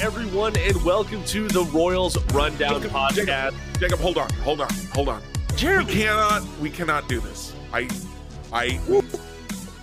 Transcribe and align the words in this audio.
everyone, 0.00 0.56
and 0.56 0.82
welcome 0.82 1.22
to 1.24 1.46
the 1.48 1.62
Royals 1.64 2.16
Rundown 2.32 2.80
Jacob, 2.80 2.90
podcast. 2.90 3.14
Jacob, 3.14 3.54
Jacob, 3.80 3.98
hold 3.98 4.16
on, 4.16 4.30
hold 4.42 4.62
on, 4.62 4.68
hold 4.94 5.10
on. 5.10 5.22
Jeremy, 5.56 5.84
We 5.84 5.92
cannot, 5.92 6.58
we 6.58 6.70
cannot 6.70 7.06
do 7.06 7.20
this. 7.20 7.54
I, 7.70 7.86
I, 8.50 8.80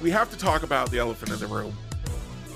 we 0.02 0.10
have 0.10 0.32
to 0.32 0.38
talk 0.38 0.64
about 0.64 0.90
the 0.90 0.98
elephant 0.98 1.32
in 1.32 1.40
the 1.40 1.46
room 1.46 1.72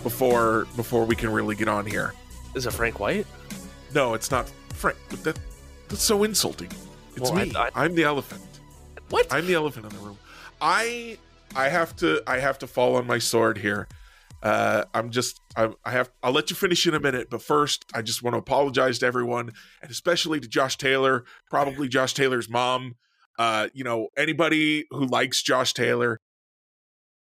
before 0.02 0.66
before 0.76 1.06
we 1.06 1.16
can 1.16 1.32
really 1.32 1.56
get 1.56 1.68
on 1.68 1.86
here. 1.86 2.16
is 2.56 2.66
it 2.66 2.74
Frank 2.74 3.00
White? 3.00 3.28
No, 3.94 4.16
it's 4.16 4.32
not 4.32 4.52
Frank. 4.74 4.98
But 5.12 5.24
that 5.24 5.40
that's 5.88 6.02
so 6.02 6.24
insulting. 6.24 6.72
It's 7.16 7.30
Well, 7.30 7.46
me. 7.46 7.54
I, 7.56 7.86
am 7.86 7.94
the 7.94 8.04
elephant. 8.04 8.42
What? 9.12 9.32
I'm 9.32 9.46
the 9.46 9.54
elephant 9.54 9.86
in 9.86 9.92
the 9.92 10.04
room. 10.04 10.18
I 10.60 11.20
I 11.56 11.70
have 11.70 11.96
to 11.98 12.24
I 12.26 12.40
have 12.40 12.58
to 12.60 12.68
fall 12.68 12.96
on 12.96 13.06
my 13.06 13.20
sword 13.20 13.60
here. 13.60 13.88
Uh, 14.42 14.86
I'm 14.94 15.12
just 15.12 15.40
I, 15.56 15.70
I 15.86 15.92
have 15.92 16.12
I'll 16.24 16.32
let 16.32 16.50
you 16.50 16.56
finish 16.56 16.88
in 16.88 16.96
a 16.96 17.00
minute, 17.00 17.30
but 17.30 17.42
first 17.42 17.86
I 17.94 18.02
just 18.02 18.24
want 18.24 18.34
to 18.34 18.40
apologize 18.40 19.00
to 19.00 19.06
everyone 19.06 19.52
and 19.82 19.92
especially 19.92 20.40
to 20.40 20.48
Josh 20.48 20.78
Taylor, 20.78 21.26
probably 21.50 21.88
Josh 21.88 22.14
Taylor's 22.14 22.50
mom. 22.50 22.96
Uh, 23.38 23.70
you 23.74 23.84
know 23.84 24.10
anybody 24.18 24.86
who 24.90 25.06
likes 25.06 25.42
Josh 25.42 25.74
Taylor. 25.74 26.20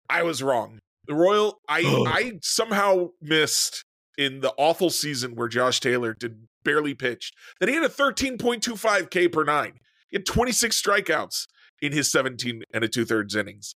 I 0.09 0.23
was 0.23 0.43
wrong. 0.43 0.79
The 1.07 1.15
Royal 1.15 1.61
I 1.69 1.81
I 2.09 2.39
somehow 2.43 3.11
missed 3.21 3.85
in 4.17 4.41
the 4.41 4.53
awful 4.57 4.91
season 4.91 5.35
where 5.35 5.49
Josh 5.49 5.81
Taylor 5.81 6.15
did 6.15 6.47
barely 6.65 6.95
pitched 6.95 7.35
that 7.61 7.69
he 7.69 7.75
had 7.75 7.85
a 7.85 7.89
13.25 7.89 9.11
K 9.11 9.29
per 9.29 9.45
nine. 9.45 9.75
He 10.09 10.17
had 10.17 10.27
26 10.27 10.81
strikeouts 10.81 11.47
in 11.81 11.93
his 11.93 12.11
17 12.11 12.63
and 12.73 12.85
a 12.85 12.89
two 12.89 13.05
thirds 13.05 13.35
innings. 13.35 13.75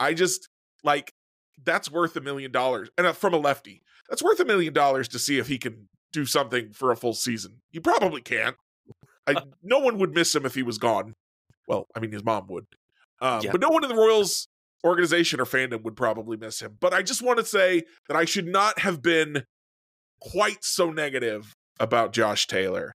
I 0.00 0.14
just 0.14 0.48
like 0.82 1.12
that's 1.64 1.90
worth 1.90 2.16
a 2.16 2.20
million 2.20 2.50
dollars, 2.52 2.88
and 2.98 3.06
uh, 3.06 3.12
from 3.12 3.34
a 3.34 3.38
lefty, 3.38 3.82
that's 4.08 4.22
worth 4.22 4.40
a 4.40 4.44
million 4.44 4.72
dollars 4.72 5.08
to 5.08 5.18
see 5.18 5.38
if 5.38 5.48
he 5.48 5.58
can 5.58 5.88
do 6.12 6.24
something 6.26 6.72
for 6.72 6.90
a 6.90 6.96
full 6.96 7.14
season. 7.14 7.62
He 7.70 7.80
probably 7.80 8.20
can't. 8.20 8.56
I, 9.26 9.36
no 9.62 9.78
one 9.78 9.98
would 9.98 10.14
miss 10.14 10.34
him 10.34 10.44
if 10.44 10.54
he 10.54 10.62
was 10.62 10.78
gone. 10.78 11.14
Well, 11.68 11.86
I 11.94 12.00
mean, 12.00 12.12
his 12.12 12.24
mom 12.24 12.48
would, 12.48 12.66
um, 13.20 13.42
Yeah. 13.42 13.52
but 13.52 13.60
no 13.60 13.70
one 13.70 13.84
in 13.84 13.88
the 13.88 13.96
Royals 13.96 14.48
organization 14.84 15.40
or 15.40 15.44
fandom 15.44 15.82
would 15.84 15.96
probably 15.96 16.36
miss 16.36 16.60
him. 16.60 16.76
But 16.80 16.92
I 16.92 17.02
just 17.02 17.22
want 17.22 17.38
to 17.38 17.44
say 17.44 17.84
that 18.08 18.16
I 18.16 18.24
should 18.24 18.48
not 18.48 18.80
have 18.80 19.00
been 19.00 19.44
quite 20.20 20.64
so 20.64 20.90
negative 20.90 21.54
about 21.78 22.12
Josh 22.12 22.46
Taylor. 22.46 22.92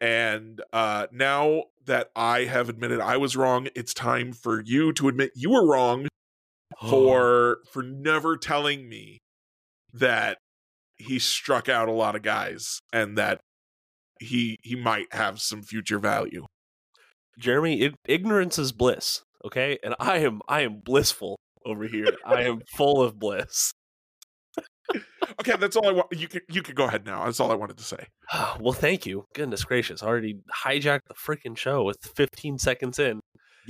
And 0.00 0.62
uh, 0.72 1.08
now 1.12 1.64
that 1.84 2.10
I 2.14 2.44
have 2.44 2.68
admitted 2.68 3.00
I 3.00 3.16
was 3.16 3.36
wrong, 3.36 3.68
it's 3.74 3.92
time 3.92 4.32
for 4.32 4.62
you 4.64 4.92
to 4.94 5.08
admit 5.08 5.32
you 5.34 5.50
were 5.50 5.66
wrong 5.66 6.08
for 6.88 7.58
oh. 7.60 7.70
for 7.72 7.82
never 7.82 8.36
telling 8.36 8.88
me 8.88 9.18
that 9.92 10.38
he 10.96 11.18
struck 11.18 11.68
out 11.68 11.88
a 11.88 11.92
lot 11.92 12.14
of 12.14 12.22
guys 12.22 12.80
and 12.92 13.16
that 13.18 13.40
he 14.20 14.58
he 14.62 14.76
might 14.76 15.12
have 15.12 15.40
some 15.40 15.62
future 15.62 15.98
value. 15.98 16.46
Jeremy, 17.38 17.82
ig- 17.82 17.94
ignorance 18.06 18.58
is 18.58 18.72
bliss. 18.72 19.22
Okay, 19.44 19.78
and 19.82 19.94
I 19.98 20.18
am 20.18 20.40
I 20.48 20.60
am 20.60 20.80
blissful 20.84 21.38
over 21.64 21.86
here. 21.86 22.16
I 22.24 22.42
am 22.42 22.60
full 22.76 23.02
of 23.02 23.18
bliss. 23.18 23.72
Okay, 25.40 25.56
that's 25.56 25.76
all 25.76 25.88
I 25.88 25.92
want. 25.92 26.08
You 26.12 26.28
could 26.28 26.42
you 26.50 26.62
could 26.62 26.74
go 26.74 26.84
ahead 26.84 27.06
now. 27.06 27.24
That's 27.24 27.40
all 27.40 27.50
I 27.50 27.54
wanted 27.54 27.78
to 27.78 27.84
say. 27.84 28.06
well, 28.60 28.72
thank 28.72 29.06
you. 29.06 29.24
Goodness 29.34 29.64
gracious, 29.64 30.02
already 30.02 30.40
hijacked 30.64 31.06
the 31.08 31.14
freaking 31.14 31.56
show 31.56 31.82
with 31.82 31.96
15 32.14 32.58
seconds 32.58 32.98
in. 32.98 33.20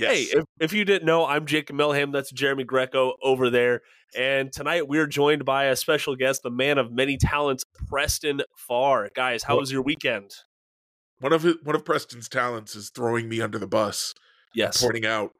Yes. 0.01 0.11
Hey, 0.31 0.39
if, 0.39 0.45
if 0.59 0.73
you 0.73 0.83
didn't 0.83 1.05
know, 1.05 1.25
I'm 1.25 1.45
Jacob 1.45 1.75
Milham. 1.75 2.11
That's 2.11 2.31
Jeremy 2.31 2.63
Greco 2.63 3.13
over 3.21 3.49
there. 3.49 3.81
And 4.17 4.51
tonight 4.51 4.87
we're 4.87 5.07
joined 5.07 5.45
by 5.45 5.65
a 5.65 5.75
special 5.75 6.15
guest, 6.15 6.41
the 6.43 6.49
man 6.51 6.77
of 6.77 6.91
many 6.91 7.17
talents, 7.17 7.63
Preston 7.87 8.41
Farr. 8.57 9.09
Guys, 9.15 9.43
how 9.43 9.55
What- 9.55 9.61
was 9.61 9.71
your 9.71 9.81
weekend? 9.83 10.31
one 11.19 11.33
of 11.33 11.43
one 11.63 11.75
of 11.75 11.85
Preston's 11.85 12.27
talents 12.27 12.75
is 12.75 12.89
throwing 12.89 13.29
me 13.29 13.41
under 13.41 13.59
the 13.59 13.67
bus, 13.67 14.15
Yes. 14.55 14.81
pointing 14.83 15.05
out 15.05 15.33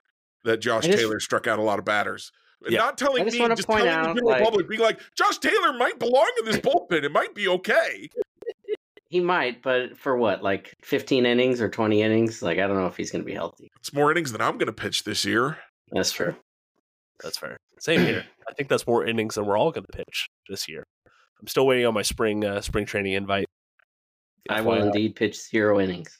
that 0.43 0.57
Josh 0.57 0.85
just- 0.85 0.99
Taylor 0.99 1.19
struck 1.19 1.47
out 1.47 1.57
a 1.57 1.63
lot 1.63 1.79
of 1.79 1.85
batters. 1.85 2.31
Yeah. 2.69 2.77
Not 2.77 2.99
telling 2.99 3.23
just 3.23 3.33
me, 3.33 3.41
wanna 3.41 3.55
just 3.55 3.67
point 3.67 3.85
telling 3.85 3.91
the 4.03 4.09
out, 4.09 4.15
general 4.15 4.29
like- 4.29 4.43
public, 4.43 4.69
being 4.69 4.79
like, 4.81 4.99
Josh 5.17 5.39
Taylor 5.39 5.73
might 5.73 5.97
belong 5.97 6.31
in 6.39 6.45
this 6.45 6.57
bullpen. 6.61 7.03
It 7.03 7.11
might 7.11 7.33
be 7.33 7.47
okay. 7.47 8.09
He 9.11 9.19
might, 9.19 9.61
but 9.61 9.97
for 9.97 10.15
what? 10.15 10.41
Like 10.41 10.73
15 10.83 11.25
innings 11.25 11.59
or 11.59 11.67
20 11.67 12.01
innings? 12.01 12.41
Like 12.41 12.59
I 12.59 12.65
don't 12.65 12.77
know 12.77 12.87
if 12.87 12.95
he's 12.95 13.11
going 13.11 13.21
to 13.21 13.25
be 13.25 13.33
healthy. 13.33 13.69
It's 13.77 13.93
more 13.93 14.09
innings 14.09 14.31
than 14.31 14.39
I'm 14.39 14.57
going 14.57 14.67
to 14.67 14.73
pitch 14.73 15.03
this 15.03 15.25
year. 15.25 15.57
That's 15.91 16.13
true. 16.13 16.33
That's 17.21 17.37
fair. 17.37 17.57
Same 17.77 17.99
here. 17.99 18.23
I 18.47 18.53
think 18.53 18.69
that's 18.69 18.87
more 18.87 19.05
innings 19.05 19.35
than 19.35 19.45
we're 19.45 19.57
all 19.57 19.69
going 19.69 19.83
to 19.91 19.97
pitch 19.97 20.29
this 20.47 20.69
year. 20.69 20.85
I'm 21.41 21.47
still 21.47 21.67
waiting 21.67 21.85
on 21.85 21.93
my 21.93 22.03
spring 22.03 22.45
uh, 22.45 22.61
spring 22.61 22.85
training 22.85 23.11
invite. 23.11 23.47
I 24.49 24.61
will 24.61 24.77
FYI. 24.77 24.85
indeed 24.85 25.15
pitch 25.17 25.37
zero 25.41 25.81
innings. 25.81 26.17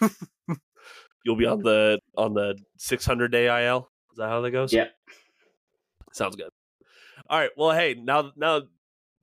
You'll 1.24 1.34
be 1.34 1.46
on 1.46 1.62
the 1.62 1.98
on 2.16 2.32
the 2.32 2.56
600 2.78 3.32
day 3.32 3.66
IL. 3.66 3.90
Is 4.12 4.18
that 4.18 4.28
how 4.28 4.40
that 4.40 4.52
goes? 4.52 4.72
Yep. 4.72 4.92
Sounds 6.12 6.36
good. 6.36 6.50
All 7.28 7.40
right. 7.40 7.50
Well, 7.56 7.72
hey, 7.72 7.96
now 8.00 8.30
now 8.36 8.62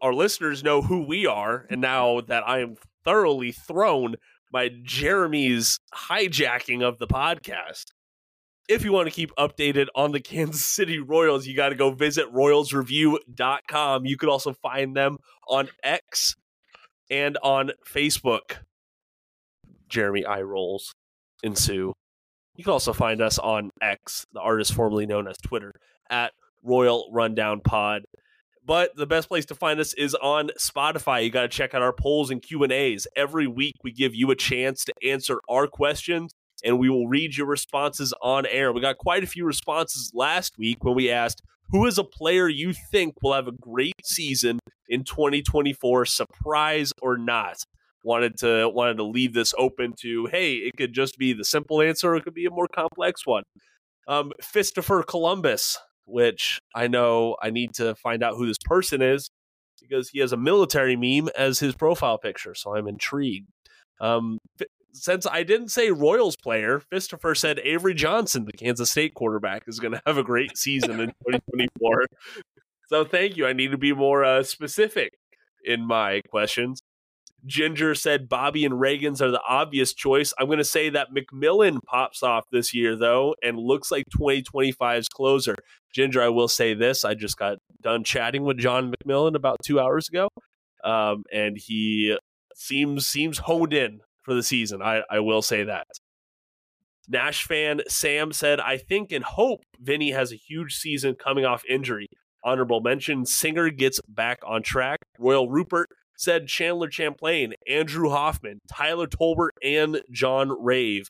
our 0.01 0.13
listeners 0.13 0.62
know 0.62 0.81
who 0.81 1.07
we 1.07 1.25
are, 1.25 1.66
and 1.69 1.79
now 1.79 2.19
that 2.19 2.46
I 2.46 2.59
am 2.59 2.75
thoroughly 3.07 3.53
thrown 3.53 4.18
by 4.51 4.69
Jeremy's 4.84 5.79
hijacking 5.95 6.84
of 6.84 7.00
the 7.00 7.07
podcast. 7.07 7.85
If 8.68 8.84
you 8.84 8.91
want 8.91 9.07
to 9.07 9.16
keep 9.16 9.34
updated 9.35 9.88
on 9.95 10.12
the 10.12 10.19
Kansas 10.19 10.66
City 10.66 11.00
Royals, 11.00 11.47
you 11.47 11.56
got 11.56 11.69
to 11.69 11.75
go 11.75 11.91
visit 11.91 12.25
royalsreview.com. 12.34 14.06
You 14.06 14.17
could 14.17 14.28
also 14.28 14.51
find 14.51 14.94
them 14.94 15.19
on 15.47 15.69
X 15.81 16.35
and 17.09 17.38
on 17.41 17.72
Facebook. 17.88 18.57
Jeremy 19.88 20.25
eye 20.25 20.41
rolls 20.41 20.94
ensue. 21.44 21.94
You 22.57 22.66
can 22.66 22.73
also 22.73 22.91
find 22.91 23.22
us 23.22 23.40
on 23.40 23.69
X, 23.81 24.25
the 24.34 24.41
artist 24.41 24.73
formerly 24.73 25.06
known 25.06 25.29
as 25.29 25.38
Twitter, 25.38 25.72
at 26.09 26.34
Royal 26.62 27.09
Rundown 27.13 27.62
Pod. 27.62 28.03
But 28.67 28.97
the 28.97 29.07
best 29.07 29.29
place 29.29 29.45
to 29.45 29.55
find 29.55 29.79
us 29.79 29.94
is 29.94 30.13
on 30.16 30.50
Spotify. 30.59 31.23
You 31.23 31.29
got 31.29 31.44
to 31.44 31.47
check 31.47 31.73
out 31.73 31.81
our 31.81 31.94
polls 31.94 32.29
and 32.29 32.41
Q 32.41 32.63
and 32.63 32.72
A's. 32.73 33.07
Every 33.16 33.47
week, 33.47 33.75
we 33.81 33.94
give 33.94 34.13
you 34.13 34.29
a 34.29 34.35
chance 34.35 34.83
to 34.83 34.94
answer 35.01 35.39
our 35.47 35.67
questions, 35.67 36.33
and 36.66 36.78
we 36.78 36.89
will 36.89 37.07
read 37.07 37.38
your 37.38 37.47
responses 37.47 38.13
on 38.22 38.45
air. 38.45 38.73
We 38.73 38.81
got 38.81 38.97
quite 38.97 39.23
a 39.23 39.28
few 39.28 39.45
responses 39.45 40.11
last 40.13 40.57
week 40.57 40.83
when 40.83 40.95
we 40.95 41.09
asked, 41.09 41.41
"Who 41.69 41.85
is 41.85 41.97
a 41.97 42.03
player 42.03 42.50
you 42.50 42.73
think 42.91 43.13
will 43.22 43.33
have 43.33 43.47
a 43.47 43.53
great 43.53 44.05
season 44.05 44.59
in 44.89 45.05
2024, 45.05 46.05
surprise 46.05 46.91
or 47.01 47.17
not?" 47.17 47.63
Wanted 48.03 48.38
to 48.39 48.67
wanted 48.67 48.97
to 48.97 49.03
leave 49.03 49.34
this 49.34 49.53
open 49.57 49.94
to, 50.01 50.25
hey, 50.25 50.55
it 50.55 50.73
could 50.75 50.91
just 50.91 51.17
be 51.17 51.31
the 51.31 51.45
simple 51.45 51.81
answer, 51.81 52.17
it 52.17 52.25
could 52.25 52.34
be 52.34 52.45
a 52.45 52.51
more 52.51 52.67
complex 52.67 53.25
one. 53.25 53.44
Um, 54.09 54.34
Christopher 54.51 55.03
Columbus 55.03 55.78
which 56.07 56.59
I 56.73 56.88
know 56.88 57.35
I 57.41 57.50
need 57.50 57.73
to 57.75 57.95
find 57.95 58.23
out 58.23 58.35
who 58.35 58.47
this 58.47 58.57
person 58.63 59.01
is 59.01 59.29
because 59.81 60.09
he 60.09 60.19
has 60.19 60.31
a 60.31 60.38
military 60.38 60.95
meme 60.95 61.29
as 61.38 61.59
his 61.59 61.75
profile 61.75 62.18
picture. 62.18 62.56
So 62.56 62.75
I'm 62.75 62.88
intrigued. 62.88 63.50
Um, 64.00 64.40
since 64.94 65.28
I 65.28 65.44
didn't 65.44 65.69
say 65.69 65.91
Royals 65.91 66.35
player, 66.35 66.81
Christopher 66.90 67.35
said 67.35 67.59
Avery 67.59 67.94
Johnson, 67.94 68.46
the 68.46 68.53
Kansas 68.53 68.91
State 68.91 69.13
quarterback, 69.13 69.63
is 69.67 69.79
going 69.79 69.94
to 69.94 70.01
have 70.06 70.17
a 70.17 70.23
great 70.23 70.57
season 70.57 71.00
in 71.00 71.07
2024. 71.28 72.06
so 72.88 73.06
thank 73.06 73.38
you. 73.38 73.46
I 73.46 73.53
need 73.53 73.72
to 73.72 73.78
be 73.78 73.94
more 73.94 74.23
uh, 74.23 74.44
specific 74.44 75.13
in 75.63 75.85
my 75.85 76.22
questions. 76.29 76.81
Ginger 77.47 77.96
said 77.96 78.28
Bobby 78.28 78.66
and 78.66 78.75
Ragans 78.75 79.22
are 79.22 79.31
the 79.31 79.41
obvious 79.47 79.94
choice. 79.94 80.34
I'm 80.38 80.47
going 80.47 80.58
to 80.58 80.66
say 80.66 80.90
that 80.90 81.08
McMillon 81.16 81.80
pops 81.85 82.22
off 82.22 82.46
this 82.52 82.74
year, 82.74 82.96
though, 82.96 83.35
and 83.41 83.58
looks 83.58 83.90
like 83.90 84.03
2025's 84.16 85.08
closer. 85.08 85.56
Ginger, 85.94 86.22
I 86.22 86.30
will 86.30 86.50
say 86.50 86.74
this. 86.74 87.06
I 87.06 87.13
just 87.13 87.38
got 87.38 87.58
done 87.81 88.03
chatting 88.03 88.44
with 88.44 88.58
John 88.58 88.94
McMillon 88.94 89.35
about 89.35 89.58
two 89.64 89.79
hours 89.79 90.09
ago, 90.09 90.28
um, 90.84 91.23
and 91.32 91.58
he 91.58 92.17
seems 92.53 93.08
seems 93.08 93.38
honed 93.40 93.73
in 93.73 94.02
for 94.23 94.34
the 94.34 94.43
season. 94.43 94.82
I, 94.82 95.03
I 95.09 95.22
will 95.22 95.41
say 95.41 95.64
that. 95.64 95.88
Nash 97.08 97.46
fan 97.46 97.82
Sam 97.88 98.34
said, 98.34 98.59
I 98.59 98.78
think 98.78 99.14
and 99.14 99.23
hope 99.23 99.61
Vinny 99.79 100.11
has 100.11 100.34
a 100.34 100.35
huge 100.35 100.76
season 100.76 101.16
coming 101.16 101.46
off 101.46 101.64
injury. 101.70 102.08
Honorable 102.43 102.82
mention 102.82 103.26
Singer 103.26 103.70
gets 103.70 104.02
back 104.09 104.40
on 104.46 104.61
track. 104.61 105.00
Royal 105.17 105.50
Rupert 105.50 105.90
said 106.17 106.47
Chandler 106.47 106.91
Champlain, 106.91 107.53
Andrew 107.67 108.09
Hoffman, 108.09 108.59
Tyler 108.69 109.08
Tolbert, 109.08 109.52
and 109.64 110.02
John 110.11 110.52
Rave. 110.61 111.09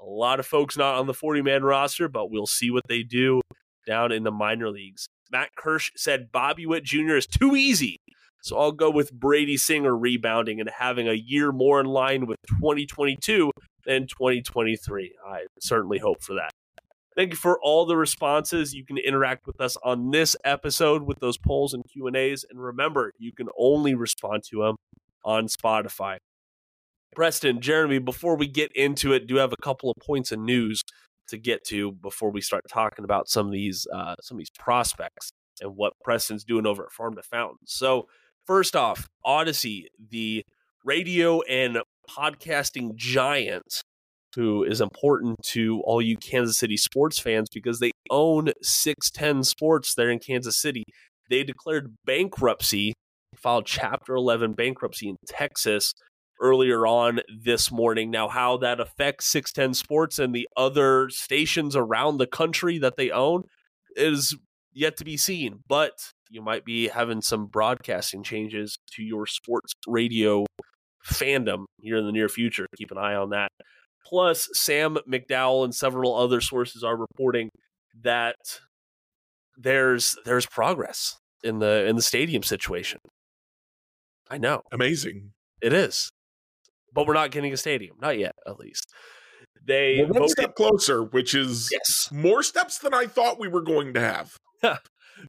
A 0.00 0.04
lot 0.04 0.40
of 0.40 0.46
folks 0.46 0.76
not 0.76 0.96
on 0.96 1.06
the 1.06 1.14
40 1.14 1.42
man 1.42 1.62
roster, 1.62 2.08
but 2.08 2.30
we'll 2.30 2.46
see 2.46 2.70
what 2.70 2.84
they 2.88 3.02
do 3.02 3.40
down 3.86 4.12
in 4.12 4.24
the 4.24 4.32
minor 4.32 4.70
leagues. 4.70 5.06
Matt 5.30 5.50
Kirsch 5.56 5.90
said 5.96 6.32
Bobby 6.32 6.66
Witt 6.66 6.84
Jr. 6.84 7.16
is 7.16 7.26
too 7.26 7.54
easy. 7.56 7.98
So 8.42 8.58
I'll 8.58 8.72
go 8.72 8.90
with 8.90 9.12
Brady 9.12 9.56
Singer 9.56 9.96
rebounding 9.96 10.60
and 10.60 10.70
having 10.78 11.08
a 11.08 11.14
year 11.14 11.50
more 11.50 11.80
in 11.80 11.86
line 11.86 12.26
with 12.26 12.38
2022 12.48 13.50
than 13.84 14.06
2023. 14.06 15.14
I 15.26 15.46
certainly 15.58 15.98
hope 15.98 16.22
for 16.22 16.34
that. 16.34 16.50
Thank 17.16 17.30
you 17.30 17.36
for 17.36 17.58
all 17.62 17.86
the 17.86 17.96
responses. 17.96 18.74
You 18.74 18.84
can 18.84 18.98
interact 18.98 19.46
with 19.46 19.58
us 19.60 19.78
on 19.82 20.10
this 20.10 20.36
episode 20.44 21.02
with 21.02 21.18
those 21.18 21.38
polls 21.38 21.72
and 21.72 21.82
Q&As 21.90 22.44
and 22.48 22.62
remember, 22.62 23.12
you 23.18 23.32
can 23.32 23.48
only 23.58 23.94
respond 23.94 24.42
to 24.50 24.62
them 24.62 24.76
on 25.24 25.46
Spotify. 25.46 26.18
Preston, 27.14 27.62
Jeremy, 27.62 27.98
before 27.98 28.36
we 28.36 28.46
get 28.46 28.70
into 28.76 29.14
it, 29.14 29.26
do 29.26 29.36
have 29.36 29.54
a 29.54 29.62
couple 29.62 29.90
of 29.90 29.96
points 30.04 30.30
of 30.30 30.38
news 30.38 30.82
to 31.28 31.38
get 31.38 31.64
to 31.64 31.92
before 31.92 32.30
we 32.30 32.42
start 32.42 32.62
talking 32.68 33.04
about 33.04 33.28
some 33.28 33.46
of 33.46 33.52
these 33.52 33.86
uh, 33.92 34.14
some 34.20 34.36
of 34.36 34.38
these 34.38 34.50
prospects 34.50 35.30
and 35.62 35.74
what 35.74 35.94
Preston's 36.04 36.44
doing 36.44 36.66
over 36.66 36.84
at 36.84 36.92
Farm 36.92 37.14
to 37.16 37.22
Fountain. 37.22 37.58
So, 37.64 38.06
first 38.46 38.76
off, 38.76 39.08
Audacy, 39.24 39.86
the 40.10 40.44
radio 40.84 41.40
and 41.42 41.78
podcasting 42.08 42.94
giant 42.94 43.82
who 44.36 44.62
is 44.62 44.80
important 44.80 45.42
to 45.42 45.80
all 45.84 46.00
you 46.00 46.16
Kansas 46.16 46.58
City 46.58 46.76
sports 46.76 47.18
fans 47.18 47.48
because 47.52 47.80
they 47.80 47.90
own 48.10 48.52
610 48.62 49.42
Sports 49.42 49.94
there 49.94 50.10
in 50.10 50.18
Kansas 50.18 50.60
City. 50.60 50.84
They 51.28 51.42
declared 51.42 51.96
bankruptcy, 52.04 52.92
filed 53.34 53.66
Chapter 53.66 54.14
11 54.14 54.52
bankruptcy 54.52 55.08
in 55.08 55.16
Texas 55.26 55.92
earlier 56.40 56.86
on 56.86 57.20
this 57.42 57.72
morning. 57.72 58.10
Now, 58.10 58.28
how 58.28 58.58
that 58.58 58.78
affects 58.78 59.26
610 59.26 59.74
Sports 59.74 60.18
and 60.18 60.34
the 60.34 60.46
other 60.56 61.08
stations 61.08 61.74
around 61.74 62.18
the 62.18 62.26
country 62.26 62.78
that 62.78 62.96
they 62.96 63.10
own 63.10 63.44
is 63.96 64.36
yet 64.72 64.98
to 64.98 65.04
be 65.04 65.16
seen. 65.16 65.60
But 65.66 66.12
you 66.28 66.42
might 66.42 66.64
be 66.64 66.88
having 66.88 67.22
some 67.22 67.46
broadcasting 67.46 68.22
changes 68.22 68.76
to 68.92 69.02
your 69.02 69.26
sports 69.26 69.72
radio 69.86 70.44
fandom 71.06 71.64
here 71.80 71.96
in 71.96 72.04
the 72.04 72.12
near 72.12 72.28
future. 72.28 72.66
Keep 72.76 72.90
an 72.90 72.98
eye 72.98 73.14
on 73.14 73.30
that. 73.30 73.48
Plus, 74.08 74.48
Sam 74.52 74.98
McDowell 75.10 75.64
and 75.64 75.74
several 75.74 76.14
other 76.14 76.40
sources 76.40 76.84
are 76.84 76.96
reporting 76.96 77.50
that 78.02 78.36
there's 79.56 80.16
there's 80.24 80.46
progress 80.46 81.16
in 81.42 81.58
the 81.58 81.86
in 81.86 81.96
the 81.96 82.02
stadium 82.02 82.42
situation. 82.42 83.00
I 84.30 84.38
know. 84.38 84.62
Amazing. 84.72 85.32
It 85.60 85.72
is. 85.72 86.10
But 86.92 87.06
we're 87.06 87.14
not 87.14 87.30
getting 87.30 87.52
a 87.52 87.56
stadium. 87.56 87.96
Not 88.00 88.18
yet, 88.18 88.32
at 88.46 88.58
least. 88.58 88.86
They 89.66 89.96
We're 90.00 90.06
one 90.06 90.14
voted- 90.22 90.30
step 90.30 90.54
closer, 90.54 91.02
which 91.02 91.34
is 91.34 91.68
Yes. 91.72 92.08
more 92.12 92.42
steps 92.42 92.78
than 92.78 92.94
I 92.94 93.06
thought 93.06 93.38
we 93.40 93.48
were 93.48 93.62
going 93.62 93.92
to 93.94 94.00
have. 94.00 94.36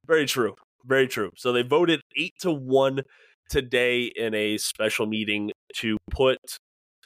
Very 0.05 0.25
true. 0.25 0.55
Very 0.85 1.07
true. 1.07 1.31
So 1.35 1.51
they 1.51 1.63
voted 1.63 2.01
eight 2.15 2.33
to 2.41 2.51
one 2.51 3.01
today 3.49 4.03
in 4.15 4.33
a 4.33 4.57
special 4.57 5.05
meeting 5.07 5.51
to 5.77 5.97
put 6.11 6.37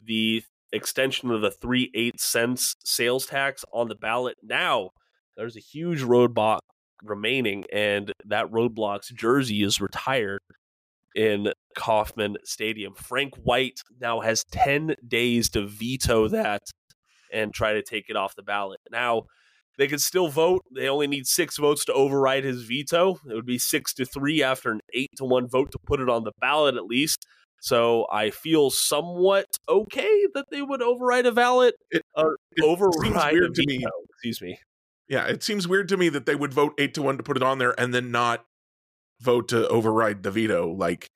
the 0.03 0.43
extension 0.73 1.31
of 1.31 1.41
the 1.41 1.51
three 1.51 1.91
eight 1.93 2.19
cents 2.19 2.75
sales 2.83 3.25
tax 3.25 3.65
on 3.73 3.87
the 3.87 3.95
ballot. 3.95 4.37
Now 4.43 4.91
there's 5.35 5.57
a 5.57 5.61
huge 5.61 6.01
roadblock 6.01 6.59
remaining, 7.03 7.65
and 7.73 8.13
that 8.25 8.51
roadblock's 8.51 9.09
jersey 9.09 9.63
is 9.63 9.81
retired 9.81 10.41
in 11.15 11.51
Kauffman 11.75 12.37
Stadium. 12.43 12.93
Frank 12.95 13.35
White 13.35 13.81
now 13.99 14.21
has 14.21 14.45
10 14.51 14.95
days 15.07 15.49
to 15.49 15.67
veto 15.67 16.27
that 16.29 16.61
and 17.33 17.53
try 17.53 17.73
to 17.73 17.81
take 17.81 18.09
it 18.09 18.15
off 18.15 18.35
the 18.35 18.43
ballot. 18.43 18.79
Now, 18.91 19.23
they 19.77 19.87
could 19.87 20.01
still 20.01 20.27
vote. 20.27 20.63
They 20.75 20.89
only 20.89 21.07
need 21.07 21.27
six 21.27 21.57
votes 21.57 21.85
to 21.85 21.93
override 21.93 22.43
his 22.43 22.63
veto. 22.63 23.17
It 23.29 23.33
would 23.33 23.45
be 23.45 23.57
six 23.57 23.93
to 23.95 24.05
three 24.05 24.43
after 24.43 24.71
an 24.71 24.81
eight 24.93 25.11
to 25.17 25.25
one 25.25 25.47
vote 25.47 25.71
to 25.71 25.79
put 25.79 26.01
it 26.01 26.09
on 26.09 26.23
the 26.23 26.33
ballot, 26.39 26.75
at 26.75 26.85
least. 26.85 27.25
So 27.63 28.07
I 28.11 28.31
feel 28.31 28.71
somewhat 28.71 29.45
okay 29.69 30.25
that 30.33 30.45
they 30.51 30.61
would 30.63 30.81
override 30.81 31.27
a 31.27 31.31
ballot 31.31 31.75
It- 31.91 32.03
or 32.15 32.33
it 32.57 32.63
seems 32.63 32.67
override 32.67 33.33
weird 33.33 33.53
to 33.55 33.63
me. 33.67 33.77
veto. 33.77 33.89
Excuse 34.09 34.41
me. 34.41 34.59
Yeah, 35.07 35.27
it 35.27 35.43
seems 35.43 35.67
weird 35.67 35.87
to 35.89 35.97
me 35.97 36.09
that 36.09 36.25
they 36.25 36.35
would 36.35 36.53
vote 36.53 36.73
eight 36.79 36.93
to 36.95 37.01
one 37.01 37.17
to 37.17 37.23
put 37.23 37.37
it 37.37 37.43
on 37.43 37.59
there 37.59 37.79
and 37.79 37.93
then 37.93 38.11
not 38.11 38.45
vote 39.21 39.47
to 39.49 39.67
override 39.67 40.23
the 40.23 40.31
veto. 40.31 40.71
Like 40.73 41.07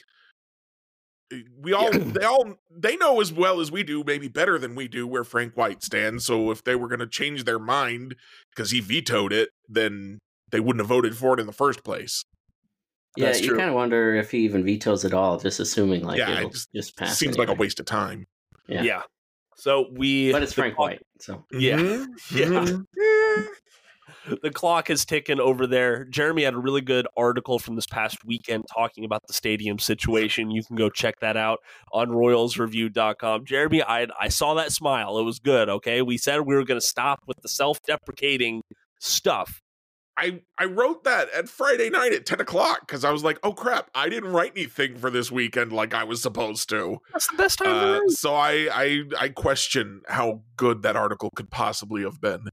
eh, 1.31 1.41
we 1.59 1.73
all 1.73 1.91
they 1.91 2.23
all 2.25 2.55
they 2.69 2.95
know 2.97 3.21
as 3.21 3.33
well 3.33 3.59
as 3.59 3.71
we 3.71 3.81
do, 3.83 4.03
maybe 4.05 4.27
better 4.27 4.59
than 4.59 4.75
we 4.75 4.87
do, 4.87 5.07
where 5.07 5.23
Frank 5.23 5.55
White 5.57 5.81
stands. 5.83 6.25
So 6.25 6.51
if 6.51 6.63
they 6.63 6.75
were 6.75 6.87
gonna 6.87 7.07
change 7.07 7.43
their 7.45 7.59
mind 7.59 8.15
because 8.55 8.69
he 8.71 8.81
vetoed 8.81 9.33
it, 9.33 9.49
then 9.67 10.19
they 10.51 10.59
wouldn't 10.59 10.81
have 10.81 10.89
voted 10.89 11.17
for 11.17 11.33
it 11.33 11.39
in 11.39 11.47
the 11.47 11.53
first 11.53 11.83
place. 11.83 12.23
Yeah, 13.17 13.25
That's 13.27 13.41
you 13.41 13.49
true. 13.49 13.57
kind 13.57 13.69
of 13.69 13.75
wonder 13.75 14.15
if 14.15 14.31
he 14.31 14.39
even 14.39 14.63
vetoes 14.63 15.05
it 15.05 15.13
all, 15.13 15.37
just 15.39 15.59
assuming 15.59 16.03
like 16.03 16.17
Yeah, 16.17 16.31
it 16.31 16.37
it'll 16.39 16.49
just 16.49 16.69
just, 16.73 16.97
pass. 16.97 17.17
Seems 17.17 17.37
like 17.37 17.49
a 17.49 17.53
waste 17.53 17.79
of 17.79 17.85
time. 17.85 18.25
Yeah. 18.67 18.81
Yeah. 18.83 19.01
So 19.57 19.87
we 19.93 20.31
But 20.31 20.43
it's 20.43 20.53
Frank 20.53 20.75
clock- 20.75 20.89
White, 20.91 21.01
so 21.19 21.45
Yeah. 21.51 21.77
Mhm, 21.77 22.07
Yeah. 22.35 22.45
mhm. 22.47 22.85
the 24.41 24.49
clock 24.51 24.89
is 24.89 25.05
ticking 25.05 25.39
over 25.39 25.67
there. 25.67 26.03
Jeremy 26.05 26.43
had 26.43 26.55
a 26.55 26.57
really 26.57 26.81
good 26.81 27.07
article 27.15 27.59
from 27.59 27.75
this 27.75 27.85
past 27.85 28.25
weekend 28.25 28.65
talking 28.73 29.05
about 29.05 29.21
the 29.27 29.33
stadium 29.33 29.77
situation. 29.79 30.49
You 30.51 30.63
can 30.63 30.75
go 30.75 30.89
check 30.89 31.19
that 31.21 31.37
out 31.37 31.59
on 31.93 32.09
royalsreview.com. 32.09 33.45
Jeremy, 33.45 33.83
I 33.83 34.07
I 34.19 34.27
saw 34.29 34.55
that 34.55 34.71
smile. 34.71 35.17
It 35.19 35.23
was 35.23 35.39
good, 35.39 35.69
okay? 35.69 36.01
We 36.01 36.17
said 36.17 36.41
we 36.41 36.55
were 36.55 36.63
going 36.65 36.79
to 36.79 36.85
stop 36.85 37.19
with 37.27 37.37
the 37.41 37.49
self-deprecating 37.49 38.61
stuff. 38.99 39.61
I 40.17 40.41
I 40.57 40.65
wrote 40.65 41.03
that 41.03 41.29
at 41.31 41.49
Friday 41.49 41.89
night 41.89 42.13
at 42.13 42.25
ten 42.25 42.39
o'clock 42.39 42.81
because 42.87 43.03
I 43.03 43.11
was 43.11 43.23
like, 43.23 43.37
oh 43.43 43.51
crap, 43.53 43.89
I 43.93 44.07
didn't 44.09 44.31
write 44.31 44.53
anything 44.55 44.95
for 44.97 45.09
this 45.09 45.29
weekend 45.31 45.73
like 45.73 45.93
I 45.93 46.03
was 46.05 46.21
supposed 46.21 46.69
to. 46.69 46.99
That's 47.11 47.27
the 47.27 47.37
best 47.37 47.59
time 47.59 47.67
to 47.67 47.73
Uh, 47.73 47.99
write. 47.99 48.09
so 48.11 48.33
I, 48.33 48.69
I 48.71 49.03
I 49.19 49.29
question 49.29 50.01
how 50.07 50.43
good 50.55 50.83
that 50.83 50.95
article 50.95 51.31
could 51.35 51.49
possibly 51.51 52.03
have 52.03 52.21
been. 52.21 52.47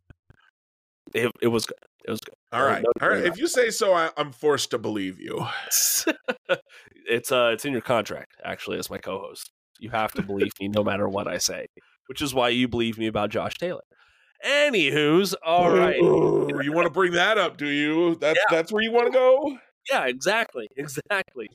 It, 1.15 1.31
it 1.41 1.49
was 1.49 1.67
good. 1.67 1.77
It 2.05 2.11
was 2.11 2.21
good. 2.21 2.35
All 2.53 2.65
right, 2.65 2.83
no 2.83 2.91
all 3.01 3.09
right. 3.15 3.25
If 3.25 3.39
you 3.39 3.47
say 3.47 3.71
so, 3.71 3.93
I, 3.95 4.11
I'm 4.17 4.33
forced 4.33 4.71
to 4.71 4.79
believe 4.79 5.21
you. 5.21 5.47
it's 7.09 7.33
uh 7.33 7.51
it's 7.53 7.65
in 7.65 7.73
your 7.73 7.81
contract 7.83 8.37
actually 8.45 8.79
as 8.79 8.91
my 8.91 8.99
co-host. 8.99 9.51
You 9.79 9.91
have 9.91 10.13
to 10.13 10.23
believe 10.23 10.53
me 10.61 10.69
no 10.69 10.83
matter 10.83 11.09
what 11.09 11.27
I 11.29 11.39
say, 11.39 11.67
which 12.09 12.23
is 12.23 12.35
why 12.35 12.49
you 12.51 12.67
believe 12.69 12.99
me 12.99 13.07
about 13.07 13.31
Josh 13.31 13.55
Taylor. 13.55 13.83
Anywho's, 14.45 15.35
all 15.35 15.71
right. 15.71 15.97
You 15.97 16.73
want 16.73 16.87
to 16.87 16.93
bring 16.93 17.13
that 17.13 17.39
up, 17.39 17.57
do 17.57 17.67
you? 17.67 18.17
That's 18.17 18.39
Yeah. 18.39 18.57
that's 18.57 18.73
where 18.73 18.83
you 18.83 18.93
want 18.93 19.07
to 19.07 19.13
go. 19.13 19.59
Yeah, 19.91 20.07
exactly. 20.07 20.69
Exactly. 20.77 21.49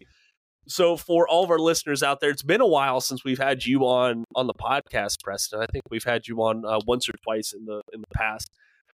So 0.70 0.98
for 0.98 1.28
all 1.30 1.46
of 1.46 1.50
our 1.50 1.60
listeners 1.60 2.04
out 2.04 2.20
there, 2.20 2.30
it's 2.30 2.44
been 2.44 2.60
a 2.60 2.68
while 2.68 3.00
since 3.00 3.24
we've 3.24 3.38
had 3.38 3.66
you 3.66 3.82
on 3.86 4.26
on 4.36 4.48
the 4.48 4.54
podcast, 4.54 5.24
Preston. 5.24 5.62
I 5.62 5.66
think 5.72 5.84
we've 5.90 6.04
had 6.04 6.28
you 6.28 6.38
on 6.44 6.66
uh, 6.66 6.80
once 6.86 7.08
or 7.08 7.14
twice 7.24 7.54
in 7.54 7.66
the 7.66 7.82
in 7.94 8.02
the 8.02 8.08
past. 8.16 8.50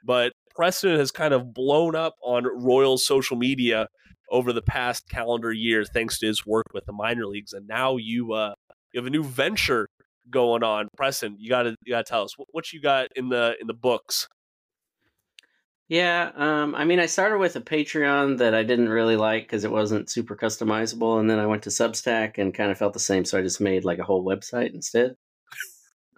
But 0.06 0.34
Preston 0.56 0.98
has 1.00 1.12
kind 1.12 1.34
of 1.34 1.54
blown 1.54 1.96
up 1.96 2.14
on 2.24 2.44
Royals 2.46 3.06
social 3.06 3.38
media 3.38 3.88
over 4.30 4.54
the 4.54 4.62
past 4.62 5.10
calendar 5.10 5.52
year 5.52 5.84
thanks 5.84 6.20
to 6.20 6.28
his 6.28 6.46
work 6.46 6.66
with 6.74 6.86
the 6.86 6.94
minor 6.94 7.26
leagues 7.26 7.54
and 7.54 7.68
now 7.68 7.98
you 7.98 8.34
uh 8.34 8.54
you 8.92 9.00
have 9.00 9.06
a 9.06 9.10
new 9.10 9.24
venture 9.24 9.88
going 10.30 10.64
on. 10.64 10.88
Preston, 10.98 11.36
you 11.40 11.50
got 11.50 11.64
to 11.64 11.76
you 11.84 11.94
got 11.94 12.06
to 12.06 12.10
tell 12.10 12.24
us 12.24 12.38
what, 12.38 12.48
what 12.52 12.72
you 12.74 12.82
got 12.82 13.08
in 13.16 13.30
the 13.30 13.56
in 13.60 13.68
the 13.68 13.74
books. 13.74 14.28
Yeah, 15.90 16.32
um, 16.36 16.74
I 16.76 16.86
mean, 16.86 17.00
I 17.00 17.06
started 17.06 17.38
with 17.38 17.56
a 17.56 17.62
Patreon 17.62 18.38
that 18.38 18.56
I 18.56 18.64
didn't 18.64 18.90
really 18.90 19.18
like 19.18 19.44
because 19.44 19.64
it 19.66 19.72
wasn't 19.72 20.10
super 20.10 20.36
customizable, 20.36 21.20
and 21.20 21.30
then 21.30 21.40
I 21.40 21.46
went 21.46 21.64
to 21.64 21.70
Substack 21.70 22.38
and 22.38 22.54
kind 22.54 22.72
of 22.72 22.78
felt 22.78 22.94
the 22.94 23.00
same, 23.00 23.26
so 23.26 23.38
I 23.38 23.42
just 23.42 23.60
made 23.62 23.84
like 23.84 24.00
a 24.00 24.04
whole 24.04 24.26
website 24.26 24.74
instead. 24.74 25.16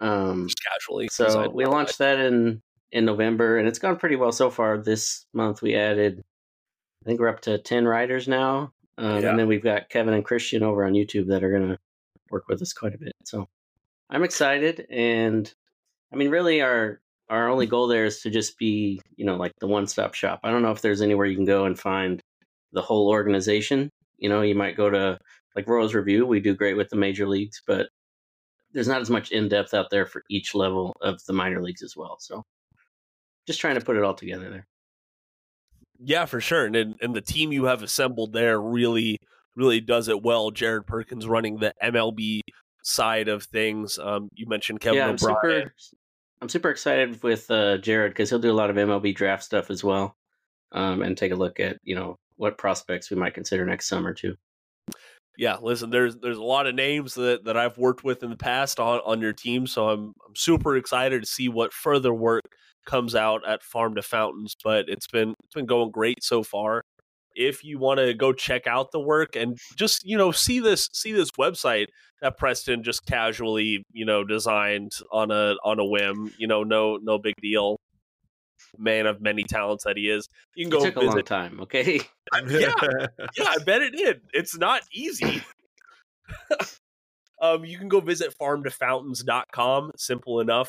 Um, 0.00 0.46
Just 0.46 0.62
casually. 0.62 1.08
so 1.10 1.50
we 1.50 1.66
launched 1.66 1.98
that 1.98 2.18
in 2.18 2.62
in 2.92 3.04
November, 3.04 3.58
and 3.58 3.66
it's 3.66 3.78
gone 3.80 3.96
pretty 3.96 4.16
well 4.16 4.32
so 4.32 4.50
far. 4.50 4.78
This 4.78 5.26
month 5.34 5.62
we 5.62 5.74
added, 5.74 6.22
I 7.04 7.06
think 7.06 7.18
we're 7.18 7.28
up 7.28 7.40
to 7.42 7.58
ten 7.58 7.86
writers 7.86 8.28
now, 8.28 8.72
um, 8.98 9.20
Yeah. 9.22 9.30
and 9.30 9.38
then 9.38 9.48
we've 9.48 9.64
got 9.64 9.90
Kevin 9.90 10.14
and 10.14 10.24
Christian 10.24 10.62
over 10.62 10.84
on 10.84 10.92
YouTube 10.92 11.26
that 11.28 11.42
are 11.42 11.50
gonna 11.52 11.78
work 12.30 12.44
with 12.48 12.62
us 12.62 12.72
quite 12.72 12.94
a 12.94 12.98
bit. 12.98 13.12
So 13.24 13.48
I'm 14.10 14.22
excited, 14.22 14.86
and 14.90 15.52
I 16.12 16.16
mean, 16.16 16.30
really, 16.30 16.62
our 16.62 17.00
our 17.28 17.48
only 17.48 17.66
goal 17.66 17.88
there 17.88 18.04
is 18.04 18.20
to 18.20 18.30
just 18.30 18.56
be, 18.58 19.00
you 19.16 19.24
know, 19.24 19.36
like 19.36 19.52
the 19.58 19.66
one 19.66 19.86
stop 19.86 20.14
shop. 20.14 20.40
I 20.44 20.50
don't 20.50 20.62
know 20.62 20.70
if 20.70 20.80
there's 20.80 21.02
anywhere 21.02 21.26
you 21.26 21.36
can 21.36 21.44
go 21.44 21.64
and 21.64 21.78
find 21.78 22.20
the 22.72 22.82
whole 22.82 23.08
organization. 23.08 23.90
You 24.18 24.28
know, 24.28 24.42
you 24.42 24.54
might 24.54 24.76
go 24.76 24.90
to 24.90 25.18
like 25.56 25.68
Royals 25.68 25.94
Review. 25.94 26.26
We 26.26 26.40
do 26.40 26.54
great 26.54 26.76
with 26.76 26.88
the 26.88 26.96
major 26.96 27.28
leagues, 27.28 27.60
but 27.66 27.88
there's 28.72 28.88
not 28.88 29.00
as 29.00 29.10
much 29.10 29.32
in 29.32 29.48
depth 29.48 29.74
out 29.74 29.90
there 29.90 30.06
for 30.06 30.22
each 30.30 30.54
level 30.54 30.94
of 31.00 31.20
the 31.26 31.32
minor 31.32 31.62
leagues 31.62 31.82
as 31.82 31.96
well. 31.96 32.16
So 32.20 32.44
just 33.46 33.60
trying 33.60 33.78
to 33.78 33.84
put 33.84 33.96
it 33.96 34.04
all 34.04 34.14
together 34.14 34.50
there. 34.50 34.66
Yeah, 35.98 36.26
for 36.26 36.40
sure. 36.40 36.66
And 36.66 36.94
and 37.00 37.14
the 37.14 37.20
team 37.20 37.52
you 37.52 37.64
have 37.64 37.82
assembled 37.82 38.32
there 38.32 38.60
really 38.60 39.18
really 39.56 39.80
does 39.80 40.08
it 40.08 40.22
well. 40.22 40.50
Jared 40.50 40.86
Perkins 40.86 41.26
running 41.26 41.58
the 41.58 41.74
MLB 41.82 42.40
side 42.86 43.28
of 43.28 43.42
things. 43.44 43.98
Um, 43.98 44.28
you 44.34 44.46
mentioned 44.46 44.80
Kevin 44.80 44.98
yeah, 44.98 45.08
I'm 45.08 45.14
O'Brien. 45.14 45.36
super, 45.42 45.72
I'm 46.40 46.48
super 46.48 46.70
excited 46.70 47.22
with 47.22 47.50
uh, 47.50 47.78
Jared 47.78 48.12
because 48.12 48.30
he'll 48.30 48.38
do 48.38 48.52
a 48.52 48.54
lot 48.54 48.70
of 48.70 48.76
MLB 48.76 49.14
draft 49.14 49.42
stuff 49.42 49.70
as 49.70 49.82
well, 49.82 50.16
um, 50.72 51.02
and 51.02 51.18
take 51.18 51.32
a 51.32 51.36
look 51.36 51.60
at 51.60 51.78
you 51.82 51.94
know 51.94 52.16
what 52.36 52.58
prospects 52.58 53.10
we 53.10 53.16
might 53.16 53.34
consider 53.34 53.66
next 53.66 53.88
summer 53.88 54.14
too. 54.14 54.36
Yeah, 55.36 55.56
listen, 55.60 55.90
there's 55.90 56.16
there's 56.16 56.38
a 56.38 56.42
lot 56.42 56.66
of 56.66 56.74
names 56.74 57.14
that, 57.14 57.44
that 57.44 57.56
I've 57.56 57.76
worked 57.76 58.04
with 58.04 58.22
in 58.22 58.30
the 58.30 58.36
past 58.36 58.78
on, 58.78 59.00
on 59.04 59.20
your 59.20 59.32
team, 59.32 59.66
so 59.66 59.88
I'm 59.88 60.14
I'm 60.26 60.36
super 60.36 60.76
excited 60.76 61.22
to 61.22 61.28
see 61.28 61.48
what 61.48 61.72
further 61.72 62.14
work 62.14 62.44
comes 62.86 63.16
out 63.16 63.46
at 63.46 63.64
Farm 63.64 63.96
to 63.96 64.02
Fountains. 64.02 64.54
But 64.62 64.88
it's 64.88 65.08
been 65.08 65.34
it's 65.44 65.54
been 65.54 65.66
going 65.66 65.90
great 65.90 66.22
so 66.22 66.42
far, 66.42 66.84
if 67.36 67.62
you 67.62 67.78
want 67.78 68.00
to 68.00 68.14
go 68.14 68.32
check 68.32 68.66
out 68.66 68.90
the 68.90 69.00
work 69.00 69.36
and 69.36 69.58
just 69.76 70.04
you 70.04 70.16
know 70.16 70.32
see 70.32 70.58
this 70.58 70.88
see 70.92 71.12
this 71.12 71.30
website 71.32 71.86
that 72.22 72.38
Preston 72.38 72.82
just 72.82 73.06
casually 73.06 73.84
you 73.92 74.04
know 74.04 74.24
designed 74.24 74.92
on 75.12 75.30
a 75.30 75.54
on 75.64 75.78
a 75.78 75.84
whim, 75.84 76.32
you 76.38 76.46
know, 76.46 76.64
no 76.64 76.96
no 76.96 77.18
big 77.18 77.34
deal. 77.40 77.78
Man 78.78 79.06
of 79.06 79.20
many 79.20 79.42
talents 79.42 79.84
that 79.84 79.96
he 79.96 80.08
is. 80.10 80.28
You 80.54 80.66
can 80.66 80.72
It 80.72 80.78
go 80.78 80.84
took 80.84 80.96
a 80.96 81.00
visit 81.00 81.14
long 81.14 81.22
time. 81.24 81.60
Okay. 81.60 82.00
yeah, 82.48 82.72
yeah, 83.36 83.44
I 83.48 83.58
bet 83.64 83.82
it 83.82 83.92
did. 83.92 84.22
It's 84.32 84.56
not 84.56 84.82
easy. 84.92 85.42
um, 87.40 87.64
you 87.64 87.78
can 87.78 87.88
go 87.88 88.00
visit 88.00 88.34
farmtofountains.com. 88.38 89.92
Simple 89.96 90.40
enough. 90.40 90.68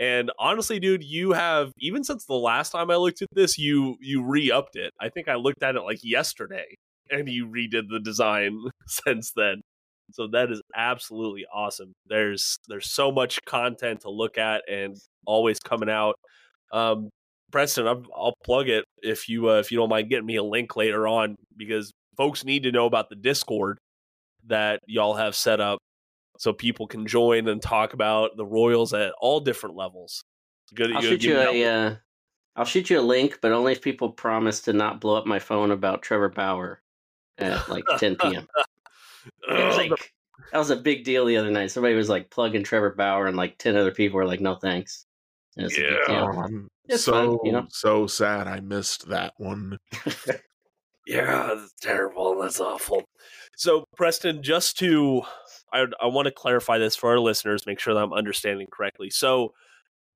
And 0.00 0.32
honestly, 0.38 0.80
dude, 0.80 1.04
you 1.04 1.32
have 1.32 1.72
even 1.78 2.02
since 2.04 2.24
the 2.24 2.34
last 2.34 2.70
time 2.70 2.90
I 2.90 2.96
looked 2.96 3.20
at 3.20 3.28
this, 3.32 3.58
you 3.58 3.96
you 4.00 4.24
re-upped 4.24 4.74
it. 4.74 4.92
I 4.98 5.10
think 5.10 5.28
I 5.28 5.34
looked 5.34 5.62
at 5.62 5.76
it 5.76 5.82
like 5.82 5.98
yesterday, 6.02 6.74
and 7.10 7.28
you 7.28 7.46
redid 7.46 7.90
the 7.90 8.00
design 8.00 8.58
since 8.86 9.32
then. 9.36 9.60
So 10.12 10.26
that 10.32 10.50
is 10.50 10.62
absolutely 10.74 11.44
awesome. 11.54 11.92
There's 12.06 12.58
there's 12.66 12.90
so 12.90 13.12
much 13.12 13.38
content 13.44 14.00
to 14.00 14.10
look 14.10 14.38
at 14.38 14.62
and 14.68 14.96
always 15.26 15.58
coming 15.58 15.90
out. 15.90 16.14
Um, 16.72 17.10
Preston, 17.52 17.86
I'm, 17.86 18.06
I'll 18.16 18.34
plug 18.42 18.70
it 18.70 18.86
if 19.02 19.28
you 19.28 19.50
uh, 19.50 19.58
if 19.58 19.70
you 19.70 19.76
don't 19.76 19.90
mind 19.90 20.08
getting 20.08 20.26
me 20.26 20.36
a 20.36 20.42
link 20.42 20.76
later 20.76 21.06
on 21.06 21.36
because 21.58 21.92
folks 22.16 22.42
need 22.42 22.62
to 22.62 22.72
know 22.72 22.86
about 22.86 23.10
the 23.10 23.16
Discord 23.16 23.76
that 24.46 24.80
y'all 24.86 25.14
have 25.14 25.36
set 25.36 25.60
up 25.60 25.78
so 26.40 26.54
people 26.54 26.86
can 26.86 27.06
join 27.06 27.46
and 27.48 27.60
talk 27.60 27.92
about 27.92 28.34
the 28.34 28.46
Royals 28.46 28.94
at 28.94 29.12
all 29.20 29.40
different 29.40 29.76
levels. 29.76 30.24
Good, 30.74 30.90
I'll 30.90 31.02
shoot 31.02 31.22
you 31.22 31.36
a, 31.36 31.64
uh, 31.64 31.96
I'll 32.56 32.64
shoot 32.64 32.88
you 32.88 32.98
a 32.98 33.02
link, 33.02 33.40
but 33.42 33.52
only 33.52 33.72
if 33.72 33.82
people 33.82 34.08
promise 34.08 34.62
to 34.62 34.72
not 34.72 35.02
blow 35.02 35.16
up 35.16 35.26
my 35.26 35.38
phone 35.38 35.70
about 35.70 36.00
Trevor 36.00 36.30
Bauer 36.30 36.80
at 37.36 37.68
like 37.68 37.84
10 37.98 38.16
p.m. 38.16 38.48
Was 39.50 39.76
like 39.76 40.12
that 40.50 40.58
was 40.58 40.70
a 40.70 40.76
big 40.76 41.04
deal 41.04 41.26
the 41.26 41.36
other 41.36 41.50
night. 41.50 41.72
Somebody 41.72 41.94
was 41.94 42.08
like 42.08 42.30
plugging 42.30 42.64
Trevor 42.64 42.94
Bauer, 42.94 43.26
and 43.26 43.36
like 43.36 43.58
10 43.58 43.76
other 43.76 43.92
people 43.92 44.16
were 44.16 44.26
like, 44.26 44.40
"No 44.40 44.54
thanks." 44.54 45.04
It's 45.56 45.76
a 45.76 45.80
big 45.80 45.90
Yeah. 46.08 46.22
Oh, 46.22 46.40
I'm 46.40 46.70
It's 46.88 47.04
so 47.04 47.12
fun, 47.12 47.38
you 47.44 47.52
know? 47.52 47.66
so 47.68 48.06
sad 48.06 48.48
I 48.48 48.60
missed 48.60 49.10
that 49.10 49.34
one. 49.36 49.78
Yeah, 51.06 51.54
that's 51.54 51.72
terrible. 51.80 52.40
That's 52.40 52.60
awful. 52.60 53.02
So, 53.56 53.84
Preston, 53.96 54.44
just 54.44 54.78
to, 54.78 55.22
I, 55.72 55.86
I 56.00 56.06
want 56.06 56.26
to 56.26 56.32
clarify 56.32 56.78
this 56.78 56.96
for 56.96 57.10
our 57.10 57.18
listeners, 57.20 57.66
make 57.66 57.78
sure 57.80 57.94
that 57.94 58.02
I'm 58.02 58.12
understanding 58.12 58.66
correctly. 58.70 59.10
So, 59.10 59.52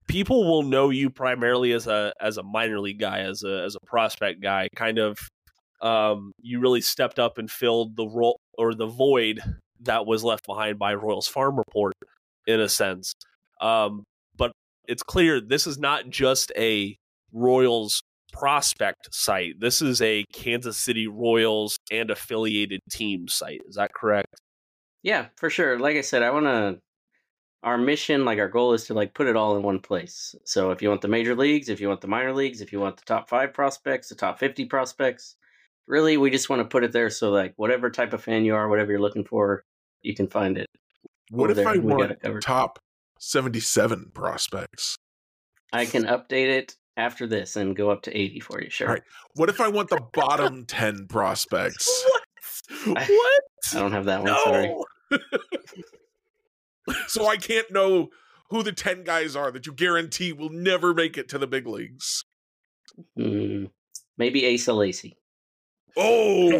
people 0.08 0.44
will 0.44 0.62
know 0.62 0.90
you 0.90 1.10
primarily 1.10 1.72
as 1.72 1.86
a 1.86 2.12
as 2.20 2.36
a 2.36 2.42
minor 2.42 2.80
league 2.80 2.98
guy, 2.98 3.20
as 3.20 3.42
a 3.42 3.62
as 3.64 3.76
a 3.76 3.86
prospect 3.86 4.42
guy. 4.42 4.68
Kind 4.76 4.98
of, 4.98 5.18
um, 5.80 6.32
you 6.40 6.60
really 6.60 6.80
stepped 6.80 7.18
up 7.18 7.38
and 7.38 7.50
filled 7.50 7.96
the 7.96 8.06
role 8.06 8.38
or 8.58 8.74
the 8.74 8.86
void 8.86 9.40
that 9.80 10.06
was 10.06 10.24
left 10.24 10.46
behind 10.46 10.78
by 10.78 10.94
Royals 10.94 11.28
Farm 11.28 11.56
Report, 11.56 11.94
in 12.46 12.60
a 12.60 12.68
sense. 12.68 13.14
Um, 13.60 14.04
but 14.36 14.52
it's 14.88 15.02
clear 15.02 15.40
this 15.40 15.66
is 15.66 15.78
not 15.78 16.08
just 16.08 16.52
a 16.56 16.96
Royals 17.32 18.02
prospect 18.32 19.08
site. 19.12 19.60
This 19.60 19.80
is 19.80 20.02
a 20.02 20.24
Kansas 20.32 20.76
City 20.76 21.06
Royals 21.06 21.76
and 21.90 22.10
affiliated 22.10 22.80
team 22.90 23.28
site. 23.28 23.60
Is 23.68 23.76
that 23.76 23.92
correct? 23.94 24.34
Yeah, 25.04 25.26
for 25.36 25.50
sure. 25.50 25.78
Like 25.78 25.96
I 25.96 26.00
said, 26.00 26.22
I 26.22 26.30
want 26.30 26.46
to. 26.46 26.80
Our 27.62 27.78
mission, 27.78 28.26
like 28.26 28.38
our 28.38 28.48
goal, 28.48 28.74
is 28.74 28.84
to 28.86 28.94
like 28.94 29.14
put 29.14 29.26
it 29.26 29.36
all 29.36 29.56
in 29.56 29.62
one 29.62 29.78
place. 29.78 30.34
So 30.44 30.70
if 30.70 30.82
you 30.82 30.88
want 30.90 31.00
the 31.00 31.08
major 31.08 31.34
leagues, 31.34 31.68
if 31.70 31.80
you 31.80 31.88
want 31.88 32.02
the 32.02 32.08
minor 32.08 32.32
leagues, 32.32 32.60
if 32.60 32.72
you 32.72 32.80
want 32.80 32.96
the 32.96 33.04
top 33.04 33.28
five 33.28 33.54
prospects, 33.54 34.08
the 34.08 34.14
top 34.16 34.38
fifty 34.38 34.64
prospects, 34.64 35.36
really, 35.86 36.16
we 36.16 36.30
just 36.30 36.50
want 36.50 36.60
to 36.60 36.68
put 36.68 36.84
it 36.84 36.92
there. 36.92 37.08
So 37.10 37.30
like 37.30 37.54
whatever 37.56 37.90
type 37.90 38.12
of 38.12 38.22
fan 38.22 38.44
you 38.44 38.54
are, 38.54 38.68
whatever 38.68 38.92
you're 38.92 39.00
looking 39.00 39.24
for, 39.24 39.64
you 40.02 40.14
can 40.14 40.26
find 40.26 40.58
it. 40.58 40.66
What 41.30 41.50
if 41.50 41.56
there, 41.56 41.68
I 41.68 41.76
we 41.76 41.94
want 41.94 42.42
top 42.42 42.78
77 43.18 44.10
prospects? 44.14 44.96
I 45.72 45.86
can 45.86 46.04
update 46.04 46.48
it 46.48 46.76
after 46.98 47.26
this 47.26 47.56
and 47.56 47.74
go 47.74 47.90
up 47.90 48.02
to 48.02 48.16
eighty 48.16 48.40
for 48.40 48.62
you. 48.62 48.68
Sure. 48.68 48.88
All 48.88 48.94
right. 48.94 49.02
What 49.34 49.48
if 49.48 49.60
I 49.60 49.68
want 49.68 49.88
the 49.88 50.00
bottom 50.12 50.66
10 50.66 51.06
prospects? 51.08 52.04
What? 52.06 52.22
What? 53.08 53.42
I 53.74 53.78
don't 53.78 53.92
have 53.92 54.04
that 54.06 54.22
one. 54.22 54.34
Sorry. 54.44 54.74
No. 55.14 55.18
So 57.08 57.26
I 57.26 57.38
can't 57.38 57.70
know 57.72 58.10
who 58.50 58.62
the 58.62 58.70
10 58.72 59.04
guys 59.04 59.34
are 59.34 59.50
that 59.50 59.66
you 59.66 59.72
guarantee 59.72 60.34
will 60.34 60.50
never 60.50 60.92
make 60.92 61.16
it 61.16 61.30
to 61.30 61.38
the 61.38 61.46
big 61.46 61.66
leagues. 61.66 62.24
Hmm. 63.16 63.66
maybe 64.18 64.52
Asa 64.54 64.74
Lacy. 64.74 65.16
Oh, 65.96 66.50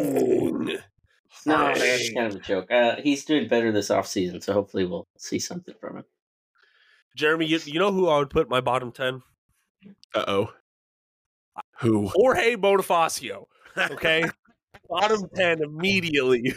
No, 1.45 1.57
Harsh. 1.57 1.79
that's 1.79 2.13
kind 2.13 2.25
of 2.33 2.35
a 2.37 2.39
joke. 2.39 2.71
Uh, 2.71 2.95
he's 3.03 3.23
doing 3.23 3.47
better 3.47 3.71
this 3.71 3.89
offseason, 3.89 4.41
so 4.43 4.51
hopefully 4.53 4.85
we'll 4.85 5.05
see 5.19 5.37
something 5.37 5.75
from 5.79 5.97
him. 5.97 6.05
Jeremy, 7.15 7.45
you, 7.45 7.59
you 7.65 7.77
know 7.79 7.91
who 7.91 8.07
I 8.09 8.17
would 8.17 8.31
put 8.31 8.49
my 8.49 8.61
bottom 8.61 8.91
10? 8.91 9.21
uh 10.15 10.23
oh. 10.27 10.53
Who? 11.81 12.07
Jorge 12.07 12.55
Bonifacio. 12.55 13.45
Okay. 13.77 14.25
bottom 14.89 15.29
10 15.35 15.61
immediately. 15.61 16.55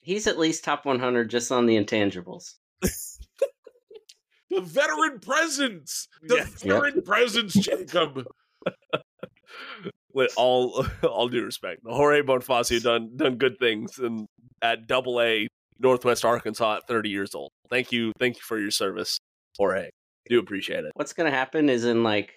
He's 0.00 0.26
at 0.26 0.38
least 0.38 0.64
top 0.64 0.84
100 0.86 1.28
just 1.30 1.52
on 1.52 1.66
the 1.66 1.76
intangibles. 1.76 2.54
The 4.50 4.60
veteran 4.60 5.20
presence. 5.20 6.08
The 6.22 6.36
Yeah. 6.38 6.46
veteran 6.58 7.02
presence, 7.02 7.54
Jacob. 7.54 8.26
With 10.12 10.32
all 10.36 10.84
all 11.04 11.28
due 11.28 11.44
respect, 11.44 11.82
Jorge 11.86 12.22
Bonifacio 12.22 12.82
done 12.82 13.16
done 13.16 13.36
good 13.36 13.58
things 13.60 13.96
and 13.98 14.26
at 14.60 14.88
Double 14.88 15.20
A 15.20 15.46
Northwest 15.78 16.24
Arkansas 16.24 16.78
at 16.78 16.88
30 16.88 17.10
years 17.10 17.34
old. 17.34 17.50
Thank 17.68 17.92
you, 17.92 18.12
thank 18.18 18.36
you 18.36 18.42
for 18.42 18.58
your 18.58 18.72
service, 18.72 19.18
Jorge. 19.56 19.88
Do 20.28 20.40
appreciate 20.40 20.84
it. 20.84 20.90
What's 20.94 21.12
going 21.12 21.30
to 21.30 21.36
happen 21.36 21.68
is 21.68 21.84
in 21.84 22.02
like 22.02 22.32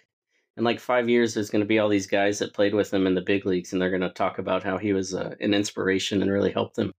in 0.55 0.63
like 0.63 0.79
five 0.79 1.09
years, 1.09 1.33
there's 1.33 1.49
going 1.49 1.61
to 1.63 1.67
be 1.67 1.79
all 1.79 1.89
these 1.89 2.05
guys 2.05 2.37
that 2.39 2.53
played 2.53 2.75
with 2.75 2.93
him 2.93 3.07
in 3.07 3.15
the 3.15 3.21
big 3.21 3.43
leagues, 3.47 3.73
and 3.73 3.81
they're 3.81 3.89
going 3.89 4.01
to 4.01 4.09
talk 4.11 4.37
about 4.37 4.61
how 4.63 4.77
he 4.77 4.93
was 4.93 5.15
uh, 5.15 5.33
an 5.41 5.55
inspiration 5.55 6.21
and 6.21 6.31
really 6.31 6.51
helped 6.51 6.75
them. 6.75 6.91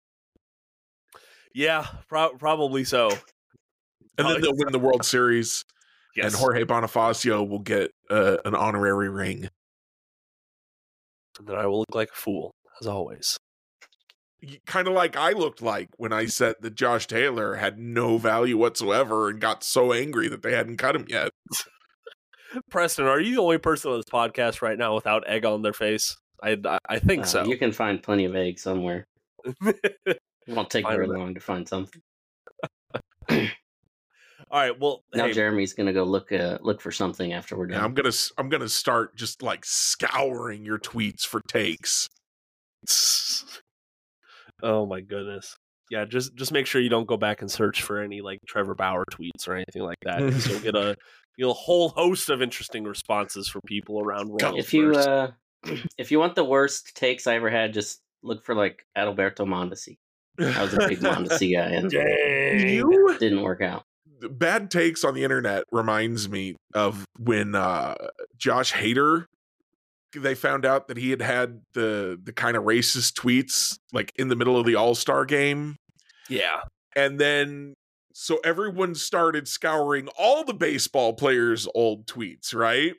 Yeah, 1.55 1.87
pro- 2.09 2.35
probably 2.37 2.85
so. 2.85 3.11
And 4.19 4.29
then 4.29 4.41
they'll 4.41 4.55
win 4.57 4.73
the 4.73 4.79
World 4.79 5.05
Series, 5.05 5.65
Yes. 6.17 6.27
and 6.27 6.35
Jorge 6.35 6.65
Bonifacio 6.65 7.49
will 7.49 7.59
get 7.61 7.91
uh, 8.11 8.37
an 8.45 8.55
honorary 8.55 9.09
ring. 9.09 9.49
And 11.39 11.49
then 11.49 11.57
I 11.57 11.67
will 11.67 11.79
look 11.81 11.95
like 11.95 12.11
a 12.11 12.17
fool, 12.17 12.53
as 12.81 12.87
always. 12.87 13.37
Kind 14.67 14.87
of 14.89 14.95
like 14.95 15.17
I 15.17 15.31
looked 15.33 15.63
like 15.63 15.89
when 15.97 16.13
I 16.13 16.27
said 16.27 16.57
that 16.61 16.75
Josh 16.75 17.07
Taylor 17.07 17.55
had 17.55 17.79
no 17.79 18.19
value 18.19 18.59
whatsoever 18.59 19.29
and 19.31 19.41
got 19.41 19.65
so 19.65 19.93
angry 19.93 20.29
that 20.29 20.43
they 20.43 20.53
hadn't 20.53 20.77
cut 20.77 20.95
him 20.95 21.07
yet. 21.09 21.31
Preston, 22.71 23.07
are 23.07 23.19
you 23.21 23.37
the 23.37 23.41
only 23.41 23.59
person 23.59 23.91
on 23.91 23.97
this 23.99 24.05
podcast 24.13 24.61
right 24.63 24.79
now 24.79 24.95
without 24.95 25.27
egg 25.27 25.45
on 25.45 25.63
their 25.63 25.73
face? 25.73 26.17
I, 26.43 26.57
I, 26.65 26.79
I 26.89 26.99
think 26.99 27.23
Uh, 27.23 27.27
so. 27.27 27.45
You 27.47 27.57
can 27.57 27.73
find 27.73 28.01
plenty 28.03 28.27
of 28.27 28.37
eggs 28.37 28.63
somewhere. 28.63 29.07
It 30.47 30.55
won't 30.55 30.71
take 30.71 30.87
very 30.87 31.07
long 31.07 31.35
to 31.35 31.41
find 31.41 31.69
something. 31.69 32.03
All 34.51 34.61
right. 34.61 34.79
Well, 34.79 35.03
Now 35.15 35.27
hey, 35.27 35.33
Jeremy's 35.33 35.73
going 35.73 35.87
to 35.87 35.93
go 35.93 36.05
look 36.05 36.31
uh, 36.31 36.59
look 36.61 36.81
for 36.81 36.93
something 36.93 37.33
after 37.33 37.57
we're 37.57 37.69
Yeah, 37.69 37.77
done. 37.77 37.85
I'm 37.85 37.95
gonna 37.95 38.13
I'm 38.39 38.49
gonna 38.49 38.69
start 38.69 39.17
just 39.17 39.43
like 39.43 39.65
scouring 39.65 40.65
your 40.65 40.79
tweets 40.79 41.27
for 41.27 41.41
takes. 41.49 42.09
oh 44.63 44.87
my 44.87 45.01
goodness. 45.01 45.57
Yeah, 45.91 46.05
just 46.05 46.35
just 46.35 46.53
make 46.53 46.67
sure 46.67 46.81
you 46.81 46.89
don't 46.89 47.07
go 47.07 47.17
back 47.17 47.41
and 47.41 47.51
search 47.51 47.83
for 47.83 48.01
any 48.01 48.21
like 48.21 48.39
Trevor 48.47 48.75
Bauer 48.75 49.05
tweets 49.11 49.49
or 49.49 49.55
anything 49.55 49.83
like 49.83 49.99
that. 50.03 50.21
you'll 50.49 50.61
get 50.61 50.77
a 50.77 50.97
you'll 51.37 51.53
a 51.53 51.55
whole 51.55 51.89
host 51.91 52.31
of 52.31 52.43
interesting 52.43 52.85
responses 52.85 53.49
for 53.49 53.61
people 53.67 54.01
around 54.01 54.31
Royals 54.31 54.59
if 54.59 54.73
you 54.75 54.93
first. 54.93 55.09
uh, 55.09 55.31
if 55.99 56.11
you 56.11 56.19
want 56.19 56.35
the 56.35 56.45
worst 56.45 56.95
takes 56.97 57.27
I 57.27 57.35
ever 57.35 57.51
had, 57.51 57.73
just 57.73 58.01
look 58.23 58.45
for 58.45 58.55
like 58.55 58.87
Adalberto 58.97 59.47
Mondesi. 59.47 59.99
I 60.39 60.63
was 60.63 60.75
a 60.75 60.79
big 60.89 60.99
Mondesi 61.01 61.55
guy, 61.57 61.71
and 61.71 61.91
Dang. 61.91 62.69
You 62.69 63.17
didn't 63.19 63.43
work 63.43 63.61
out. 63.61 63.85
bad 64.31 64.71
takes 64.71 65.05
on 65.05 65.15
the 65.15 65.23
internet 65.25 65.65
reminds 65.71 66.29
me 66.29 66.57
of 66.75 67.05
when 67.19 67.55
uh 67.55 67.95
Josh 68.37 68.73
Hader 68.73 69.27
they 70.17 70.35
found 70.37 70.65
out 70.65 70.87
that 70.89 70.97
he 70.97 71.11
had 71.11 71.21
had 71.23 71.61
the 71.75 72.19
the 72.23 72.33
kind 72.33 72.57
of 72.57 72.65
racist 72.65 73.15
tweets 73.15 73.79
like 73.93 74.13
in 74.17 74.29
the 74.29 74.37
middle 74.37 74.59
of 74.59 74.65
the 74.67 74.77
All-Star 74.77 75.25
game 75.25 75.77
Yeah. 76.29 76.61
and 76.97 77.19
then 77.21 77.75
so 78.13 78.39
everyone 78.45 78.95
started 78.95 79.49
scouring 79.49 80.07
all 80.17 80.45
the 80.45 80.55
baseball 80.55 81.15
players 81.15 81.67
old 81.75 82.07
tweets 82.07 82.55
right 82.55 82.95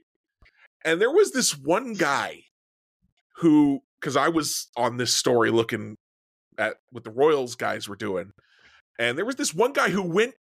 and 0.83 0.99
there 1.01 1.09
was 1.11 1.31
this 1.31 1.57
one 1.57 1.93
guy 1.93 2.41
who 3.37 3.79
because 3.99 4.17
i 4.17 4.27
was 4.27 4.67
on 4.75 4.97
this 4.97 5.13
story 5.15 5.51
looking 5.51 5.95
at 6.57 6.77
what 6.91 7.03
the 7.03 7.11
royals 7.11 7.55
guys 7.55 7.87
were 7.87 7.95
doing 7.95 8.31
and 8.99 9.17
there 9.17 9.25
was 9.25 9.35
this 9.35 9.53
one 9.53 9.73
guy 9.73 9.89
who 9.89 10.01
went 10.01 10.35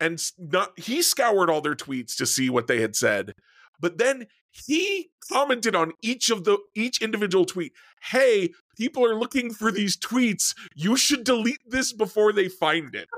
and 0.00 0.22
not 0.38 0.78
he 0.78 1.02
scoured 1.02 1.50
all 1.50 1.60
their 1.60 1.74
tweets 1.74 2.16
to 2.16 2.26
see 2.26 2.50
what 2.50 2.66
they 2.66 2.80
had 2.80 2.96
said 2.96 3.34
but 3.80 3.98
then 3.98 4.26
he 4.54 5.10
commented 5.32 5.74
on 5.74 5.92
each 6.00 6.30
of 6.30 6.44
the 6.44 6.58
each 6.74 7.02
individual 7.02 7.44
tweet. 7.44 7.72
Hey, 8.00 8.50
people 8.76 9.04
are 9.04 9.18
looking 9.18 9.52
for 9.52 9.72
these 9.72 9.96
tweets. 9.96 10.54
You 10.74 10.96
should 10.96 11.24
delete 11.24 11.58
this 11.66 11.92
before 11.92 12.32
they 12.32 12.48
find 12.48 12.94
it. 12.94 13.08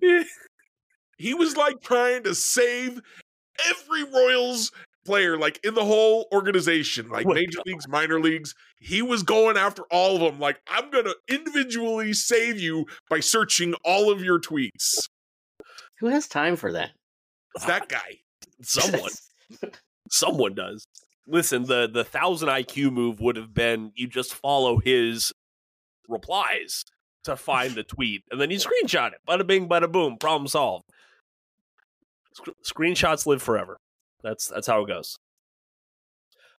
he 1.18 1.34
was 1.34 1.56
like 1.56 1.80
trying 1.82 2.24
to 2.24 2.34
save 2.34 3.00
every 3.68 4.02
Royals 4.02 4.72
player, 5.04 5.36
like 5.36 5.60
in 5.64 5.74
the 5.74 5.84
whole 5.84 6.26
organization, 6.32 7.08
like 7.08 7.26
major 7.26 7.58
leagues, 7.66 7.88
minor 7.88 8.20
leagues. 8.20 8.54
He 8.78 9.02
was 9.02 9.22
going 9.22 9.56
after 9.56 9.82
all 9.90 10.16
of 10.16 10.20
them. 10.22 10.40
Like, 10.40 10.60
I'm 10.68 10.90
going 10.90 11.04
to 11.04 11.16
individually 11.28 12.12
save 12.12 12.58
you 12.58 12.86
by 13.08 13.20
searching 13.20 13.74
all 13.84 14.10
of 14.10 14.22
your 14.22 14.40
tweets. 14.40 15.08
Who 16.00 16.08
has 16.08 16.26
time 16.26 16.56
for 16.56 16.72
that? 16.72 16.90
That 17.66 17.88
guy. 17.88 18.18
Someone. 18.62 19.10
Someone 20.10 20.54
does. 20.54 20.86
Listen, 21.26 21.64
the 21.64 21.88
the 21.90 22.04
thousand 22.04 22.48
IQ 22.48 22.92
move 22.92 23.20
would 23.20 23.36
have 23.36 23.54
been 23.54 23.92
you 23.94 24.06
just 24.06 24.34
follow 24.34 24.78
his 24.78 25.32
replies 26.08 26.84
to 27.24 27.36
find 27.36 27.74
the 27.74 27.82
tweet, 27.82 28.22
and 28.30 28.38
then 28.38 28.50
you 28.50 28.58
screenshot 28.58 29.12
it. 29.12 29.18
Bada 29.26 29.46
bing, 29.46 29.68
bada 29.68 29.90
boom. 29.90 30.18
Problem 30.18 30.46
solved. 30.46 30.84
Sc- 32.34 32.74
screenshots 32.74 33.26
live 33.26 33.42
forever. 33.42 33.78
That's 34.24 34.48
that's 34.48 34.66
how 34.66 34.82
it 34.82 34.88
goes. 34.88 35.16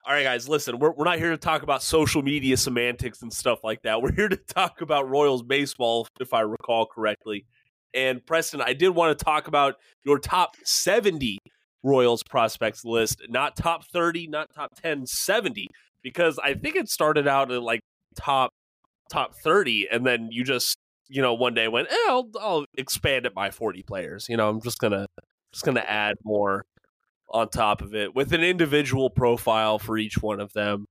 All 0.06 0.12
right, 0.12 0.22
guys, 0.22 0.46
listen, 0.46 0.78
we're, 0.78 0.92
we're 0.92 1.06
not 1.06 1.18
here 1.18 1.30
to 1.30 1.38
talk 1.38 1.62
about 1.62 1.82
social 1.82 2.22
media 2.22 2.58
semantics 2.58 3.22
and 3.22 3.32
stuff 3.32 3.64
like 3.64 3.80
that. 3.82 4.02
We're 4.02 4.12
here 4.12 4.28
to 4.28 4.36
talk 4.36 4.82
about 4.82 5.08
Royals 5.08 5.42
baseball, 5.42 6.06
if 6.20 6.34
I 6.34 6.40
recall 6.40 6.84
correctly. 6.84 7.46
And 7.94 8.24
Preston, 8.26 8.60
I 8.60 8.74
did 8.74 8.90
want 8.90 9.18
to 9.18 9.24
talk 9.24 9.48
about 9.48 9.76
your 10.04 10.18
top 10.18 10.56
70 10.62 11.38
Royals 11.82 12.22
prospects 12.22 12.84
list, 12.84 13.22
not 13.30 13.56
top 13.56 13.86
30, 13.86 14.26
not 14.26 14.52
top 14.54 14.74
10, 14.78 15.06
70, 15.06 15.68
because 16.02 16.38
I 16.38 16.52
think 16.52 16.76
it 16.76 16.90
started 16.90 17.26
out 17.26 17.50
at 17.50 17.62
like 17.62 17.80
top 18.14 18.50
top 19.10 19.34
30 19.36 19.88
and 19.90 20.04
then 20.04 20.28
you 20.30 20.44
just, 20.44 20.76
you 21.08 21.22
know, 21.22 21.32
one 21.32 21.54
day 21.54 21.68
went, 21.68 21.88
eh, 21.90 21.96
I'll, 22.08 22.28
I'll 22.38 22.64
expand 22.76 23.24
it 23.24 23.32
by 23.32 23.50
40 23.50 23.82
players. 23.84 24.26
You 24.28 24.36
know, 24.36 24.50
I'm 24.50 24.60
just 24.60 24.80
going 24.80 24.92
to 24.92 25.06
just 25.52 25.64
going 25.64 25.76
to 25.76 25.90
add 25.90 26.16
more 26.24 26.64
on 27.34 27.48
top 27.48 27.82
of 27.82 27.94
it 27.94 28.14
with 28.14 28.32
an 28.32 28.42
individual 28.42 29.10
profile 29.10 29.78
for 29.78 29.98
each 29.98 30.22
one 30.22 30.40
of 30.40 30.52
them. 30.52 30.86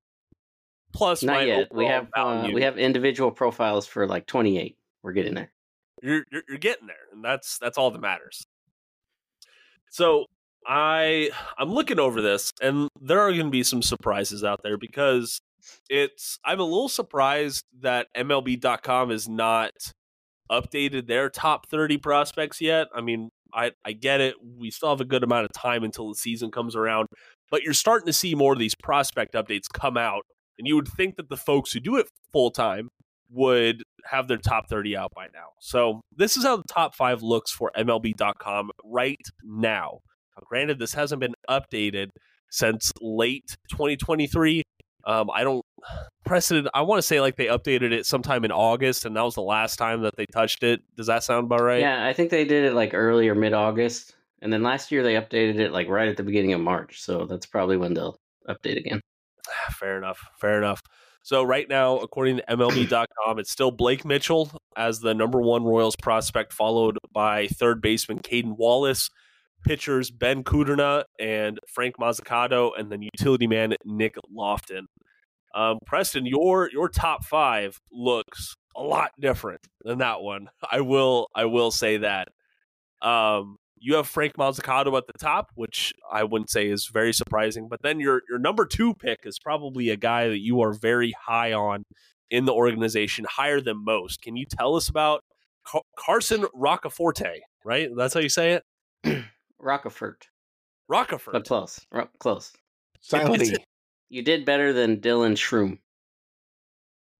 Plus, 0.91 1.23
not 1.23 1.47
yet. 1.47 1.73
We 1.73 1.87
have 1.87 2.07
uh, 2.15 2.49
we 2.53 2.61
have 2.61 2.77
individual 2.77 3.31
profiles 3.31 3.87
for 3.87 4.05
like 4.05 4.27
28. 4.27 4.77
We're 5.01 5.13
getting 5.13 5.33
there. 5.33 5.51
You're, 6.03 6.23
you're 6.31 6.43
you're 6.47 6.57
getting 6.59 6.85
there, 6.85 7.07
and 7.11 7.23
that's 7.23 7.57
that's 7.57 7.79
all 7.79 7.89
that 7.89 8.01
matters. 8.01 8.43
So 9.89 10.25
I 10.67 11.31
I'm 11.57 11.71
looking 11.71 11.99
over 11.99 12.21
this, 12.21 12.51
and 12.61 12.89
there 13.01 13.21
are 13.21 13.31
going 13.31 13.45
to 13.45 13.49
be 13.49 13.63
some 13.63 13.81
surprises 13.81 14.43
out 14.43 14.61
there 14.61 14.77
because 14.77 15.39
it's 15.89 16.37
I'm 16.45 16.59
a 16.59 16.63
little 16.63 16.89
surprised 16.89 17.63
that 17.81 18.07
MLB.com 18.15 19.09
is 19.09 19.27
not 19.27 19.71
updated 20.51 21.07
their 21.07 21.29
top 21.29 21.67
30 21.69 21.97
prospects 21.97 22.61
yet. 22.61 22.87
I 22.93 23.01
mean, 23.01 23.29
I, 23.53 23.71
I 23.85 23.93
get 23.93 24.21
it. 24.21 24.35
We 24.41 24.71
still 24.71 24.89
have 24.89 25.01
a 25.01 25.05
good 25.05 25.23
amount 25.23 25.45
of 25.45 25.51
time 25.53 25.83
until 25.83 26.09
the 26.09 26.15
season 26.15 26.51
comes 26.51 26.75
around, 26.75 27.07
but 27.51 27.63
you're 27.63 27.73
starting 27.73 28.07
to 28.07 28.13
see 28.13 28.35
more 28.35 28.53
of 28.53 28.59
these 28.59 28.75
prospect 28.75 29.33
updates 29.33 29.65
come 29.71 29.97
out. 29.97 30.23
And 30.57 30.67
you 30.67 30.75
would 30.75 30.87
think 30.87 31.15
that 31.15 31.29
the 31.29 31.37
folks 31.37 31.73
who 31.73 31.79
do 31.79 31.97
it 31.97 32.07
full 32.31 32.51
time 32.51 32.89
would 33.29 33.83
have 34.05 34.27
their 34.27 34.37
top 34.37 34.69
30 34.69 34.95
out 34.95 35.11
by 35.15 35.25
now. 35.33 35.49
So 35.59 36.01
this 36.15 36.37
is 36.37 36.43
how 36.43 36.57
the 36.57 36.63
top 36.71 36.95
five 36.95 37.23
looks 37.23 37.51
for 37.51 37.71
MLB.com 37.75 38.69
right 38.83 39.17
now. 39.43 39.99
now 40.37 40.43
granted, 40.45 40.79
this 40.79 40.93
hasn't 40.93 41.21
been 41.21 41.33
updated 41.49 42.09
since 42.51 42.91
late 43.01 43.55
2023. 43.71 44.61
Um, 45.05 45.29
I 45.33 45.43
don't 45.43 45.65
precedent. 46.25 46.67
I 46.73 46.81
want 46.81 46.99
to 46.99 47.07
say 47.07 47.19
like 47.21 47.35
they 47.35 47.47
updated 47.47 47.91
it 47.91 48.05
sometime 48.05 48.45
in 48.45 48.51
August, 48.51 49.05
and 49.05 49.15
that 49.15 49.23
was 49.23 49.35
the 49.35 49.41
last 49.41 49.77
time 49.77 50.01
that 50.03 50.15
they 50.15 50.25
touched 50.25 50.63
it. 50.63 50.81
Does 50.95 51.07
that 51.07 51.23
sound 51.23 51.45
about 51.45 51.61
right? 51.61 51.81
Yeah, 51.81 52.05
I 52.05 52.13
think 52.13 52.29
they 52.29 52.45
did 52.45 52.65
it 52.65 52.73
like 52.73 52.93
early 52.93 53.27
or 53.27 53.35
mid 53.35 53.53
August, 53.53 54.15
and 54.41 54.51
then 54.51 54.63
last 54.63 54.91
year 54.91 55.03
they 55.03 55.15
updated 55.15 55.59
it 55.59 55.71
like 55.71 55.87
right 55.87 56.07
at 56.07 56.17
the 56.17 56.23
beginning 56.23 56.53
of 56.53 56.61
March. 56.61 57.01
So 57.01 57.25
that's 57.25 57.45
probably 57.45 57.77
when 57.77 57.93
they'll 57.93 58.17
update 58.47 58.77
again. 58.77 59.01
Fair 59.71 59.97
enough. 59.97 60.19
Fair 60.39 60.57
enough. 60.57 60.81
So 61.25 61.41
right 61.41 61.67
now, 61.69 61.99
according 61.99 62.37
to 62.37 62.43
MLB.com, 62.49 63.39
it's 63.39 63.49
still 63.49 63.71
Blake 63.71 64.03
Mitchell 64.03 64.51
as 64.75 64.99
the 64.99 65.13
number 65.13 65.39
one 65.39 65.63
Royals 65.63 65.95
prospect, 65.95 66.51
followed 66.51 66.97
by 67.13 67.47
third 67.47 67.81
baseman 67.81 68.19
Cayden 68.19 68.57
Wallace, 68.57 69.09
pitchers 69.63 70.11
Ben 70.11 70.43
Kudrna 70.43 71.05
and 71.17 71.59
Frank 71.73 71.95
Mozzicato, 71.97 72.71
and 72.77 72.91
then 72.91 73.01
utility 73.01 73.47
man 73.47 73.73
Nick 73.85 74.15
Loftin. 74.29 74.87
Um, 75.53 75.79
Preston, 75.85 76.25
your 76.25 76.69
your 76.71 76.89
top 76.89 77.23
five 77.25 77.79
looks 77.91 78.55
a 78.75 78.81
lot 78.81 79.11
different 79.19 79.61
than 79.83 79.99
that 79.99 80.21
one. 80.21 80.49
I 80.71 80.81
will 80.81 81.27
I 81.35 81.45
will 81.45 81.71
say 81.71 81.97
that. 81.97 82.29
Um, 83.01 83.57
you 83.77 83.95
have 83.95 84.07
Frank 84.07 84.35
Mozzicato 84.37 84.97
at 84.97 85.07
the 85.07 85.13
top, 85.19 85.51
which 85.55 85.93
I 86.09 86.23
wouldn't 86.23 86.49
say 86.49 86.69
is 86.69 86.87
very 86.87 87.11
surprising. 87.11 87.67
But 87.69 87.81
then 87.81 87.99
your 87.99 88.21
your 88.29 88.39
number 88.39 88.65
two 88.65 88.93
pick 88.93 89.19
is 89.25 89.39
probably 89.39 89.89
a 89.89 89.97
guy 89.97 90.29
that 90.29 90.39
you 90.39 90.61
are 90.61 90.73
very 90.73 91.13
high 91.21 91.53
on 91.53 91.83
in 92.29 92.45
the 92.45 92.53
organization, 92.53 93.25
higher 93.29 93.61
than 93.61 93.83
most. 93.83 94.21
Can 94.21 94.35
you 94.35 94.45
tell 94.45 94.75
us 94.75 94.89
about 94.89 95.23
Car- 95.65 95.83
Carson 95.99 96.45
Roccaforte? 96.55 97.39
Right, 97.65 97.89
that's 97.95 98.13
how 98.13 98.21
you 98.21 98.29
say 98.29 98.53
it. 98.53 98.63
Roccaforte. 99.61 100.27
Roccaforte. 100.89 101.31
But 101.33 101.45
close. 101.45 101.79
Ro- 101.91 102.09
close. 102.19 102.53
Silently. 103.01 103.57
You 104.13 104.21
did 104.21 104.45
better 104.45 104.73
than 104.73 105.01
Dylan 105.01 105.31
Shroom. 105.31 105.79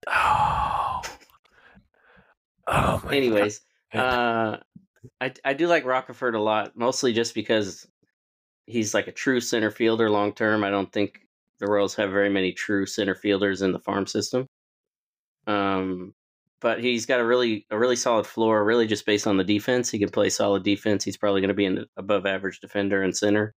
Oh. 0.06 1.02
oh 2.68 3.02
my 3.04 3.16
Anyways, 3.16 3.62
uh, 3.96 4.58
I 5.20 5.34
I 5.44 5.54
do 5.56 5.66
like 5.66 5.86
Roccaforte 5.86 6.36
a 6.36 6.40
lot, 6.40 6.78
mostly 6.78 7.12
just 7.12 7.34
because 7.34 7.88
he's 8.68 8.94
like 8.94 9.08
a 9.08 9.12
true 9.12 9.40
center 9.40 9.72
fielder 9.72 10.08
long 10.08 10.34
term. 10.34 10.64
I 10.64 10.70
don't 10.70 10.92
think 10.94 11.22
the 11.58 11.66
Royals 11.66 11.96
have 11.96 12.12
very 12.12 12.30
many 12.30 12.52
true 12.52 12.86
center 12.86 13.16
fielders 13.16 13.64
in 13.64 13.72
the 13.72 13.80
farm 13.80 14.06
system. 14.06 14.46
Um, 15.48 16.14
but 16.62 16.80
he's 16.80 17.08
got 17.08 17.20
a 17.20 17.26
really 17.26 17.66
a 17.72 17.78
really 17.80 17.96
solid 17.96 18.28
floor, 18.28 18.64
really 18.64 18.86
just 18.86 19.08
based 19.08 19.26
on 19.26 19.38
the 19.38 19.44
defense. 19.44 19.90
He 19.90 19.98
can 19.98 20.10
play 20.10 20.30
solid 20.30 20.62
defense. 20.62 21.04
He's 21.04 21.18
probably 21.18 21.42
going 21.42 21.48
to 21.48 21.56
be 21.56 21.66
an 21.66 21.88
above 21.98 22.28
average 22.28 22.60
defender 22.60 23.02
and 23.02 23.18
center. 23.18 23.56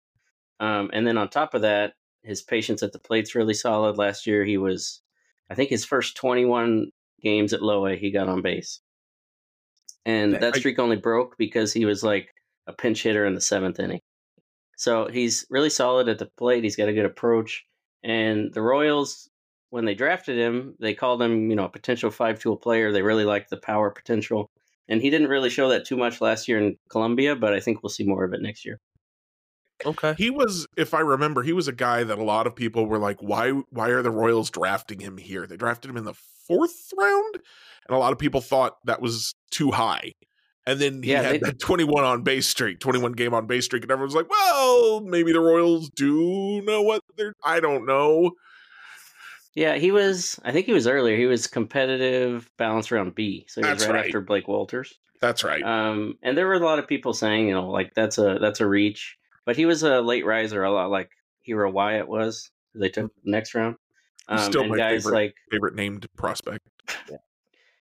Um, 0.59 0.89
and 0.91 1.05
then 1.05 1.19
on 1.19 1.29
top 1.29 1.53
of 1.53 1.61
that, 1.61 1.93
his 2.27 2.41
patience 2.41 2.83
at 2.83 2.91
the 2.91 2.99
plate's 2.99 3.35
really 3.35 3.53
solid. 3.53 3.97
Last 3.97 4.27
year, 4.27 4.43
he 4.43 4.57
was, 4.57 5.01
I 5.49 5.55
think, 5.55 5.69
his 5.69 5.85
first 5.85 6.15
21 6.17 6.91
games 7.21 7.53
at 7.53 7.61
Low 7.63 7.87
A, 7.87 7.95
he 7.95 8.11
got 8.11 8.29
on 8.29 8.41
base, 8.41 8.79
and 10.05 10.33
that 10.33 10.55
streak 10.55 10.79
only 10.79 10.97
broke 10.97 11.37
because 11.37 11.73
he 11.73 11.85
was 11.85 12.03
like 12.03 12.29
a 12.67 12.73
pinch 12.73 13.03
hitter 13.03 13.25
in 13.25 13.33
the 13.33 13.41
seventh 13.41 13.79
inning. 13.79 14.01
So 14.75 15.07
he's 15.07 15.45
really 15.49 15.71
solid 15.71 16.07
at 16.09 16.19
the 16.19 16.29
plate. 16.37 16.63
He's 16.63 16.75
got 16.75 16.89
a 16.89 16.93
good 16.93 17.05
approach, 17.05 17.65
and 18.03 18.53
the 18.53 18.61
Royals 18.61 19.29
when 19.69 19.85
they 19.85 19.95
drafted 19.95 20.37
him, 20.37 20.75
they 20.79 20.93
called 20.93 21.21
him, 21.21 21.49
you 21.49 21.55
know, 21.55 21.65
a 21.65 21.69
potential 21.69 22.09
five 22.09 22.39
tool 22.39 22.55
player. 22.55 22.91
They 22.91 23.01
really 23.01 23.25
liked 23.25 23.49
the 23.49 23.57
power 23.57 23.89
potential. 23.89 24.49
And 24.87 25.01
he 25.01 25.09
didn't 25.09 25.27
really 25.27 25.49
show 25.49 25.69
that 25.69 25.85
too 25.85 25.97
much 25.97 26.21
last 26.21 26.47
year 26.47 26.59
in 26.59 26.77
Columbia, 26.89 27.35
but 27.35 27.53
I 27.53 27.59
think 27.59 27.83
we'll 27.83 27.89
see 27.89 28.05
more 28.05 28.23
of 28.23 28.33
it 28.33 28.41
next 28.41 28.65
year. 28.65 28.79
Okay. 29.85 30.15
He 30.17 30.29
was, 30.29 30.67
if 30.75 30.93
I 30.93 30.99
remember, 31.01 31.43
he 31.43 31.53
was 31.53 31.67
a 31.67 31.71
guy 31.73 32.03
that 32.03 32.17
a 32.17 32.23
lot 32.23 32.47
of 32.47 32.55
people 32.55 32.85
were 32.87 32.97
like, 32.97 33.21
why 33.21 33.51
why 33.69 33.89
are 33.89 34.01
the 34.01 34.11
Royals 34.11 34.49
drafting 34.49 34.99
him 34.99 35.17
here? 35.17 35.45
They 35.45 35.57
drafted 35.57 35.89
him 35.91 35.97
in 35.97 36.03
the 36.03 36.15
fourth 36.47 36.91
round, 36.97 37.35
and 37.87 37.95
a 37.95 37.99
lot 37.99 38.11
of 38.13 38.19
people 38.19 38.41
thought 38.41 38.77
that 38.85 39.01
was 39.01 39.35
too 39.51 39.71
high. 39.71 40.13
And 40.65 40.79
then 40.81 41.01
he 41.03 41.11
Yeah, 41.11 41.21
had 41.21 41.35
they- 41.35 41.39
that 41.39 41.59
21 41.59 42.03
on 42.03 42.23
base 42.23 42.47
streak, 42.47 42.79
21 42.79 43.13
game 43.13 43.33
on 43.33 43.47
base 43.47 43.65
streak, 43.65 43.83
and 43.83 43.91
everyone's 43.91 44.15
like, 44.15 44.29
well, 44.29 45.01
maybe 45.01 45.31
the 45.31 45.39
Royals 45.39 45.89
do 45.91 46.61
know 46.63 46.81
what 46.81 47.03
they're 47.15 47.33
I 47.43 47.59
don't 47.59 47.85
know. 47.85 48.31
Yeah, 49.55 49.75
he 49.75 49.91
was, 49.91 50.39
I 50.43 50.51
think 50.51 50.67
he 50.67 50.73
was 50.73 50.85
earlier. 50.85 51.17
He 51.17 51.25
was 51.25 51.47
competitive, 51.47 52.47
balanced 52.57 52.91
around 52.91 53.15
B. 53.15 53.45
So 53.49 53.61
he 53.63 53.67
was 53.67 53.87
right, 53.87 53.95
right. 53.95 54.05
after 54.05 54.21
Blake 54.21 54.45
Wolters. 54.45 54.93
That's 55.19 55.43
right. 55.43 55.63
Um, 55.63 56.13
and 56.21 56.37
there 56.37 56.45
were 56.45 56.53
a 56.53 56.59
lot 56.59 56.77
of 56.77 56.87
people 56.87 57.11
saying, 57.13 57.47
you 57.47 57.55
know, 57.55 57.69
like 57.71 57.95
that's 57.95 58.19
a 58.19 58.37
that's 58.39 58.59
a 58.59 58.67
reach. 58.67 59.16
But 59.47 59.55
he 59.55 59.65
was 59.65 59.81
a 59.81 60.01
late 60.01 60.25
riser, 60.25 60.63
a 60.65 60.71
lot 60.71 60.91
like 60.91 61.09
Hiro 61.41 61.71
Wyatt 61.71 62.07
was. 62.07 62.51
They 62.75 62.89
took 62.89 63.11
the 63.23 63.31
next 63.31 63.55
round. 63.55 63.77
Um, 64.27 64.39
still 64.39 64.67
my 64.67 64.75
guys 64.75 65.03
favorite. 65.05 65.15
like 65.15 65.35
Favorite 65.49 65.73
named 65.73 66.05
prospect. 66.17 66.67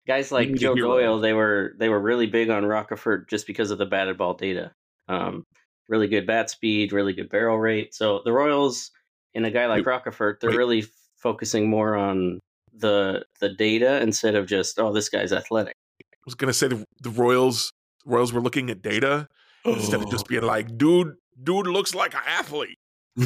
guys 0.05 0.33
like 0.33 0.53
Joe. 0.55 0.75
Doyle, 0.75 1.19
they 1.21 1.31
were 1.31 1.73
they 1.79 1.87
were 1.87 1.99
really 2.01 2.27
big 2.27 2.49
on 2.49 2.63
Roccaforte 2.63 3.29
just 3.29 3.47
because 3.47 3.71
of 3.71 3.77
the 3.77 3.85
batted 3.85 4.17
ball 4.17 4.33
data. 4.33 4.73
Um, 5.07 5.45
really 5.87 6.07
good 6.09 6.27
bat 6.27 6.49
speed, 6.49 6.91
really 6.91 7.13
good 7.13 7.29
barrel 7.29 7.57
rate. 7.57 7.95
So 7.95 8.21
the 8.25 8.33
Royals 8.33 8.91
and 9.33 9.45
a 9.45 9.49
guy 9.49 9.67
like 9.67 9.85
Wait, 9.85 10.03
Roccaforte, 10.03 10.41
they're 10.41 10.49
wait. 10.49 10.57
really 10.57 10.79
f- 10.79 10.89
focusing 11.15 11.69
more 11.69 11.95
on 11.95 12.41
the 12.77 13.23
the 13.39 13.47
data 13.49 14.01
instead 14.01 14.35
of 14.35 14.45
just 14.45 14.77
oh 14.77 14.91
this 14.91 15.07
guy's 15.07 15.31
athletic. 15.31 15.73
I 16.01 16.25
was 16.25 16.35
gonna 16.35 16.51
say 16.51 16.67
the, 16.67 16.83
the 17.01 17.11
Royals 17.11 17.71
Royals 18.05 18.33
were 18.33 18.41
looking 18.41 18.69
at 18.69 18.81
data 18.81 19.29
instead 19.63 20.01
of 20.01 20.11
just 20.11 20.27
being 20.27 20.43
like, 20.43 20.77
dude, 20.77 21.15
dude 21.41 21.67
looks 21.67 21.93
like 21.95 22.13
an 22.13 22.21
athlete. 22.27 22.77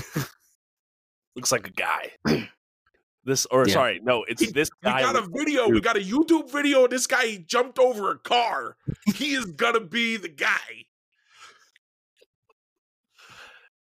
Looks 1.35 1.51
like 1.51 1.67
a 1.67 1.71
guy. 1.71 2.11
This 3.25 3.45
or 3.47 3.67
Yeah. 3.67 3.73
sorry, 3.73 3.99
no, 4.01 4.23
it's 4.23 4.41
He- 4.41 4.51
this 4.51 4.69
We 4.81 4.89
got 4.89 5.15
a 5.15 5.27
video. 5.29 5.67
We 5.67 5.81
got 5.81 5.97
a 5.97 5.99
YouTube 5.99 6.49
video 6.51 6.85
of 6.85 6.89
this 6.89 7.05
guy. 7.05 7.27
He 7.27 7.37
jumped 7.37 7.77
over 7.77 8.09
a 8.11 8.17
car. 8.17 8.77
He 9.13 9.33
is 9.35 9.45
gonna 9.45 9.81
be 9.81 10.15
the 10.17 10.29
guy. 10.29 10.85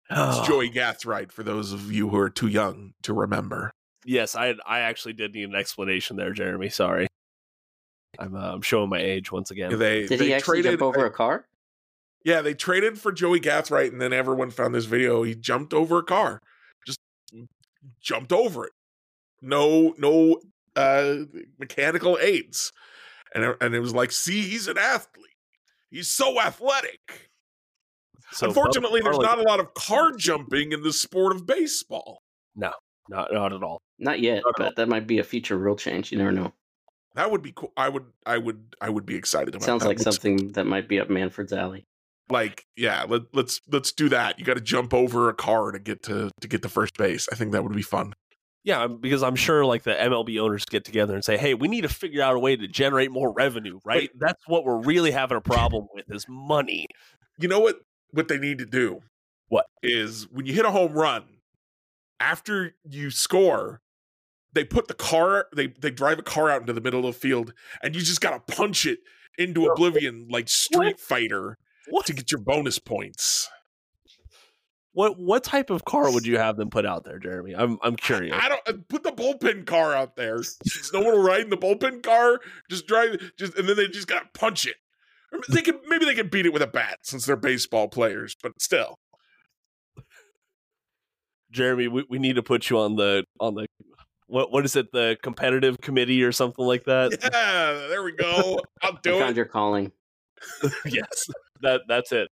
It's 0.09 0.19
Oh, 0.19 0.43
Joey 0.47 0.69
Gathright 0.69 1.31
for 1.31 1.43
those 1.43 1.71
of 1.71 1.91
you 1.91 2.09
who 2.09 2.17
are 2.17 2.29
too 2.29 2.47
young 2.47 2.93
to 3.03 3.13
remember. 3.13 3.71
Yes, 4.05 4.35
I 4.35 4.55
I 4.65 4.79
actually 4.81 5.13
did 5.13 5.33
need 5.33 5.49
an 5.49 5.55
explanation 5.55 6.17
there, 6.17 6.33
Jeremy. 6.33 6.69
Sorry, 6.69 7.07
I'm 8.19 8.35
uh, 8.35 8.53
I'm 8.53 8.61
showing 8.61 8.89
my 8.89 8.99
age 8.99 9.31
once 9.31 9.51
again. 9.51 9.77
They 9.77 10.05
Did 10.05 10.19
they 10.19 10.25
he 10.25 10.33
actually 10.33 10.61
traded 10.61 10.79
jump 10.79 10.95
over 10.95 11.05
a 11.05 11.11
car? 11.11 11.45
Yeah, 12.23 12.41
they 12.41 12.53
traded 12.53 12.99
for 12.99 13.11
Joey 13.11 13.39
Gathright, 13.39 13.91
and 13.91 14.01
then 14.01 14.11
everyone 14.13 14.51
found 14.51 14.75
this 14.75 14.85
video. 14.85 15.23
He 15.23 15.35
jumped 15.35 15.73
over 15.73 15.99
a 15.99 16.03
car, 16.03 16.41
just 16.85 16.99
jumped 18.01 18.31
over 18.33 18.65
it. 18.65 18.73
No, 19.41 19.95
no 19.97 20.41
uh, 20.75 21.15
mechanical 21.59 22.17
aids, 22.21 22.71
and 23.33 23.43
it- 23.45 23.57
and 23.61 23.73
it 23.73 23.79
was 23.79 23.93
like, 23.93 24.11
see, 24.11 24.41
he's 24.41 24.67
an 24.67 24.77
athlete. 24.77 25.25
He's 25.89 26.09
so 26.09 26.39
athletic. 26.41 27.29
So, 28.31 28.47
Unfortunately, 28.47 29.01
there's 29.01 29.17
not 29.17 29.39
a 29.39 29.43
lot 29.43 29.59
of 29.59 29.73
car 29.73 30.11
jumping 30.11 30.71
in 30.71 30.83
the 30.83 30.93
sport 30.93 31.35
of 31.35 31.47
baseball. 31.47 32.21
No, 32.55 32.73
not 33.07 33.33
not 33.33 33.53
at 33.53 33.63
all. 33.63 33.81
Not 33.97 34.19
yet, 34.19 34.43
Not 34.45 34.53
at 34.59 34.61
all. 34.61 34.67
but 34.69 34.75
that 34.75 34.87
might 34.89 35.07
be 35.07 35.19
a 35.19 35.23
future 35.23 35.57
rule 35.57 35.75
change. 35.75 36.11
You 36.11 36.17
never 36.19 36.31
know. 36.31 36.53
That 37.15 37.31
would 37.31 37.41
be 37.41 37.53
cool. 37.53 37.73
I 37.75 37.89
would, 37.89 38.05
I 38.25 38.37
would, 38.37 38.75
I 38.79 38.89
would 38.89 39.05
be 39.05 39.15
excited 39.15 39.49
about. 39.55 39.63
Sounds 39.65 39.81
that. 39.81 39.87
like 39.89 39.99
something 39.99 40.51
that 40.51 40.65
might 40.65 40.87
be 40.87 40.99
up 40.99 41.09
Manfred's 41.09 41.51
alley. 41.53 41.85
Like, 42.31 42.65
yeah, 42.75 43.05
let, 43.07 43.23
let's 43.33 43.59
let's 43.71 43.91
do 43.91 44.09
that. 44.09 44.37
You 44.39 44.45
got 44.45 44.55
to 44.55 44.61
jump 44.61 44.93
over 44.93 45.29
a 45.29 45.33
car 45.33 45.71
to 45.71 45.79
get 45.79 46.03
to 46.03 46.29
to 46.41 46.47
get 46.47 46.61
to 46.61 46.69
first 46.69 46.97
base. 46.97 47.27
I 47.31 47.35
think 47.35 47.51
that 47.53 47.63
would 47.63 47.73
be 47.73 47.81
fun. 47.81 48.13
Yeah, 48.63 48.83
um, 48.83 48.97
because 48.99 49.23
I'm 49.23 49.35
sure 49.37 49.65
like 49.65 49.83
the 49.83 49.93
MLB 49.95 50.39
owners 50.39 50.65
get 50.65 50.83
together 50.85 51.15
and 51.15 51.23
say, 51.23 51.37
"Hey, 51.37 51.53
we 51.53 51.67
need 51.67 51.81
to 51.81 51.89
figure 51.89 52.21
out 52.21 52.35
a 52.35 52.39
way 52.39 52.55
to 52.55 52.67
generate 52.67 53.09
more 53.11 53.31
revenue." 53.31 53.79
Right? 53.85 54.11
That's 54.19 54.43
what 54.47 54.63
we're 54.65 54.81
really 54.81 55.11
having 55.11 55.37
a 55.37 55.41
problem 55.41 55.87
with 55.93 56.05
is 56.09 56.25
money. 56.29 56.85
you 57.39 57.47
know 57.47 57.59
what 57.59 57.77
what 58.11 58.27
they 58.27 58.37
need 58.37 58.57
to 58.57 58.65
do 58.65 59.01
What? 59.47 59.65
is 59.81 60.27
when 60.31 60.45
you 60.45 60.53
hit 60.53 60.65
a 60.65 60.71
home 60.71 60.93
run 60.93 61.23
after 62.19 62.75
you 62.89 63.09
score 63.11 63.81
they 64.51 64.63
put 64.63 64.87
the 64.87 64.93
car 64.93 65.45
they 65.55 65.67
they 65.67 65.91
drive 65.91 66.19
a 66.19 66.23
car 66.23 66.49
out 66.49 66.61
into 66.61 66.73
the 66.73 66.81
middle 66.81 67.05
of 67.07 67.13
the 67.13 67.19
field 67.19 67.53
and 67.83 67.95
you 67.95 68.01
just 68.01 68.19
gotta 68.19 68.39
punch 68.39 68.85
it 68.85 68.99
into 69.37 69.65
oblivion 69.67 70.27
like 70.29 70.49
street 70.49 70.99
fighter 70.99 71.57
What? 71.89 72.05
to 72.07 72.13
get 72.13 72.31
your 72.31 72.39
bonus 72.41 72.79
points 72.79 73.49
What 74.93 75.19
what 75.19 75.43
type 75.43 75.69
of 75.69 75.85
car 75.85 76.11
would 76.11 76.25
you 76.25 76.37
have 76.37 76.57
them 76.57 76.69
put 76.69 76.85
out 76.85 77.03
there, 77.05 77.19
Jeremy? 77.19 77.53
I'm 77.55 77.77
I'm 77.83 77.95
curious. 77.95 78.35
i 78.39 78.49
don't 78.49 78.61
uh, 78.67 78.73
put 78.87 79.03
the 79.03 79.11
bullpen 79.11 79.65
car 79.65 79.93
out 79.93 80.15
there 80.15 80.39
no 80.93 80.99
one 81.01 81.13
will 81.13 81.21
ride 81.23 81.41
in 81.41 81.49
the 81.49 81.57
bullpen 81.57 82.01
car 82.03 82.39
just 82.69 82.87
drive 82.87 83.31
just 83.37 83.57
and 83.57 83.67
then 83.67 83.75
they 83.77 83.87
just 83.87 84.07
gotta 84.07 84.27
punch 84.33 84.65
it 84.65 84.75
Or 85.31 85.39
they 85.49 85.61
could 85.61 85.79
maybe 85.87 86.05
they 86.05 86.15
could 86.15 86.31
beat 86.31 86.45
it 86.45 86.53
with 86.53 86.61
a 86.61 86.67
bat 86.67 86.99
since 87.03 87.25
they're 87.25 87.35
baseball 87.35 87.87
players 87.87 88.35
but 88.41 88.53
still 88.59 88.95
Jeremy, 91.51 91.87
we, 91.87 92.05
we 92.07 92.19
need 92.19 92.35
to 92.35 92.43
put 92.43 92.69
you 92.69 92.77
on 92.77 92.95
the 92.95 93.23
on 93.39 93.55
the 93.55 93.65
what 94.27 94.51
what 94.51 94.65
is 94.65 94.75
it, 94.75 94.91
the 94.91 95.17
competitive 95.23 95.81
committee 95.81 96.21
or 96.21 96.31
something 96.31 96.63
like 96.63 96.83
that? 96.85 97.17
yeah 97.23 97.87
there 97.89 98.03
we 98.03 98.11
go 98.11 98.59
i'll 98.83 98.93
I 98.93 98.97
do 99.01 99.15
it 99.15 99.19
found 99.19 99.35
your 99.35 99.45
calling. 99.45 99.91
yes. 100.85 101.29
That 101.61 101.81
that's 101.87 102.11
it. 102.11 102.29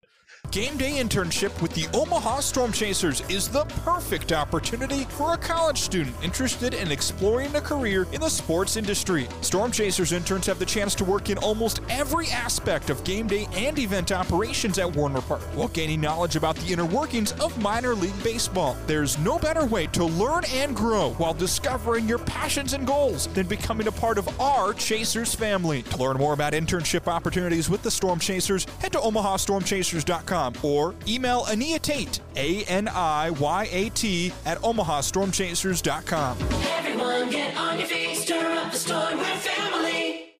Game 0.49 0.75
day 0.75 1.01
internship 1.01 1.61
with 1.61 1.73
the 1.75 1.87
Omaha 1.97 2.41
Storm 2.41 2.73
Chasers 2.73 3.21
is 3.29 3.47
the 3.47 3.63
perfect 3.85 4.33
opportunity 4.33 5.05
for 5.05 5.33
a 5.33 5.37
college 5.37 5.77
student 5.77 6.13
interested 6.21 6.73
in 6.73 6.91
exploring 6.91 7.55
a 7.55 7.61
career 7.61 8.05
in 8.11 8.19
the 8.19 8.27
sports 8.27 8.75
industry. 8.75 9.29
Storm 9.39 9.71
Chasers 9.71 10.11
interns 10.11 10.47
have 10.47 10.59
the 10.59 10.65
chance 10.65 10.93
to 10.95 11.05
work 11.05 11.29
in 11.29 11.37
almost 11.37 11.79
every 11.87 12.27
aspect 12.27 12.89
of 12.89 13.01
game 13.05 13.27
day 13.27 13.47
and 13.53 13.79
event 13.79 14.11
operations 14.11 14.77
at 14.77 14.93
Werner 14.93 15.21
Park 15.21 15.39
while 15.55 15.69
gaining 15.69 16.01
knowledge 16.01 16.35
about 16.35 16.57
the 16.57 16.73
inner 16.73 16.85
workings 16.85 17.31
of 17.39 17.57
minor 17.61 17.95
league 17.95 18.21
baseball. 18.21 18.75
There's 18.87 19.17
no 19.19 19.39
better 19.39 19.65
way 19.65 19.87
to 19.87 20.03
learn 20.03 20.43
and 20.51 20.75
grow 20.75 21.11
while 21.11 21.33
discovering 21.33 22.09
your 22.09 22.19
passions 22.19 22.73
and 22.73 22.85
goals 22.85 23.27
than 23.27 23.47
becoming 23.47 23.87
a 23.87 23.91
part 23.93 24.17
of 24.17 24.27
our 24.41 24.73
Chasers 24.73 25.33
family. 25.33 25.83
To 25.83 25.97
learn 25.97 26.17
more 26.17 26.33
about 26.33 26.51
internship 26.51 27.07
opportunities 27.07 27.69
with 27.69 27.83
the 27.83 27.91
Storm 27.91 28.19
Chasers, 28.19 28.65
head 28.81 28.91
to 28.91 28.99
omahastormchasers.com 28.99 30.30
or 30.63 30.95
email 31.07 31.41
Aniya 31.43 31.81
Tate, 31.81 32.19
A 32.35 32.63
N 32.65 32.87
I 32.87 33.29
Y 33.31 33.69
A 33.71 33.89
T, 33.89 34.31
at 34.45 34.57
omahastormchasers.com. 34.59 36.37
Everyone 36.41 37.29
get 37.29 37.57
on 37.57 37.79
your 37.79 37.87
feet, 37.87 38.15
stir 38.15 38.51
up 38.57 38.71
the 38.71 38.77
storm, 38.77 39.17
we're 39.17 39.23
family. 39.23 40.35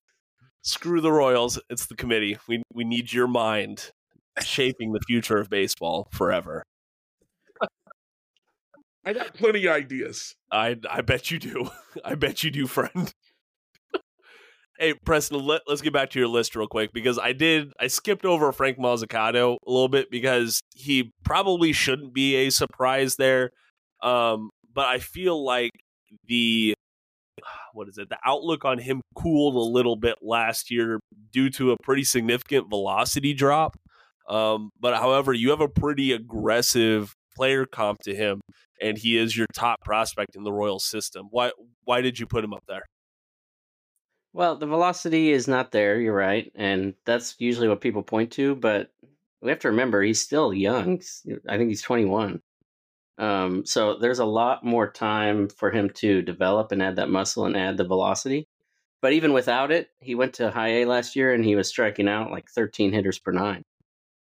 Screw 0.64 1.02
the 1.02 1.12
Royals. 1.12 1.60
It's 1.70 1.88
the 1.88 1.96
committee. 1.96 2.38
We 2.48 2.64
we 2.74 2.84
need 2.84 3.12
your 3.12 3.28
mind 3.28 3.92
shaping 4.42 4.94
the 4.94 5.02
future 5.08 5.38
of 5.38 5.50
baseball 5.50 6.08
forever. 6.12 6.64
I 9.06 9.14
got 9.14 9.34
plenty 9.34 9.66
of 9.66 9.76
ideas. 9.76 10.36
I 10.52 10.78
I 10.90 11.02
bet 11.02 11.32
you 11.32 11.40
do. 11.40 11.70
I 12.06 12.16
bet 12.16 12.44
you 12.44 12.52
do, 12.52 12.68
friend. 12.68 13.14
Hey, 14.82 14.96
Preston, 14.96 15.46
let, 15.46 15.62
let's 15.68 15.84
get 15.84 15.94
back 15.94 16.10
to 16.10 16.18
your 16.20 16.28
list 16.28 16.56
real 16.56 16.66
quick 16.66 16.92
because 16.92 17.20
I 17.20 17.34
did 17.34 17.72
I 17.80 17.86
skipped 17.86 18.26
over 18.26 18.52
Frank 18.52 18.80
Mozzicato 18.80 19.58
a 19.64 19.72
little 19.72 19.88
bit 19.88 20.10
because 20.10 20.60
he 20.74 21.12
probably 21.24 21.72
shouldn't 21.72 22.16
be 22.16 22.34
a 22.34 22.50
surprise 22.50 23.16
there. 23.16 23.52
Um, 24.02 24.50
but 24.74 24.88
I 24.88 24.98
feel 24.98 25.46
like 25.46 25.70
the 26.26 26.74
what 27.74 27.90
is 27.90 28.00
it? 28.00 28.10
The 28.10 28.18
outlook 28.26 28.66
on 28.66 28.80
him 28.80 29.02
cooled 29.16 29.54
a 29.54 29.60
little 29.60 29.98
bit 29.98 30.16
last 30.24 30.72
year 30.72 31.00
due 31.32 31.52
to 31.52 31.74
a 31.74 31.78
pretty 31.84 32.04
significant 32.04 32.68
velocity 32.68 33.36
drop. 33.36 33.78
Um, 34.28 34.72
but 34.80 34.98
however, 34.98 35.32
you 35.32 35.52
have 35.52 35.62
a 35.62 35.70
pretty 35.70 36.12
aggressive 36.12 37.14
player 37.36 37.68
comp 37.68 38.00
to 38.06 38.16
him 38.16 38.42
and 38.82 38.98
he 38.98 39.16
is 39.16 39.38
your 39.38 39.46
top 39.54 39.78
prospect 39.86 40.36
in 40.36 40.44
the 40.44 40.52
Royal 40.52 40.80
system. 40.80 41.28
Why 41.30 41.52
why 41.84 42.02
did 42.02 42.18
you 42.18 42.26
put 42.26 42.44
him 42.44 42.56
up 42.56 42.64
there? 42.68 42.86
Well, 44.34 44.56
the 44.56 44.66
velocity 44.68 45.32
is 45.32 45.48
not 45.48 45.72
there, 45.72 46.00
you're 46.00 46.16
right. 46.16 46.52
And 46.56 46.94
that's 47.06 47.36
usually 47.40 47.68
what 47.68 47.82
people 47.82 48.04
point 48.04 48.32
to, 48.34 48.56
but 48.56 48.92
we 49.42 49.50
have 49.50 49.60
to 49.60 49.70
remember 49.70 50.02
he's 50.02 50.22
still 50.22 50.54
young. 50.54 51.02
I 51.50 51.58
think 51.58 51.70
he's 51.70 51.82
21. 51.82 52.42
Um, 53.18 53.66
so 53.66 53.98
there's 53.98 54.20
a 54.20 54.26
lot 54.26 54.64
more 54.64 54.90
time 54.92 55.50
for 55.50 55.70
him 55.72 55.90
to 55.96 56.22
develop 56.22 56.72
and 56.72 56.82
add 56.82 56.96
that 56.96 57.10
muscle 57.10 57.46
and 57.46 57.58
add 57.58 57.78
the 57.78 57.84
velocity. 57.84 58.48
But 59.02 59.14
even 59.14 59.34
without 59.34 59.72
it, 59.72 59.90
he 60.00 60.16
went 60.16 60.34
to 60.36 60.52
high 60.52 60.70
A 60.82 60.86
last 60.86 61.16
year 61.16 61.34
and 61.34 61.44
he 61.44 61.56
was 61.56 61.68
striking 61.68 62.08
out 62.08 62.32
like 62.32 62.50
13 62.50 62.94
hitters 62.94 63.20
per 63.20 63.32
nine. 63.32 63.64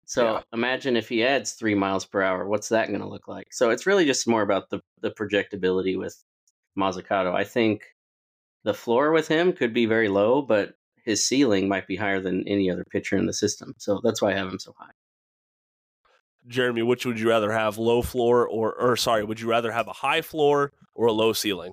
So 0.07 0.37
Yeah. 0.37 0.43
imagine 0.53 0.97
if 0.97 1.09
he 1.09 1.25
adds 1.25 1.53
three 1.53 1.75
miles 1.75 2.05
per 2.05 2.23
hour, 2.23 2.47
what's 2.49 2.69
that 2.71 2.89
going 2.89 3.01
to 3.01 3.09
look 3.09 3.29
like? 3.29 3.53
So 3.53 3.71
it's 3.71 3.87
really 3.87 4.05
just 4.07 4.27
more 4.29 4.43
about 4.43 4.71
the, 4.71 4.81
the 5.01 5.11
projectability 5.11 5.99
with 5.99 6.23
Mozzicato. 6.79 7.35
I 7.35 7.45
think 7.45 7.85
the 8.65 8.75
floor 8.75 9.13
with 9.13 9.29
him 9.29 9.53
could 9.53 9.73
be 9.73 9.87
very 9.87 10.09
low, 10.09 10.43
but 10.43 10.75
his 11.05 11.25
ceiling 11.25 11.69
might 11.69 11.87
be 11.87 11.97
higher 11.97 12.21
than 12.21 12.47
any 12.47 12.71
other 12.71 12.85
pitcher 12.85 13.17
in 13.17 13.27
the 13.27 13.33
system. 13.33 13.75
So 13.79 14.01
that's 14.03 14.21
why 14.21 14.33
I 14.33 14.37
have 14.37 14.49
him 14.49 14.59
so 14.59 14.75
high. 14.79 14.93
Jeremy, 16.47 16.83
which 16.83 17.05
would 17.05 17.21
you 17.21 17.29
rather 17.29 17.53
have, 17.53 17.79
low 17.79 18.03
floor 18.03 18.47
or 18.49 18.75
or 18.75 18.97
sorry, 18.97 19.25
would 19.25 19.41
you 19.41 19.49
rather 19.49 19.73
have 19.73 19.89
a 19.89 19.93
high 19.93 20.23
floor 20.23 20.73
or 20.95 21.07
a 21.07 21.13
low 21.13 21.33
ceiling? 21.33 21.73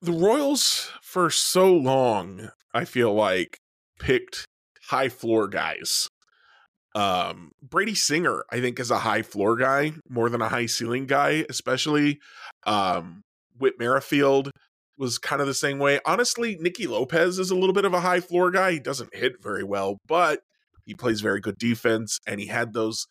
The 0.00 0.12
Royals, 0.12 0.90
for 1.00 1.30
so 1.30 1.72
long, 1.72 2.50
I 2.74 2.84
feel 2.84 3.14
like, 3.14 3.58
picked 4.00 4.46
high 4.88 5.08
floor 5.08 5.46
guys. 5.46 6.08
Um, 6.94 7.52
Brady 7.62 7.94
Singer, 7.94 8.44
I 8.50 8.60
think, 8.60 8.80
is 8.80 8.90
a 8.90 8.98
high 8.98 9.22
floor 9.22 9.56
guy 9.56 9.92
more 10.08 10.28
than 10.28 10.42
a 10.42 10.48
high 10.48 10.66
ceiling 10.66 11.06
guy, 11.06 11.44
especially. 11.48 12.18
Um, 12.66 13.22
Whit 13.56 13.78
Merrifield 13.78 14.50
was 15.02 15.18
kind 15.18 15.40
of 15.40 15.48
the 15.48 15.52
same 15.52 15.80
way. 15.80 15.98
Honestly, 16.06 16.56
Nicky 16.60 16.86
Lopez 16.86 17.40
is 17.40 17.50
a 17.50 17.56
little 17.56 17.72
bit 17.72 17.84
of 17.84 17.92
a 17.92 18.00
high 18.00 18.20
floor 18.20 18.52
guy. 18.52 18.70
He 18.70 18.78
doesn't 18.78 19.12
hit 19.12 19.42
very 19.42 19.64
well, 19.64 19.98
but 20.06 20.42
he 20.86 20.94
plays 20.94 21.20
very 21.20 21.40
good 21.40 21.58
defense, 21.58 22.20
and 22.24 22.38
he 22.38 22.46
had 22.46 22.72
those 22.72 23.08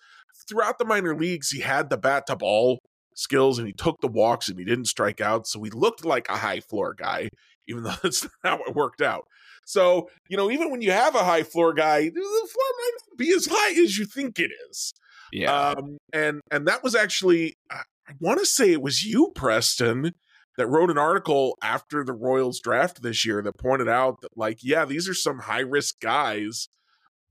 throughout 0.47 0.79
the 0.79 0.85
minor 0.85 1.13
leagues. 1.13 1.49
He 1.49 1.59
had 1.59 1.89
the 1.89 1.97
bat 1.97 2.27
to 2.27 2.37
ball 2.37 2.79
skills, 3.13 3.59
and 3.59 3.67
he 3.67 3.73
took 3.73 3.99
the 3.99 4.07
walks, 4.07 4.47
and 4.47 4.57
he 4.57 4.63
didn't 4.63 4.85
strike 4.85 5.19
out, 5.19 5.47
so 5.47 5.61
he 5.63 5.69
looked 5.69 6.05
like 6.05 6.29
a 6.29 6.37
high 6.37 6.61
floor 6.61 6.95
guy, 6.97 7.27
even 7.67 7.83
though 7.83 7.95
that's 8.01 8.23
not 8.23 8.31
how 8.41 8.59
it 8.65 8.73
worked 8.73 9.01
out. 9.01 9.25
So 9.65 10.09
you 10.29 10.37
know, 10.37 10.49
even 10.49 10.71
when 10.71 10.81
you 10.81 10.91
have 10.91 11.13
a 11.13 11.25
high 11.25 11.43
floor 11.43 11.73
guy, 11.73 12.03
the 12.05 12.11
floor 12.13 12.71
might 12.79 12.91
not 13.09 13.17
be 13.17 13.33
as 13.33 13.49
high 13.51 13.83
as 13.83 13.97
you 13.97 14.05
think 14.05 14.39
it 14.39 14.51
is. 14.69 14.93
Yeah. 15.33 15.53
Um, 15.53 15.97
and 16.13 16.39
and 16.51 16.65
that 16.67 16.83
was 16.83 16.95
actually 16.95 17.55
I, 17.69 17.81
I 18.07 18.13
want 18.21 18.39
to 18.39 18.45
say 18.45 18.71
it 18.71 18.81
was 18.81 19.03
you, 19.03 19.33
Preston, 19.35 20.13
that 20.57 20.67
wrote 20.67 20.91
an 20.91 20.97
article 20.97 21.57
after 21.63 22.03
the 22.03 22.13
Royals 22.13 22.59
draft 22.59 23.01
this 23.01 23.25
year 23.25 23.41
that 23.41 23.57
pointed 23.57 23.87
out 23.87 24.21
that 24.21 24.37
like, 24.37 24.59
yeah, 24.61 24.85
these 24.85 25.07
are 25.07 25.13
some 25.13 25.39
high 25.39 25.61
risk 25.61 25.99
guys, 25.99 26.67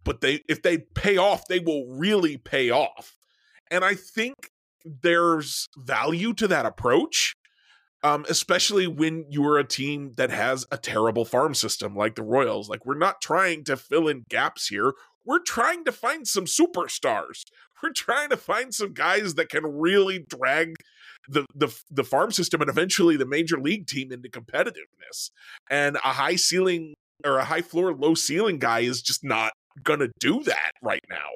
but 0.05 0.21
they 0.21 0.41
if 0.49 0.63
they 0.63 0.79
pay 0.79 1.17
off, 1.17 1.47
they 1.49 1.59
will 1.59 1.87
really 1.87 2.37
pay 2.37 2.71
off. 2.71 3.17
And 3.71 3.85
I 3.85 3.95
think 3.95 4.51
there's 4.85 5.69
value 5.77 6.33
to 6.35 6.49
that 6.49 6.67
approach. 6.67 7.37
Um, 8.03 8.25
especially 8.31 8.87
when 8.87 9.27
you're 9.29 9.59
a 9.59 9.65
team 9.65 10.13
that 10.17 10.31
has 10.31 10.65
a 10.73 10.79
terrible 10.79 11.27
farm 11.27 11.55
system 11.55 11.95
like 11.95 12.15
the 12.15 12.23
Royals. 12.23 12.67
Like, 12.67 12.87
we're 12.87 12.97
not 12.97 13.21
trying 13.21 13.63
to 13.65 13.77
fill 13.77 14.09
in 14.09 14.25
gaps 14.31 14.69
here. 14.69 14.95
We're 15.27 15.43
trying 15.43 15.85
to 15.85 15.93
find 15.93 16.27
some 16.27 16.47
superstars. 16.47 17.45
We're 17.83 17.93
trying 17.93 18.31
to 18.31 18.39
find 18.39 18.75
some 18.75 18.95
guys 18.95 19.35
that 19.35 19.51
can 19.51 19.67
really 19.67 20.19
drag 20.19 20.77
the 21.29 21.45
the 21.55 21.75
the 21.91 22.05
farm 22.05 22.33
system 22.33 22.61
and 22.61 22.71
eventually 22.71 23.17
the 23.17 23.27
major 23.27 23.59
league 23.59 23.87
team 23.87 24.13
into 24.13 24.29
competitiveness. 24.29 25.31
And 25.71 25.97
a 25.97 26.13
high 26.13 26.37
ceiling 26.37 26.95
or 27.25 27.39
a 27.39 27.45
high 27.45 27.63
floor, 27.63 27.95
low 27.95 28.15
ceiling 28.15 28.59
guy 28.59 28.81
is 28.81 29.03
just 29.03 29.25
not 29.25 29.53
gonna 29.83 30.09
do 30.19 30.43
that 30.45 30.73
right 30.83 31.05
now. 31.09 31.31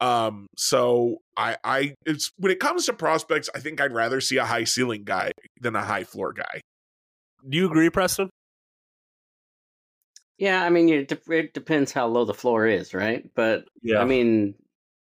Um, 0.00 0.46
so 0.56 1.18
I, 1.36 1.56
I, 1.64 1.94
it's 2.06 2.30
when 2.38 2.52
it 2.52 2.60
comes 2.60 2.86
to 2.86 2.92
prospects, 2.92 3.50
I 3.54 3.58
think 3.58 3.80
I'd 3.80 3.92
rather 3.92 4.20
see 4.20 4.36
a 4.36 4.44
high 4.44 4.64
ceiling 4.64 5.02
guy 5.04 5.32
than 5.60 5.74
a 5.74 5.82
high 5.82 6.04
floor 6.04 6.32
guy. 6.32 6.60
Do 7.48 7.58
you 7.58 7.66
agree, 7.66 7.90
Preston? 7.90 8.30
Yeah, 10.38 10.62
I 10.62 10.70
mean, 10.70 10.88
it, 10.88 11.08
de- 11.08 11.36
it 11.36 11.52
depends 11.52 11.90
how 11.90 12.06
low 12.06 12.24
the 12.24 12.34
floor 12.34 12.66
is, 12.66 12.94
right? 12.94 13.28
But 13.34 13.64
Yeah. 13.82 13.98
I 13.98 14.04
mean, 14.04 14.54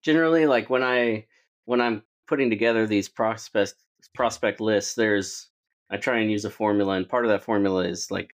generally, 0.03 0.45
like 0.45 0.69
when 0.69 0.83
I 0.83 1.25
when 1.65 1.81
I'm 1.81 2.03
putting 2.27 2.51
together 2.51 2.85
these 2.85 3.09
prospect 3.09 3.73
prospect 4.13 4.59
lists, 4.59 4.95
there's 4.95 5.49
I 5.89 5.97
try 5.97 6.19
and 6.19 6.31
use 6.31 6.45
a 6.45 6.49
formula, 6.49 6.93
and 6.93 7.07
part 7.07 7.25
of 7.25 7.31
that 7.31 7.43
formula 7.43 7.85
is 7.85 8.09
like 8.09 8.31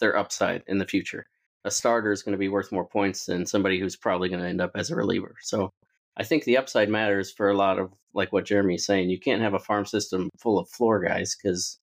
their 0.00 0.16
upside 0.16 0.62
in 0.66 0.78
the 0.78 0.86
future. 0.86 1.24
A 1.64 1.70
starter 1.70 2.12
is 2.12 2.22
going 2.22 2.32
to 2.32 2.38
be 2.38 2.48
worth 2.48 2.72
more 2.72 2.86
points 2.86 3.26
than 3.26 3.46
somebody 3.46 3.78
who's 3.78 3.96
probably 3.96 4.28
going 4.28 4.42
to 4.42 4.48
end 4.48 4.60
up 4.60 4.72
as 4.74 4.90
a 4.90 4.96
reliever. 4.96 5.36
So 5.40 5.70
I 6.16 6.24
think 6.24 6.44
the 6.44 6.56
upside 6.56 6.88
matters 6.88 7.30
for 7.30 7.48
a 7.48 7.56
lot 7.56 7.78
of 7.78 7.92
like 8.14 8.32
what 8.32 8.44
Jeremy's 8.44 8.84
saying. 8.84 9.10
You 9.10 9.18
can't 9.18 9.42
have 9.42 9.54
a 9.54 9.58
farm 9.58 9.86
system 9.86 10.28
full 10.38 10.58
of 10.58 10.68
floor 10.68 11.00
guys 11.00 11.36
because 11.36 11.78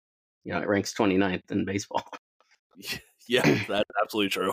you 0.43 0.53
know 0.53 0.59
it 0.59 0.67
ranks 0.67 0.93
29th 0.93 1.41
in 1.51 1.65
baseball. 1.65 2.07
yeah, 3.27 3.43
that's 3.67 3.89
absolutely 4.01 4.29
true. 4.29 4.51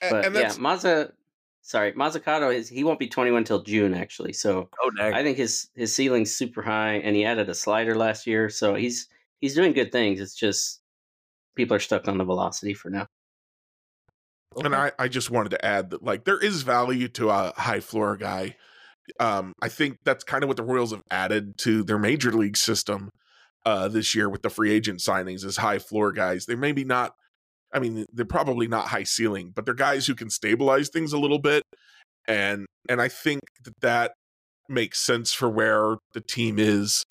But 0.00 0.26
and 0.26 0.34
yeah, 0.34 0.42
that's 0.42 0.58
Mazza. 0.58 1.12
Sorry, 1.66 1.92
Mozzicato 1.94 2.54
is 2.54 2.68
he 2.68 2.84
won't 2.84 3.00
be 3.00 3.08
21 3.08 3.38
until 3.38 3.60
June 3.60 3.92
actually. 3.92 4.32
So 4.32 4.70
Oh, 4.80 4.90
dang. 4.96 5.14
I 5.14 5.24
think 5.24 5.36
his 5.36 5.68
his 5.74 5.92
ceiling's 5.92 6.30
super 6.30 6.62
high, 6.62 6.98
and 6.98 7.16
he 7.16 7.24
added 7.24 7.48
a 7.48 7.56
slider 7.56 7.96
last 7.96 8.24
year, 8.24 8.48
so 8.48 8.76
he's 8.76 9.08
he's 9.40 9.56
doing 9.56 9.72
good 9.72 9.90
things. 9.90 10.20
It's 10.20 10.36
just 10.36 10.80
people 11.56 11.74
are 11.74 11.80
stuck 11.80 12.06
on 12.06 12.18
the 12.18 12.24
velocity 12.24 12.72
for 12.72 12.88
now. 12.88 13.08
and 14.62 14.76
I, 14.76 14.92
I 14.96 15.08
just 15.08 15.28
wanted 15.28 15.48
to 15.50 15.64
add 15.64 15.90
that 15.90 16.04
like 16.04 16.24
there 16.24 16.38
is 16.38 16.62
value 16.62 17.08
to 17.08 17.30
a 17.30 17.52
high 17.56 17.80
floor 17.80 18.16
guy. 18.16 18.54
Um, 19.18 19.52
I 19.60 19.68
think 19.68 19.98
that's 20.04 20.22
kind 20.22 20.44
of 20.44 20.48
what 20.48 20.56
the 20.56 20.62
Royals 20.62 20.92
have 20.92 21.02
added 21.10 21.58
to 21.58 21.82
their 21.82 21.98
major 21.98 22.30
league 22.30 22.56
system 22.56 23.10
uh 23.64 23.88
this 23.88 24.14
year 24.14 24.30
with 24.30 24.42
the 24.42 24.50
free 24.50 24.70
agent 24.70 25.00
signings 25.00 25.44
is 25.44 25.56
high 25.56 25.80
floor 25.80 26.12
guys. 26.12 26.46
They're 26.46 26.56
maybe 26.56 26.84
not 26.84 27.16
I 27.72 27.78
mean, 27.78 28.06
they're 28.12 28.24
probably 28.24 28.68
not 28.68 28.88
high 28.88 29.04
ceiling, 29.04 29.52
but 29.54 29.64
they're 29.64 29.74
guys 29.74 30.06
who 30.06 30.14
can 30.14 30.30
stabilize 30.30 30.88
things 30.88 31.12
a 31.12 31.18
little 31.18 31.38
bit. 31.38 31.62
And 32.28 32.66
and 32.88 33.00
I 33.00 33.08
think 33.08 33.40
that 33.64 33.74
that 33.80 34.12
makes 34.68 34.98
sense 34.98 35.32
for 35.32 35.48
where 35.48 35.96
the 36.12 36.20
team 36.20 36.58
is 36.58 37.04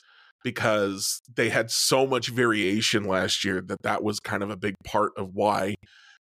because 0.44 1.22
they 1.36 1.50
had 1.50 1.72
so 1.72 2.06
much 2.06 2.30
variation 2.30 3.04
last 3.06 3.44
year 3.44 3.62
that 3.62 3.82
that 3.84 4.04
was 4.04 4.20
kind 4.20 4.44
of 4.44 4.50
a 4.50 4.58
big 4.58 4.76
part 4.86 5.12
of 5.18 5.32
why 5.34 5.76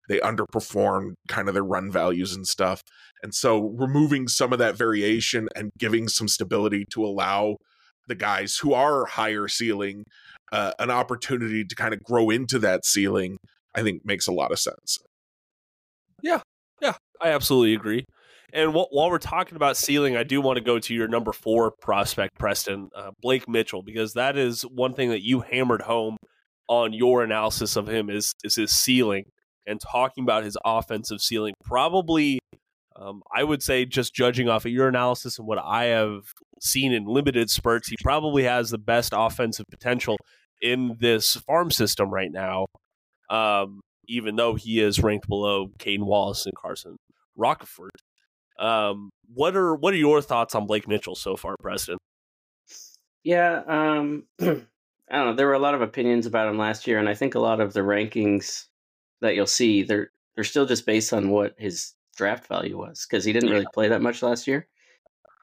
they 0.08 0.20
underperformed 0.20 1.14
kind 1.28 1.48
of 1.48 1.54
their 1.54 1.64
run 1.64 1.92
values 1.92 2.34
and 2.36 2.48
stuff. 2.48 2.82
And 3.22 3.34
so 3.34 3.74
removing 3.78 4.28
some 4.28 4.54
of 4.54 4.60
that 4.60 4.78
variation 4.78 5.48
and 5.56 5.72
giving 5.78 6.08
some 6.08 6.28
stability 6.28 6.86
to 6.92 7.04
allow 7.04 7.58
the 8.08 8.16
guys 8.16 8.58
who 8.58 8.74
are 8.74 9.06
higher 9.06 9.48
ceiling 9.48 10.04
uh, 10.52 10.72
an 10.78 10.92
opportunity 10.92 11.66
to 11.66 11.76
kind 11.76 11.94
of 11.94 12.04
grow 12.04 12.30
into 12.30 12.60
that 12.60 12.86
ceiling, 12.86 13.38
I 13.76 13.84
think 13.84 14.06
makes 14.06 14.28
a 14.28 14.32
lot 14.32 14.52
of 14.52 14.60
sense. 14.60 15.00
Yeah, 16.22 16.42
yeah, 16.82 16.94
I 17.22 17.30
absolutely 17.30 17.74
agree. 17.74 18.06
And 18.54 18.72
wh- 18.72 18.92
while 18.92 19.10
we're 19.10 19.18
talking 19.18 19.56
about 19.56 19.78
ceiling, 19.78 20.16
I 20.16 20.24
do 20.24 20.40
want 20.40 20.58
to 20.58 20.64
go 20.64 20.78
to 20.78 20.94
your 20.94 21.08
number 21.08 21.34
four 21.34 21.72
prospect, 21.72 22.38
Preston, 22.38 22.90
uh, 22.96 23.12
Blake 23.22 23.50
Mitchell, 23.50 23.82
because 23.82 24.14
that 24.14 24.38
is 24.38 24.62
one 24.62 24.94
thing 24.94 25.10
that 25.10 25.24
you 25.24 25.42
hammered 25.42 25.82
home 25.82 26.18
on 26.68 26.94
your 26.94 27.24
analysis 27.24 27.76
of 27.76 27.90
him 27.90 28.10
is 28.10 28.34
is 28.44 28.56
his 28.56 28.72
ceiling 28.72 29.26
and 29.66 29.80
talking 29.82 30.24
about 30.24 30.44
his 30.44 30.58
offensive 30.64 31.22
ceiling. 31.22 31.54
Probably, 31.64 32.40
um, 32.96 33.22
I 33.36 33.44
would 33.44 33.64
say, 33.64 33.86
just 33.86 34.14
judging 34.14 34.50
off 34.50 34.66
of 34.66 34.72
your 34.72 34.88
analysis 34.88 35.40
and 35.40 35.48
what 35.48 35.60
I 35.60 35.86
have 35.86 36.22
seen 36.62 36.94
in 36.94 37.06
limited 37.06 37.50
spurts, 37.50 37.90
he 37.90 37.96
probably 38.02 38.44
has 38.44 38.70
the 38.70 38.78
best 38.78 39.14
offensive 39.16 39.66
potential 39.70 40.18
in 40.62 40.98
this 41.00 41.36
farm 41.36 41.72
system 41.72 42.10
right 42.10 42.32
now. 42.32 42.66
Um, 43.34 43.82
even 44.08 44.36
though 44.36 44.56
he 44.56 44.80
is 44.80 45.02
ranked 45.02 45.28
below 45.28 45.72
Cayden 45.80 46.06
Wallace 46.06 46.46
and 46.46 46.56
Carson 46.56 46.98
Roccaforte. 47.38 47.90
Um, 48.60 49.10
what 49.34 49.56
are 49.56 49.76
what 49.76 49.94
are 49.94 49.98
your 49.98 50.22
thoughts 50.22 50.56
on 50.56 50.68
Blake 50.68 50.88
Mitchell 50.88 51.16
so 51.16 51.36
far, 51.36 51.56
Preston? 51.60 51.98
Yeah, 53.24 53.62
um, 53.68 54.26
I 54.42 54.46
don't 54.46 54.66
know. 55.12 55.34
There 55.34 55.48
were 55.48 55.54
a 55.54 55.60
lot 55.60 55.74
of 55.74 55.82
opinions 55.82 56.26
about 56.26 56.48
him 56.48 56.58
last 56.58 56.86
year, 56.86 57.00
and 57.00 57.10
I 57.10 57.16
think 57.16 57.36
a 57.36 57.40
lot 57.40 57.60
of 57.60 57.74
the 57.74 57.80
rankings 57.80 58.66
that 59.22 59.36
you'll 59.36 59.48
see 59.48 59.84
they're 59.84 60.12
they're 60.36 60.44
still 60.44 60.66
just 60.66 60.86
based 60.86 61.14
on 61.14 61.30
what 61.30 61.56
his 61.58 61.94
draft 62.16 62.48
value 62.48 62.78
was 62.78 63.08
because 63.10 63.26
he 63.26 63.34
didn't 63.34 63.50
really 63.50 63.66
play 63.74 63.88
that 63.88 64.02
much 64.02 64.22
last 64.22 64.48
year. 64.48 64.68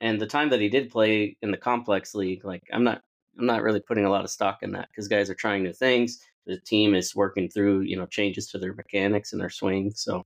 And 0.00 0.20
the 0.20 0.26
time 0.26 0.50
that 0.50 0.61
he 0.61 0.68
did 0.68 0.90
play 0.90 1.37
in 1.42 1.50
the 1.50 1.57
complex 1.57 2.14
league, 2.14 2.44
like 2.44 2.62
I'm 2.72 2.85
not 2.85 3.03
I'm 3.38 3.46
not 3.46 3.62
really 3.62 3.81
putting 3.81 4.05
a 4.05 4.11
lot 4.11 4.24
of 4.24 4.31
stock 4.31 4.59
in 4.62 4.72
that 4.72 4.88
because 4.88 5.09
guys 5.09 5.31
are 5.31 5.35
trying 5.35 5.62
new 5.62 5.72
things. 5.72 6.20
The 6.46 6.59
team 6.59 6.94
is 6.94 7.14
working 7.14 7.48
through 7.48 7.83
you 7.83 7.96
know 7.96 8.07
changes 8.07 8.48
to 8.48 8.59
their 8.59 8.74
mechanics 8.74 9.33
and 9.33 9.40
their 9.40 9.50
swing. 9.50 9.92
So, 9.94 10.24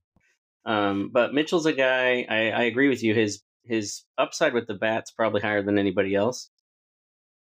um, 0.65 1.09
but 1.13 1.33
Mitchell's 1.33 1.65
a 1.65 1.73
guy. 1.73 2.25
I, 2.29 2.51
I 2.51 2.63
agree 2.63 2.89
with 2.89 3.03
you. 3.03 3.13
His 3.13 3.41
his 3.63 4.03
upside 4.17 4.53
with 4.53 4.67
the 4.67 4.73
bat's 4.73 5.11
probably 5.11 5.41
higher 5.41 5.61
than 5.61 5.77
anybody 5.77 6.15
else 6.15 6.49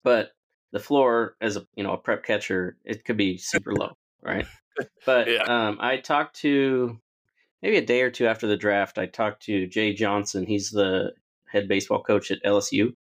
but 0.04 0.32
the 0.72 0.80
floor 0.80 1.36
as 1.42 1.56
a 1.58 1.66
you 1.76 1.84
know 1.84 1.94
a 1.94 1.98
prep 1.98 2.24
catcher 2.24 2.78
it 2.84 3.06
could 3.06 3.18
be 3.18 3.38
super 3.38 3.74
low 3.74 3.94
right 4.22 4.46
but 5.06 5.28
Yeah. 5.28 5.44
um 5.44 5.78
i 5.82 5.98
talked 5.98 6.36
to 6.38 7.00
maybe 7.62 7.78
a 7.78 7.86
day 7.86 8.02
or 8.02 8.12
two 8.12 8.28
after 8.28 8.48
the 8.48 8.58
draft 8.58 8.98
i 8.98 9.06
talked 9.06 9.44
to 9.44 9.68
jay 9.68 9.94
johnson 9.94 10.46
he's 10.46 10.70
the 10.70 11.14
head 11.48 11.68
baseball 11.68 12.04
coach 12.04 12.32
at 12.32 12.44
lsu 12.44 12.94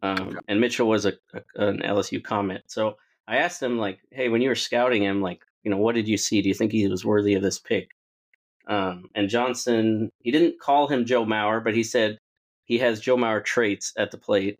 um, 0.00 0.38
and 0.46 0.60
mitchell 0.60 0.88
was 0.88 1.06
a, 1.06 1.12
a 1.34 1.66
an 1.66 1.80
lsu 1.80 2.22
comment 2.22 2.62
so 2.66 2.96
i 3.28 3.36
asked 3.36 3.62
him 3.62 3.78
like 3.78 4.00
hey 4.10 4.28
when 4.28 4.40
you 4.40 4.48
were 4.48 4.54
scouting 4.56 5.02
him 5.02 5.22
like 5.22 5.42
you 5.62 5.70
know 5.70 5.76
what 5.76 5.94
did 5.94 6.08
you 6.08 6.16
see 6.16 6.42
do 6.42 6.48
you 6.48 6.54
think 6.54 6.72
he 6.72 6.88
was 6.88 7.04
worthy 7.04 7.34
of 7.34 7.42
this 7.42 7.58
pick 7.58 7.90
um, 8.66 9.08
and 9.14 9.28
johnson 9.28 10.10
he 10.22 10.30
didn't 10.30 10.60
call 10.60 10.88
him 10.88 11.04
joe 11.04 11.24
mauer 11.24 11.62
but 11.62 11.74
he 11.74 11.84
said 11.84 12.18
he 12.64 12.78
has 12.78 13.00
joe 13.00 13.16
mauer 13.16 13.44
traits 13.44 13.92
at 13.96 14.10
the 14.10 14.18
plate 14.18 14.58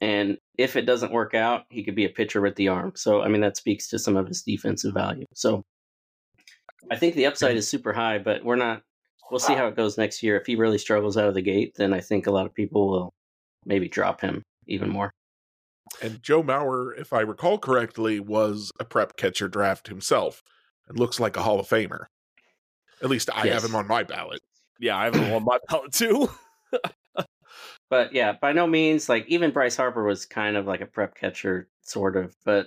and 0.00 0.38
if 0.56 0.76
it 0.76 0.86
doesn't 0.86 1.12
work 1.12 1.34
out, 1.34 1.64
he 1.70 1.82
could 1.82 1.96
be 1.96 2.04
a 2.04 2.10
pitcher 2.10 2.40
with 2.40 2.56
the 2.56 2.68
arm. 2.68 2.92
So, 2.94 3.22
I 3.22 3.28
mean, 3.28 3.40
that 3.40 3.56
speaks 3.56 3.88
to 3.88 3.98
some 3.98 4.16
of 4.16 4.28
his 4.28 4.42
defensive 4.42 4.94
value. 4.94 5.24
So, 5.34 5.62
I 6.90 6.96
think 6.96 7.14
the 7.14 7.26
upside 7.26 7.56
is 7.56 7.68
super 7.68 7.92
high, 7.92 8.18
but 8.18 8.44
we're 8.44 8.56
not, 8.56 8.82
we'll 9.30 9.40
see 9.40 9.54
how 9.54 9.66
it 9.66 9.76
goes 9.76 9.98
next 9.98 10.22
year. 10.22 10.38
If 10.38 10.46
he 10.46 10.54
really 10.54 10.78
struggles 10.78 11.16
out 11.16 11.28
of 11.28 11.34
the 11.34 11.42
gate, 11.42 11.74
then 11.76 11.92
I 11.92 12.00
think 12.00 12.26
a 12.26 12.30
lot 12.30 12.46
of 12.46 12.54
people 12.54 12.88
will 12.88 13.12
maybe 13.66 13.88
drop 13.88 14.20
him 14.20 14.42
even 14.68 14.88
more. 14.88 15.10
And 16.02 16.22
Joe 16.22 16.42
Mauer, 16.42 16.98
if 16.98 17.12
I 17.12 17.20
recall 17.20 17.58
correctly, 17.58 18.20
was 18.20 18.70
a 18.80 18.84
prep 18.84 19.16
catcher 19.16 19.48
draft 19.48 19.88
himself 19.88 20.42
and 20.88 20.98
looks 20.98 21.18
like 21.20 21.36
a 21.36 21.42
Hall 21.42 21.60
of 21.60 21.68
Famer. 21.68 22.06
At 23.02 23.10
least 23.10 23.30
I 23.34 23.44
Yes. 23.44 23.54
have 23.62 23.70
him 23.70 23.76
on 23.76 23.86
my 23.86 24.02
ballot. 24.02 24.40
Yeah, 24.80 24.96
I 24.96 25.04
have 25.04 25.14
him 25.14 25.32
on 25.32 25.44
my 25.44 25.58
ballot 25.68 25.92
too. 25.92 26.30
But 27.90 28.12
yeah, 28.12 28.32
by 28.38 28.52
no 28.52 28.66
means, 28.66 29.08
like, 29.08 29.24
even 29.28 29.50
Bryce 29.50 29.76
Harper 29.76 30.04
was 30.04 30.26
kind 30.26 30.56
of 30.58 30.66
like 30.66 30.82
a 30.82 30.86
prep 30.86 31.14
catcher, 31.14 31.68
sort 31.80 32.16
of. 32.16 32.36
But 32.44 32.66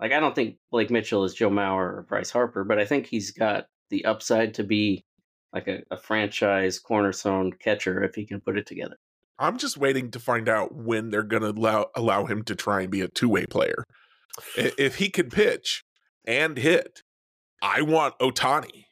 like, 0.00 0.12
I 0.12 0.20
don't 0.20 0.34
think 0.34 0.56
Blake 0.70 0.90
Mitchell 0.90 1.24
is 1.24 1.34
Joe 1.34 1.50
Mauer 1.50 1.98
or 1.98 2.06
Bryce 2.08 2.30
Harper, 2.30 2.64
but 2.64 2.78
I 2.78 2.86
think 2.86 3.06
he's 3.06 3.32
got 3.32 3.66
the 3.90 4.06
upside 4.06 4.54
to 4.54 4.64
be 4.64 5.04
like 5.52 5.68
a, 5.68 5.82
a 5.90 5.96
franchise 5.98 6.78
cornerstone 6.78 7.52
catcher 7.52 8.02
if 8.02 8.14
he 8.14 8.24
can 8.24 8.40
put 8.40 8.56
it 8.56 8.66
together. 8.66 8.96
I'm 9.38 9.58
just 9.58 9.76
waiting 9.76 10.10
to 10.12 10.20
find 10.20 10.48
out 10.48 10.74
when 10.74 11.10
they're 11.10 11.22
going 11.22 11.42
to 11.42 11.50
allow 11.50 11.86
allow 11.94 12.24
him 12.26 12.42
to 12.44 12.54
try 12.54 12.82
and 12.82 12.90
be 12.90 13.00
a 13.02 13.08
two 13.08 13.28
way 13.28 13.46
player. 13.46 13.84
If 14.56 14.96
he 14.96 15.08
can 15.08 15.30
pitch 15.30 15.82
and 16.26 16.56
hit, 16.58 17.02
I 17.62 17.82
want 17.82 18.18
Ohtani. 18.18 18.84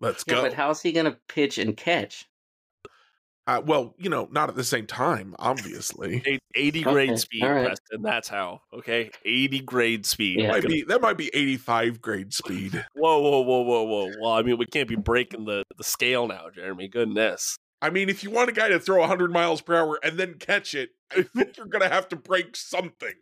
Let's 0.00 0.24
Yeah, 0.26 0.34
go. 0.34 0.42
but 0.42 0.54
how's 0.54 0.82
he 0.82 0.92
going 0.92 1.06
to 1.10 1.18
pitch 1.28 1.58
and 1.58 1.76
catch? 1.76 2.26
uh, 3.46 3.60
well, 3.64 3.94
you 3.98 4.08
know, 4.08 4.28
not 4.30 4.48
at 4.48 4.54
the 4.54 4.62
same 4.62 4.86
time, 4.86 5.34
obviously. 5.38 6.22
Eight- 6.26 6.40
80 6.54 6.80
Okay, 6.80 6.92
grade 6.92 7.18
speed, 7.18 7.42
all 7.44 7.50
right. 7.52 7.66
Preston. 7.66 8.02
That's 8.02 8.28
how. 8.28 8.60
Okay, 8.72 9.10
80 9.24 9.60
grade 9.60 10.04
speed. 10.06 10.40
Yeah. 10.40 10.50
Might 10.50 10.66
be 10.66 10.82
that 10.88 11.00
might 11.00 11.16
be 11.16 11.30
85 11.34 12.00
grade 12.00 12.32
speed. 12.34 12.84
Whoa, 12.94 13.18
whoa, 13.20 13.40
whoa, 13.40 13.62
whoa, 13.62 13.82
whoa. 13.84 14.10
Well, 14.20 14.32
I 14.32 14.42
mean, 14.42 14.58
we 14.58 14.66
can't 14.66 14.88
be 14.88 14.96
breaking 14.96 15.44
the, 15.46 15.62
the 15.78 15.84
scale 15.84 16.26
now, 16.28 16.46
Jeremy. 16.54 16.88
Goodness. 16.88 17.56
I 17.82 17.90
mean, 17.90 18.08
if 18.08 18.22
you 18.22 18.30
want 18.30 18.50
a 18.50 18.52
guy 18.52 18.68
to 18.68 18.78
throw 18.78 19.00
100 19.00 19.32
miles 19.32 19.60
per 19.60 19.76
hour 19.76 19.98
and 20.02 20.18
then 20.18 20.34
catch 20.34 20.74
it 20.74 20.90
I 21.16 21.22
think 21.22 21.56
you're 21.56 21.66
gonna 21.66 21.88
have 21.88 22.08
to 22.10 22.16
break 22.16 22.56
something, 22.56 23.14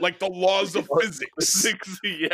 like 0.00 0.18
the 0.18 0.28
laws 0.30 0.76
of 0.76 0.88
physics. 1.00 1.66
Yeah. 2.04 2.28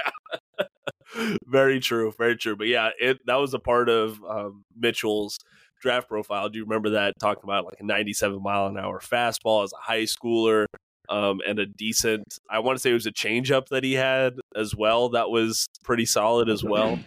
very 1.47 1.81
true, 1.81 2.13
very 2.19 2.37
true. 2.37 2.57
But 2.57 2.67
yeah, 2.67 2.91
it 3.01 3.19
that 3.27 3.37
was 3.37 3.55
a 3.55 3.59
part 3.59 3.89
of 3.89 4.23
um, 4.29 4.65
Mitchell's 4.77 5.39
draft 5.81 6.09
profile. 6.09 6.49
Do 6.49 6.59
you 6.59 6.65
remember 6.65 6.91
that 6.91 7.15
talking 7.19 7.45
about 7.45 7.65
like 7.65 7.81
a 7.81 7.85
97 7.85 8.43
mile 8.43 8.67
an 8.67 8.79
hour 8.79 9.01
fastball 9.01 9.65
as 9.65 9.73
a 9.73 9.83
high 9.83 10.03
schooler? 10.03 10.67
Um, 11.09 11.41
and 11.47 11.59
a 11.59 11.65
decent, 11.65 12.27
I 12.51 12.59
want 12.59 12.77
to 12.77 12.83
say 12.83 12.91
it 12.91 12.93
was 12.93 13.07
a 13.07 13.13
changeup 13.13 13.69
that 13.71 13.83
he 13.83 13.95
had 13.95 14.35
as 14.55 14.77
well. 14.77 15.09
That 15.09 15.31
was 15.31 15.67
pretty 15.83 16.05
solid 16.05 16.51
as 16.51 16.63
well. 16.63 16.99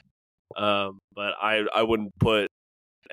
Um, 0.57 0.97
but 1.13 1.34
I, 1.39 1.65
I 1.71 1.84
wouldn't 1.84 2.17
put 2.19 2.47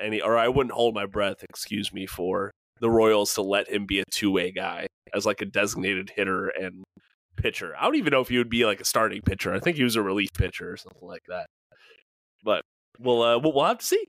any, 0.01 0.21
or 0.21 0.37
I 0.37 0.47
wouldn't 0.47 0.73
hold 0.73 0.95
my 0.95 1.05
breath, 1.05 1.43
excuse 1.43 1.93
me, 1.93 2.05
for 2.05 2.51
the 2.79 2.89
Royals 2.89 3.33
to 3.35 3.41
let 3.41 3.69
him 3.69 3.85
be 3.85 3.99
a 3.99 4.03
two 4.11 4.31
way 4.31 4.51
guy 4.51 4.87
as 5.13 5.25
like 5.25 5.41
a 5.41 5.45
designated 5.45 6.11
hitter 6.15 6.47
and 6.47 6.83
pitcher. 7.35 7.73
I 7.77 7.83
don't 7.83 7.95
even 7.95 8.11
know 8.11 8.21
if 8.21 8.29
he 8.29 8.37
would 8.37 8.49
be 8.49 8.65
like 8.65 8.81
a 8.81 8.85
starting 8.85 9.21
pitcher. 9.21 9.53
I 9.53 9.59
think 9.59 9.77
he 9.77 9.83
was 9.83 9.95
a 9.95 10.01
relief 10.01 10.29
pitcher 10.33 10.71
or 10.71 10.77
something 10.77 11.07
like 11.07 11.23
that. 11.27 11.47
But 12.43 12.61
we'll 12.99 13.21
uh, 13.21 13.39
we'll, 13.39 13.65
have 13.65 13.79
to 13.79 13.85
see. 13.85 14.05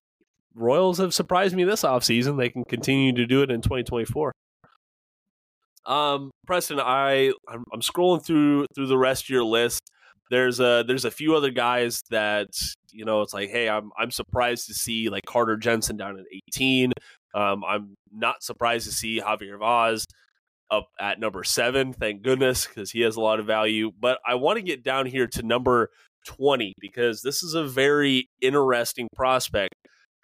Royals 0.54 0.98
have 0.98 1.14
surprised 1.14 1.54
me 1.54 1.64
this 1.64 1.82
offseason. 1.82 2.38
They 2.38 2.50
can 2.50 2.64
continue 2.64 3.12
to 3.14 3.26
do 3.26 3.42
it 3.42 3.50
in 3.50 3.60
2024. 3.60 4.32
Um, 5.86 6.30
Preston, 6.46 6.78
I 6.80 7.32
I'm, 7.48 7.64
I'm 7.72 7.80
scrolling 7.80 8.24
through 8.24 8.66
through 8.74 8.86
the 8.86 8.98
rest 8.98 9.24
of 9.24 9.30
your 9.30 9.44
list. 9.44 9.80
There's 10.30 10.60
a 10.60 10.84
there's 10.86 11.04
a 11.04 11.10
few 11.10 11.34
other 11.34 11.50
guys 11.50 12.02
that 12.10 12.48
you 12.92 13.04
know 13.04 13.22
it's 13.22 13.34
like, 13.34 13.50
hey, 13.50 13.68
I'm 13.68 13.90
I'm 13.98 14.10
surprised 14.10 14.66
to 14.66 14.74
see 14.74 15.08
like 15.08 15.24
Carter 15.26 15.56
Jensen 15.56 15.96
down 15.96 16.18
at 16.18 16.24
18. 16.48 16.92
Um, 17.34 17.62
I'm 17.64 17.94
not 18.12 18.42
surprised 18.42 18.86
to 18.86 18.92
see 18.92 19.20
Javier 19.20 19.58
Vaz 19.58 20.04
up 20.70 20.88
at 21.00 21.18
number 21.18 21.44
seven. 21.44 21.92
Thank 21.92 22.22
goodness, 22.22 22.66
because 22.66 22.90
he 22.90 23.00
has 23.00 23.16
a 23.16 23.20
lot 23.20 23.40
of 23.40 23.46
value. 23.46 23.90
But 23.98 24.18
I 24.26 24.34
want 24.34 24.56
to 24.56 24.62
get 24.62 24.82
down 24.82 25.06
here 25.06 25.26
to 25.28 25.42
number 25.42 25.90
20 26.26 26.74
because 26.80 27.22
this 27.22 27.42
is 27.42 27.54
a 27.54 27.64
very 27.64 28.28
interesting 28.40 29.08
prospect 29.14 29.74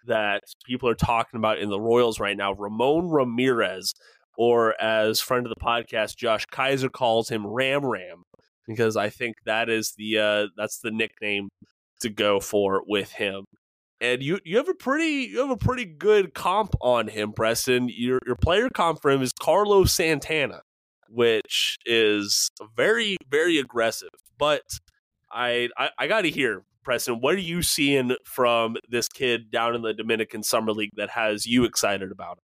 that 0.05 0.41
people 0.65 0.89
are 0.89 0.95
talking 0.95 1.37
about 1.37 1.59
in 1.59 1.69
the 1.69 1.79
Royals 1.79 2.19
right 2.19 2.37
now. 2.37 2.53
Ramon 2.53 3.09
Ramirez, 3.09 3.93
or 4.37 4.79
as 4.81 5.19
friend 5.19 5.45
of 5.45 5.49
the 5.49 5.63
podcast 5.63 6.15
Josh 6.15 6.45
Kaiser 6.45 6.89
calls 6.89 7.29
him, 7.29 7.45
Ram 7.45 7.85
Ram, 7.85 8.23
because 8.67 8.95
I 8.95 9.09
think 9.09 9.35
that 9.45 9.69
is 9.69 9.93
the 9.97 10.17
uh, 10.17 10.47
that's 10.55 10.79
the 10.79 10.91
nickname 10.91 11.49
to 12.01 12.09
go 12.09 12.39
for 12.39 12.83
with 12.87 13.11
him. 13.11 13.45
And 13.99 14.21
you 14.21 14.39
you 14.45 14.57
have 14.57 14.69
a 14.69 14.75
pretty 14.75 15.29
you 15.31 15.39
have 15.39 15.49
a 15.49 15.57
pretty 15.57 15.85
good 15.85 16.33
comp 16.33 16.75
on 16.81 17.07
him, 17.07 17.33
Preston. 17.33 17.89
Your 17.89 18.19
your 18.25 18.35
player 18.35 18.69
comp 18.69 19.01
for 19.01 19.09
him 19.09 19.21
is 19.21 19.31
Carlos 19.33 19.91
Santana, 19.91 20.61
which 21.09 21.77
is 21.85 22.49
very 22.75 23.17
very 23.29 23.57
aggressive. 23.57 24.09
But 24.37 24.61
I 25.31 25.69
I, 25.77 25.89
I 25.97 26.07
got 26.07 26.21
to 26.21 26.29
hear 26.29 26.63
Preston. 26.83 27.21
What 27.21 27.35
are 27.35 27.39
you 27.39 27.63
seeing 27.63 28.15
from 28.23 28.77
this 28.87 29.07
kid 29.07 29.49
down 29.49 29.73
in 29.73 29.81
the 29.81 29.93
Dominican 29.93 30.43
Summer 30.43 30.71
League 30.73 30.91
that 30.95 31.09
has 31.09 31.45
you 31.47 31.65
excited 31.65 32.11
about 32.11 32.33
him? 32.33 32.43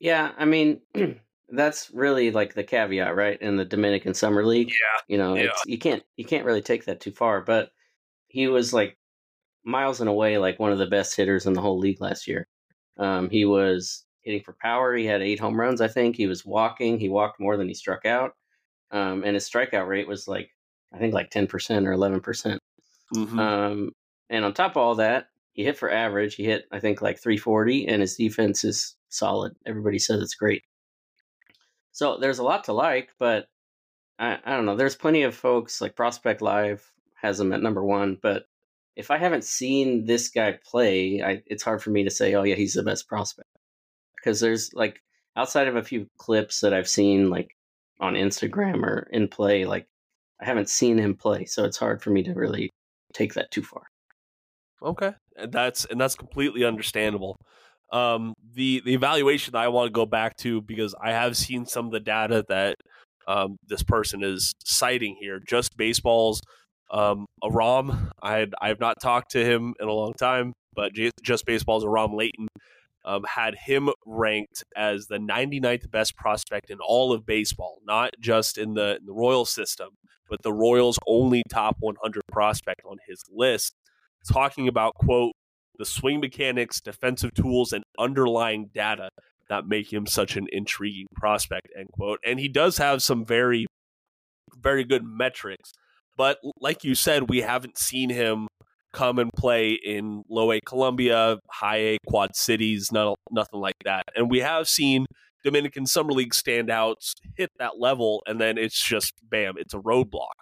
Yeah, 0.00 0.32
I 0.36 0.46
mean, 0.46 0.80
that's 1.50 1.90
really 1.92 2.30
like 2.30 2.54
the 2.54 2.64
caveat, 2.64 3.14
right? 3.14 3.40
In 3.40 3.56
the 3.56 3.64
Dominican 3.64 4.14
Summer 4.14 4.44
League, 4.44 4.68
Yeah, 4.70 5.00
you 5.08 5.18
know, 5.18 5.34
yeah. 5.36 5.42
it's, 5.44 5.62
you 5.66 5.78
can't 5.78 6.02
you 6.16 6.24
can't 6.24 6.44
really 6.46 6.62
take 6.62 6.86
that 6.86 7.00
too 7.00 7.12
far. 7.12 7.42
But 7.42 7.70
he 8.32 8.48
was 8.48 8.72
like 8.72 8.96
miles 9.64 10.00
and 10.00 10.08
away 10.08 10.38
like 10.38 10.58
one 10.58 10.72
of 10.72 10.78
the 10.78 10.86
best 10.86 11.16
hitters 11.16 11.46
in 11.46 11.52
the 11.52 11.60
whole 11.60 11.78
league 11.78 12.00
last 12.00 12.26
year. 12.26 12.48
Um, 12.98 13.30
he 13.30 13.44
was 13.44 14.04
hitting 14.22 14.42
for 14.42 14.56
power. 14.60 14.94
He 14.94 15.06
had 15.06 15.22
eight 15.22 15.38
home 15.38 15.58
runs, 15.60 15.80
I 15.80 15.88
think. 15.88 16.16
He 16.16 16.26
was 16.26 16.44
walking. 16.44 16.98
He 16.98 17.08
walked 17.08 17.40
more 17.40 17.56
than 17.56 17.68
he 17.68 17.74
struck 17.74 18.06
out, 18.06 18.32
um, 18.90 19.22
and 19.24 19.34
his 19.34 19.48
strikeout 19.48 19.86
rate 19.86 20.08
was 20.08 20.26
like 20.26 20.50
I 20.94 20.98
think 20.98 21.14
like 21.14 21.30
ten 21.30 21.46
percent 21.46 21.86
or 21.86 21.92
eleven 21.92 22.20
percent. 22.20 22.58
Mhm. 23.14 23.38
Um, 23.38 23.92
and 24.30 24.44
on 24.44 24.54
top 24.54 24.72
of 24.72 24.78
all 24.78 24.94
that, 24.96 25.26
he 25.52 25.64
hit 25.64 25.76
for 25.76 25.90
average. 25.90 26.34
He 26.34 26.44
hit, 26.44 26.64
I 26.72 26.80
think, 26.80 27.02
like 27.02 27.18
340, 27.20 27.86
and 27.86 28.00
his 28.00 28.16
defense 28.16 28.64
is 28.64 28.96
solid. 29.10 29.54
Everybody 29.66 29.98
says 29.98 30.22
it's 30.22 30.34
great. 30.34 30.62
So 31.92 32.16
there's 32.16 32.38
a 32.38 32.42
lot 32.42 32.64
to 32.64 32.72
like, 32.72 33.10
but 33.18 33.48
I, 34.18 34.38
I 34.42 34.56
don't 34.56 34.64
know. 34.64 34.76
There's 34.76 34.96
plenty 34.96 35.24
of 35.24 35.34
folks 35.34 35.82
like 35.82 35.94
Prospect 35.94 36.40
Live 36.40 36.90
has 37.22 37.40
him 37.40 37.52
at 37.52 37.62
number 37.62 37.84
one, 37.84 38.18
but 38.20 38.44
if 38.96 39.10
I 39.10 39.16
haven't 39.16 39.44
seen 39.44 40.04
this 40.04 40.28
guy 40.28 40.58
play, 40.64 41.22
I, 41.22 41.42
it's 41.46 41.62
hard 41.62 41.82
for 41.82 41.90
me 41.90 42.04
to 42.04 42.10
say, 42.10 42.34
oh 42.34 42.42
yeah, 42.42 42.56
he's 42.56 42.74
the 42.74 42.82
best 42.82 43.08
prospect 43.08 43.48
because 44.16 44.40
there's 44.40 44.72
like 44.74 45.00
outside 45.36 45.68
of 45.68 45.76
a 45.76 45.82
few 45.82 46.06
clips 46.18 46.60
that 46.60 46.74
I've 46.74 46.88
seen 46.88 47.30
like 47.30 47.56
on 48.00 48.14
Instagram 48.14 48.82
or 48.82 49.08
in 49.10 49.28
play, 49.28 49.64
like 49.64 49.86
I 50.40 50.44
haven't 50.44 50.68
seen 50.68 50.98
him 50.98 51.14
play, 51.14 51.44
so 51.44 51.64
it's 51.64 51.78
hard 51.78 52.02
for 52.02 52.10
me 52.10 52.22
to 52.24 52.34
really 52.34 52.70
take 53.14 53.34
that 53.34 53.50
too 53.50 53.62
far. 53.62 53.84
Okay, 54.82 55.12
and 55.36 55.52
that's 55.52 55.84
and 55.84 56.00
that's 56.00 56.16
completely 56.16 56.64
understandable. 56.64 57.36
Um, 57.92 58.34
the 58.54 58.82
the 58.84 58.94
evaluation 58.94 59.54
I 59.54 59.68
want 59.68 59.86
to 59.86 59.92
go 59.92 60.06
back 60.06 60.36
to 60.38 60.60
because 60.62 60.94
I 61.00 61.12
have 61.12 61.36
seen 61.36 61.66
some 61.66 61.86
of 61.86 61.92
the 61.92 62.00
data 62.00 62.44
that 62.48 62.76
um, 63.28 63.56
this 63.66 63.82
person 63.82 64.24
is 64.24 64.52
citing 64.64 65.16
here. 65.20 65.40
Just 65.46 65.76
baseballs. 65.76 66.40
Um, 66.92 67.26
Aram, 67.42 68.10
I 68.22 68.46
I 68.60 68.68
have 68.68 68.80
not 68.80 69.00
talked 69.00 69.32
to 69.32 69.44
him 69.44 69.74
in 69.80 69.88
a 69.88 69.92
long 69.92 70.12
time, 70.14 70.52
but 70.74 70.92
just 71.22 71.46
baseballs. 71.46 71.84
Aram 71.84 72.14
Leighton 72.14 72.48
um, 73.04 73.24
had 73.24 73.54
him 73.54 73.90
ranked 74.06 74.62
as 74.76 75.06
the 75.06 75.18
99th 75.18 75.90
best 75.90 76.16
prospect 76.16 76.70
in 76.70 76.78
all 76.80 77.12
of 77.12 77.26
baseball, 77.26 77.78
not 77.84 78.14
just 78.20 78.58
in 78.58 78.74
the, 78.74 78.96
in 79.00 79.06
the 79.06 79.12
Royal 79.12 79.44
system, 79.44 79.88
but 80.28 80.42
the 80.42 80.52
Royals' 80.52 80.98
only 81.06 81.42
top 81.50 81.76
100 81.80 82.22
prospect 82.30 82.82
on 82.84 82.98
his 83.06 83.22
list 83.30 83.74
talking 84.30 84.68
about 84.68 84.94
quote 84.94 85.32
the 85.78 85.84
swing 85.84 86.20
mechanics, 86.20 86.80
defensive 86.80 87.32
tools, 87.34 87.72
and 87.72 87.82
underlying 87.98 88.70
data 88.74 89.08
that 89.48 89.66
make 89.66 89.92
him 89.92 90.06
such 90.06 90.36
an 90.36 90.46
intriguing 90.52 91.06
prospect. 91.16 91.68
End 91.76 91.88
quote. 91.92 92.20
And 92.24 92.38
he 92.38 92.48
does 92.48 92.78
have 92.78 93.02
some 93.02 93.24
very, 93.24 93.66
very 94.56 94.84
good 94.84 95.02
metrics, 95.04 95.72
but 96.16 96.38
like 96.60 96.84
you 96.84 96.94
said, 96.94 97.28
we 97.28 97.38
haven't 97.40 97.78
seen 97.78 98.10
him 98.10 98.48
come 98.92 99.18
and 99.18 99.30
play 99.36 99.72
in 99.72 100.22
low 100.28 100.52
A 100.52 100.60
Columbia, 100.60 101.38
high 101.50 101.76
A 101.76 101.98
Quad 102.06 102.36
Cities, 102.36 102.92
not, 102.92 103.16
nothing 103.30 103.60
like 103.60 103.76
that. 103.84 104.04
And 104.14 104.30
we 104.30 104.40
have 104.40 104.68
seen 104.68 105.06
Dominican 105.44 105.86
Summer 105.86 106.12
League 106.12 106.34
standouts 106.34 107.12
hit 107.36 107.50
that 107.58 107.78
level, 107.78 108.22
and 108.26 108.40
then 108.40 108.58
it's 108.58 108.80
just 108.80 109.14
bam, 109.22 109.54
it's 109.56 109.74
a 109.74 109.78
roadblock 109.78 110.32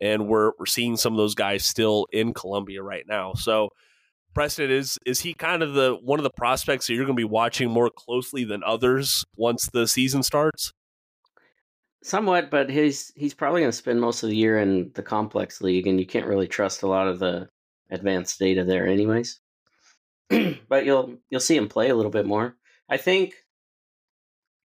and 0.00 0.28
we're 0.28 0.52
we're 0.58 0.66
seeing 0.66 0.96
some 0.96 1.12
of 1.12 1.16
those 1.16 1.34
guys 1.34 1.64
still 1.64 2.06
in 2.12 2.34
Columbia 2.34 2.82
right 2.82 3.04
now. 3.08 3.32
So 3.34 3.70
Preston 4.34 4.70
is 4.70 4.98
is 5.06 5.20
he 5.20 5.34
kind 5.34 5.62
of 5.62 5.74
the 5.74 5.96
one 6.02 6.18
of 6.18 6.24
the 6.24 6.30
prospects 6.30 6.86
that 6.86 6.94
you're 6.94 7.04
going 7.06 7.16
to 7.16 7.20
be 7.20 7.24
watching 7.24 7.70
more 7.70 7.90
closely 7.90 8.44
than 8.44 8.62
others 8.64 9.24
once 9.36 9.68
the 9.72 9.86
season 9.86 10.22
starts? 10.22 10.72
Somewhat, 12.06 12.52
but 12.52 12.70
he's 12.70 13.12
he's 13.16 13.34
probably 13.34 13.62
going 13.62 13.72
to 13.72 13.76
spend 13.76 14.00
most 14.00 14.22
of 14.22 14.28
the 14.28 14.36
year 14.36 14.60
in 14.60 14.92
the 14.94 15.02
complex 15.02 15.60
league, 15.60 15.88
and 15.88 15.98
you 15.98 16.06
can't 16.06 16.28
really 16.28 16.46
trust 16.46 16.84
a 16.84 16.86
lot 16.86 17.08
of 17.08 17.18
the 17.18 17.48
advanced 17.90 18.38
data 18.38 18.62
there, 18.62 18.86
anyways. 18.86 19.40
but 20.68 20.84
you'll 20.84 21.16
you'll 21.30 21.40
see 21.40 21.56
him 21.56 21.68
play 21.68 21.88
a 21.88 21.96
little 21.96 22.12
bit 22.12 22.24
more. 22.24 22.54
I 22.88 22.96
think. 22.96 23.34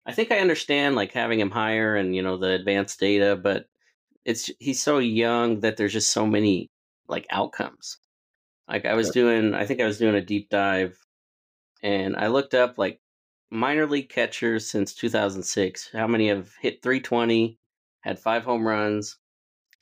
I 0.05 0.13
think 0.13 0.31
I 0.31 0.41
understand 0.41 0.95
like 0.95 1.13
having 1.13 1.41
him 1.41 1.51
higher 1.51 1.97
and 1.97 2.15
you 2.15 2.21
know 2.21 2.37
the 2.37 2.51
advanced 2.51 3.01
data, 3.01 3.35
but 3.35 3.65
it's 4.27 4.51
he's 4.61 4.83
so 4.83 4.99
young 4.99 5.61
that 5.61 5.79
there's 5.79 5.95
just 5.95 6.13
so 6.13 6.27
many 6.27 6.71
like 7.09 7.27
outcomes. 7.31 7.97
Like 8.69 8.85
I 8.85 8.93
was 8.93 9.09
doing, 9.09 9.55
I 9.55 9.65
think 9.65 9.81
I 9.81 9.87
was 9.87 9.97
doing 9.97 10.17
a 10.17 10.21
deep 10.21 10.51
dive, 10.51 10.99
and 11.83 12.15
I 12.15 12.27
looked 12.27 12.53
up 12.53 12.77
like 12.77 13.01
minor 13.53 13.87
league 13.87 14.09
catchers 14.09 14.69
since 14.69 14.95
2006. 14.95 15.91
How 15.93 16.07
many 16.07 16.29
have 16.29 16.55
hit 16.61 16.83
320, 16.83 17.59
had 18.01 18.19
five 18.19 18.45
home 18.45 18.67
runs, 18.67 19.19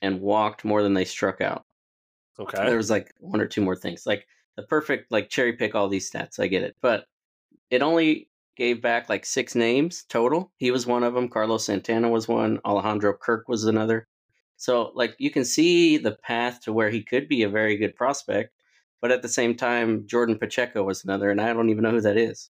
and 0.03 0.20
walked 0.20 0.64
more 0.64 0.82
than 0.82 0.95
they 0.95 1.05
struck 1.05 1.40
out? 1.40 1.64
Okay. 2.38 2.66
There 2.66 2.76
was 2.76 2.90
like 2.90 3.14
one 3.20 3.40
or 3.40 3.47
two 3.47 3.62
more 3.62 3.76
things, 3.76 4.07
like 4.07 4.26
the 4.57 4.64
perfect 4.64 5.12
like 5.12 5.30
cherry 5.30 5.53
pick 5.53 5.74
all 5.74 5.88
these 5.88 6.11
stats. 6.11 6.40
I 6.40 6.49
get 6.49 6.64
it, 6.64 6.76
but 6.80 7.07
it 7.70 7.82
only 7.82 8.28
gave 8.57 8.82
back 8.82 9.09
like 9.09 9.24
six 9.24 9.55
names 9.55 10.05
total. 10.09 10.53
He 10.57 10.70
was 10.70 10.86
one 10.86 11.05
of 11.05 11.14
them. 11.14 11.28
Carlos 11.28 11.64
Santana 11.64 12.09
was 12.09 12.28
one. 12.28 12.59
Alejandro 12.64 13.14
Kirk 13.14 13.49
was 13.49 13.64
another. 13.64 14.09
So 14.57 14.90
like 14.95 15.14
you 15.18 15.30
can 15.30 15.45
see 15.45 15.97
the 15.97 16.12
path 16.12 16.61
to 16.62 16.72
where 16.72 16.90
he 16.90 17.03
could 17.03 17.28
be 17.28 17.42
a 17.45 17.49
very 17.49 17.76
good 17.76 17.95
prospect, 17.95 18.53
but 19.01 19.12
at 19.12 19.22
the 19.22 19.28
same 19.28 19.55
time, 19.55 20.07
Jordan 20.07 20.38
Pacheco 20.38 20.82
was 20.82 21.05
another, 21.05 21.30
and 21.30 21.40
I 21.40 21.53
don't 21.53 21.70
even 21.70 21.84
know 21.84 21.92
who 21.92 22.01
that 22.01 22.16
is. 22.16 22.51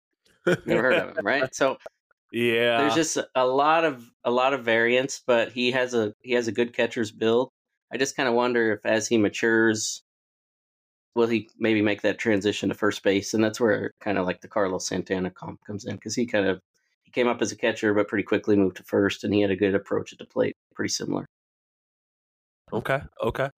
Never 0.67 0.83
heard 0.83 0.95
of 0.95 1.17
him, 1.17 1.25
right? 1.25 1.55
So 1.55 1.79
yeah. 2.33 2.79
there's 2.79 2.95
just 2.95 3.19
a 3.35 3.47
lot 3.47 3.85
of 3.85 4.05
a 4.25 4.31
lot 4.31 4.55
of 4.55 4.65
variance, 4.65 5.23
but 5.27 5.53
he 5.53 5.71
has 5.73 5.95
a 5.95 6.15
he 6.21 6.33
has 6.33 6.49
a 6.49 6.53
good 6.53 6.73
catcher's 6.73 7.13
build. 7.13 7.51
I 7.93 7.99
just 7.99 8.17
kind 8.17 8.29
of 8.29 8.35
wonder 8.35 8.73
if 8.73 8.87
as 8.87 9.07
he 9.07 9.19
matures, 9.19 10.03
will 11.15 11.27
he 11.27 11.49
maybe 11.59 11.83
make 11.83 12.03
that 12.03 12.19
transition 12.19 12.71
to 12.71 12.75
first 12.75 13.03
base, 13.03 13.35
and 13.35 13.45
that's 13.45 13.61
where 13.61 13.93
kind 14.01 14.19
of 14.19 14.27
like 14.27 14.41
the 14.41 14.49
Carlos 14.49 14.87
Santana 14.87 15.31
comp 15.31 15.61
comes 15.67 15.85
in 15.85 15.97
because 15.97 16.15
he 16.15 16.27
kind 16.27 16.47
of 16.47 16.61
he 17.03 17.11
came 17.11 17.29
up 17.29 17.43
as 17.43 17.53
a 17.53 17.57
catcher, 17.57 17.93
but 17.95 18.09
pretty 18.09 18.25
quickly 18.25 18.57
moved 18.57 18.79
to 18.79 18.85
first, 18.85 19.25
and 19.25 19.35
he 19.35 19.43
had 19.43 19.51
a 19.51 19.57
good 19.57 19.75
approach 19.75 20.13
at 20.13 20.19
the 20.19 20.25
plate, 20.25 20.57
pretty 20.75 20.91
similar. 20.91 21.27
Okay. 22.73 23.01
Okay. 23.23 23.51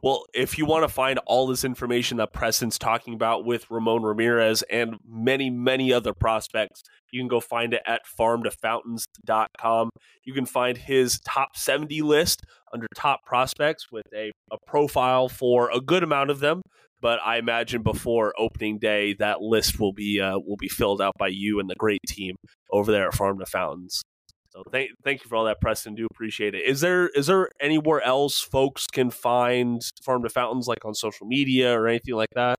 Well, 0.00 0.26
if 0.32 0.58
you 0.58 0.64
want 0.64 0.84
to 0.84 0.88
find 0.88 1.18
all 1.26 1.48
this 1.48 1.64
information 1.64 2.18
that 2.18 2.32
Preston's 2.32 2.78
talking 2.78 3.14
about 3.14 3.44
with 3.44 3.68
Ramon 3.68 4.02
Ramirez 4.02 4.62
and 4.70 4.96
many, 5.04 5.50
many 5.50 5.92
other 5.92 6.12
prospects, 6.12 6.82
you 7.10 7.20
can 7.20 7.26
go 7.26 7.40
find 7.40 7.74
it 7.74 7.82
at 7.84 8.02
farmtofountains.com. 8.06 9.90
You 10.24 10.34
can 10.34 10.46
find 10.46 10.76
his 10.76 11.18
top 11.20 11.56
70 11.56 12.02
list 12.02 12.42
under 12.72 12.86
top 12.94 13.24
prospects 13.24 13.90
with 13.90 14.06
a, 14.14 14.30
a 14.52 14.56
profile 14.66 15.28
for 15.28 15.70
a 15.72 15.80
good 15.80 16.04
amount 16.04 16.30
of 16.30 16.38
them. 16.38 16.62
But 17.00 17.20
I 17.24 17.38
imagine 17.38 17.82
before 17.82 18.34
opening 18.38 18.78
day, 18.78 19.14
that 19.14 19.40
list 19.40 19.78
will 19.78 19.92
be 19.92 20.20
uh, 20.20 20.38
will 20.38 20.56
be 20.56 20.68
filled 20.68 21.00
out 21.00 21.14
by 21.16 21.28
you 21.28 21.60
and 21.60 21.70
the 21.70 21.76
great 21.76 22.00
team 22.08 22.34
over 22.72 22.90
there 22.90 23.06
at 23.06 23.14
Farm 23.14 23.38
to 23.38 23.46
Fountains. 23.46 24.02
So 24.50 24.62
thank 24.72 24.90
thank 25.04 25.22
you 25.22 25.28
for 25.28 25.36
all 25.36 25.44
that, 25.44 25.60
Preston. 25.60 25.94
Do 25.94 26.06
appreciate 26.10 26.54
it. 26.54 26.62
Is 26.66 26.80
there 26.80 27.08
is 27.08 27.26
there 27.26 27.50
anywhere 27.60 28.00
else 28.02 28.40
folks 28.40 28.86
can 28.86 29.10
find 29.10 29.82
Farm 30.02 30.22
to 30.22 30.28
Fountains, 30.28 30.66
like 30.66 30.84
on 30.84 30.94
social 30.94 31.26
media 31.26 31.78
or 31.78 31.86
anything 31.86 32.14
like 32.14 32.30
that? 32.34 32.56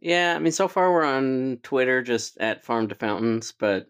Yeah, 0.00 0.34
I 0.36 0.38
mean, 0.38 0.52
so 0.52 0.68
far 0.68 0.92
we're 0.92 1.04
on 1.04 1.58
Twitter 1.62 2.02
just 2.02 2.38
at 2.38 2.64
Farm 2.64 2.88
to 2.88 2.94
Fountains, 2.94 3.54
but 3.58 3.86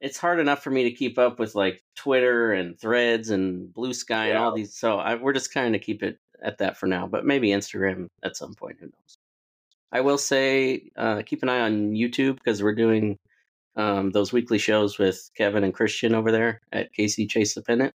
it's 0.00 0.18
hard 0.18 0.38
enough 0.38 0.62
for 0.62 0.70
me 0.70 0.84
to 0.84 0.92
keep 0.92 1.18
up 1.18 1.38
with 1.38 1.54
like 1.54 1.82
Twitter 1.96 2.52
and 2.52 2.78
Threads 2.78 3.30
and 3.30 3.72
Blue 3.72 3.92
Sky 3.92 4.28
and 4.28 4.38
all 4.38 4.54
these. 4.54 4.74
So 4.74 4.98
I, 4.98 5.16
we're 5.16 5.32
just 5.32 5.52
kind 5.52 5.74
of 5.74 5.80
keep 5.80 6.02
it 6.02 6.18
at 6.42 6.58
that 6.58 6.76
for 6.76 6.86
now. 6.86 7.06
But 7.06 7.24
maybe 7.24 7.48
Instagram 7.48 8.06
at 8.22 8.36
some 8.36 8.54
point. 8.54 8.76
Who 8.80 8.86
knows? 8.86 9.18
I 9.90 10.00
will 10.02 10.18
say 10.18 10.90
uh, 10.96 11.22
keep 11.24 11.42
an 11.42 11.48
eye 11.48 11.60
on 11.60 11.92
YouTube 11.92 12.36
because 12.36 12.62
we're 12.62 12.74
doing 12.74 13.18
um, 13.78 14.10
those 14.10 14.32
weekly 14.32 14.58
shows 14.58 14.98
with 14.98 15.30
Kevin 15.36 15.64
and 15.64 15.72
Christian 15.72 16.14
over 16.14 16.30
there 16.30 16.60
at 16.72 16.92
Casey 16.92 17.26
Chase 17.26 17.54
the 17.54 17.62
Pennant. 17.62 17.94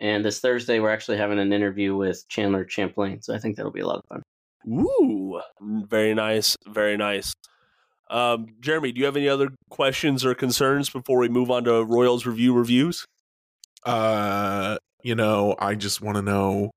And 0.00 0.24
this 0.24 0.40
Thursday 0.40 0.78
we're 0.78 0.92
actually 0.92 1.18
having 1.18 1.40
an 1.40 1.52
interview 1.52 1.96
with 1.96 2.26
Chandler 2.28 2.66
Champlain. 2.66 3.20
So 3.20 3.34
I 3.34 3.38
think 3.38 3.56
that'll 3.56 3.72
be 3.72 3.80
a 3.80 3.86
lot 3.86 3.98
of 3.98 4.04
fun. 4.08 4.22
Ooh, 4.66 5.40
very 5.60 6.14
nice, 6.14 6.56
very 6.66 6.96
nice. 6.96 7.32
Um, 8.10 8.54
Jeremy, 8.60 8.92
do 8.92 9.00
you 9.00 9.06
have 9.06 9.16
any 9.16 9.28
other 9.28 9.50
questions 9.70 10.24
or 10.24 10.34
concerns 10.34 10.88
before 10.88 11.18
we 11.18 11.28
move 11.28 11.50
on 11.50 11.64
to 11.64 11.84
Royals 11.84 12.24
review 12.24 12.54
reviews? 12.54 13.04
Uh, 13.84 14.78
you 15.02 15.14
know, 15.14 15.56
I 15.58 15.74
just 15.74 16.00
want 16.00 16.16
to 16.16 16.22
know 16.22 16.70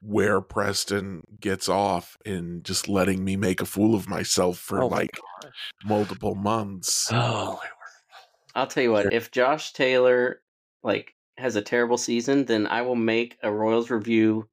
where 0.00 0.40
Preston 0.40 1.22
gets 1.40 1.68
off 1.68 2.16
in 2.24 2.62
just 2.62 2.88
letting 2.88 3.24
me 3.24 3.36
make 3.36 3.60
a 3.60 3.66
fool 3.66 3.94
of 3.94 4.08
myself 4.08 4.58
for 4.58 4.82
Oh 4.82 4.88
my 4.88 4.96
like 4.96 5.18
multiple 5.84 6.34
months. 6.34 7.08
Oh, 7.12 7.60
I'll 8.54 8.66
tell 8.66 8.82
you 8.82 8.92
what, 8.92 9.12
if 9.12 9.30
Josh 9.30 9.72
Taylor 9.72 10.40
like 10.82 11.14
has 11.36 11.56
a 11.56 11.62
terrible 11.62 11.98
season, 11.98 12.44
then 12.44 12.66
I 12.66 12.82
will 12.82 12.96
make 12.96 13.36
a 13.42 13.52
Royals 13.52 13.90
review 13.90 14.48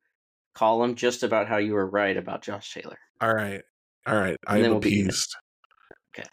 column 0.54 0.95
just 0.95 1.24
about 1.24 1.48
how 1.48 1.58
you 1.58 1.74
were 1.74 1.89
right 1.89 2.18
about 2.18 2.41
Josh 2.41 2.74
Taylor. 2.74 2.98
All 3.22 3.34
right. 3.34 3.62
All 4.06 4.16
right. 4.16 4.38
And 4.48 4.58
I'm 4.58 4.62
then 4.62 4.72
we'll 4.72 4.80
be 4.80 4.91
even. 4.91 5.08
appeased. 5.08 5.36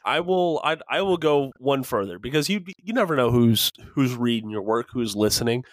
I 0.05 0.21
will. 0.21 0.63
I 0.65 0.79
I 0.89 1.03
will 1.03 1.19
go 1.19 1.53
one 1.59 1.83
further 1.83 2.19
because 2.19 2.49
you 2.49 2.65
you 2.83 2.95
never 2.95 3.17
know 3.17 3.31
who's 3.31 3.71
who's 3.93 4.15
reading 4.15 4.49
your 4.49 4.63
work, 4.63 4.87
who's 4.91 5.15
listening. 5.15 5.65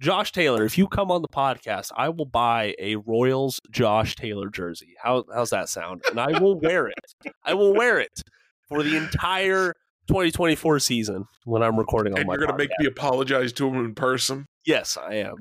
Josh 0.00 0.32
Taylor, 0.32 0.64
if 0.64 0.78
you 0.78 0.88
come 0.88 1.10
on 1.10 1.20
the 1.22 1.28
podcast, 1.28 1.90
I 1.94 2.08
will 2.08 2.24
buy 2.24 2.74
a 2.78 2.96
Royals 2.96 3.60
Josh 3.70 4.16
Taylor 4.16 4.48
jersey. 4.48 4.94
How 5.02 5.24
how's 5.32 5.50
that 5.50 5.68
sound? 5.68 6.02
And 6.08 6.18
I 6.18 6.40
will 6.40 6.58
wear 6.58 6.88
it. 6.88 7.34
I 7.44 7.52
will 7.54 7.74
wear 7.74 8.00
it 8.00 8.22
for 8.68 8.82
the 8.82 8.96
entire 8.96 9.74
2024 10.08 10.78
season 10.78 11.26
when 11.44 11.62
I'm 11.62 11.78
recording 11.78 12.14
on 12.14 12.20
And 12.20 12.26
my. 12.28 12.34
you're 12.34 12.46
gonna 12.46 12.56
make 12.56 12.70
me 12.78 12.86
apologize 12.86 13.52
to 13.54 13.68
him 13.68 13.84
in 13.84 13.94
person. 13.94 14.46
Yes, 14.64 14.96
I 14.96 15.16
am. 15.16 15.36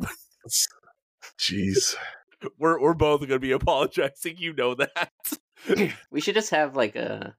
Jeez. 1.40 1.96
We're 2.58 2.80
we're 2.82 2.94
both 2.94 3.20
going 3.22 3.30
to 3.32 3.40
be 3.40 3.52
apologizing. 3.52 4.38
You 4.38 4.54
know 4.54 4.76
that. 4.76 5.12
We 6.10 6.22
should 6.22 6.36
just 6.36 6.52
have 6.52 6.78
like 6.78 6.96
a 6.96 7.36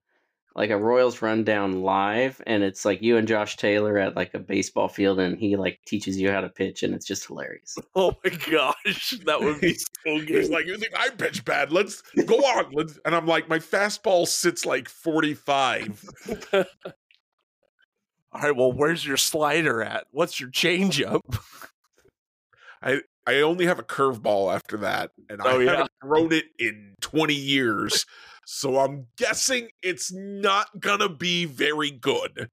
like 0.56 0.70
a 0.70 0.76
Royals 0.76 1.22
rundown 1.22 1.82
live 1.82 2.42
and 2.46 2.62
it's 2.62 2.84
like 2.84 3.00
you 3.02 3.16
and 3.16 3.28
Josh 3.28 3.56
Taylor 3.56 3.98
at 3.98 4.16
like 4.16 4.34
a 4.34 4.38
baseball 4.40 4.88
field 4.88 5.20
and 5.20 5.38
he 5.38 5.56
like 5.56 5.78
teaches 5.86 6.20
you 6.20 6.30
how 6.30 6.40
to 6.40 6.48
pitch 6.48 6.82
and 6.82 6.92
it's 6.94 7.06
just 7.06 7.26
hilarious. 7.26 7.76
Oh 7.94 8.16
my 8.24 8.30
gosh, 8.50 9.14
that 9.26 9.40
would 9.40 9.60
be 9.60 9.74
so 9.74 9.86
He's 10.04 10.24
good. 10.24 10.50
like, 10.50 10.66
you 10.66 10.76
think 10.76 10.92
I 10.98 11.10
pitch 11.10 11.44
bad? 11.44 11.70
Let's 11.72 12.02
go 12.26 12.36
on. 12.36 12.72
Let's, 12.72 12.98
and 13.04 13.14
I'm 13.14 13.26
like, 13.26 13.48
my 13.48 13.58
fastball 13.58 14.26
sits 14.26 14.66
like 14.66 14.88
45. 14.88 16.04
All 16.52 18.40
right, 18.42 18.54
well, 18.56 18.72
where's 18.72 19.04
your 19.04 19.16
slider 19.16 19.82
at? 19.82 20.06
What's 20.12 20.38
your 20.38 20.50
changeup? 20.50 21.20
I 22.82 23.00
I 23.26 23.40
only 23.42 23.66
have 23.66 23.78
a 23.78 23.82
curveball 23.84 24.54
after 24.54 24.78
that, 24.78 25.10
and 25.28 25.40
oh, 25.42 25.48
I 25.48 25.52
Oh, 25.52 25.58
yeah? 25.58 25.70
haven't 25.72 25.90
thrown 26.02 26.32
it 26.32 26.44
in 26.58 26.94
20 27.00 27.34
years. 27.34 28.06
So 28.46 28.78
I'm 28.78 29.06
guessing 29.16 29.68
it's 29.82 30.12
not 30.12 30.68
gonna 30.80 31.08
be 31.08 31.44
very 31.44 31.90
good. 31.90 32.48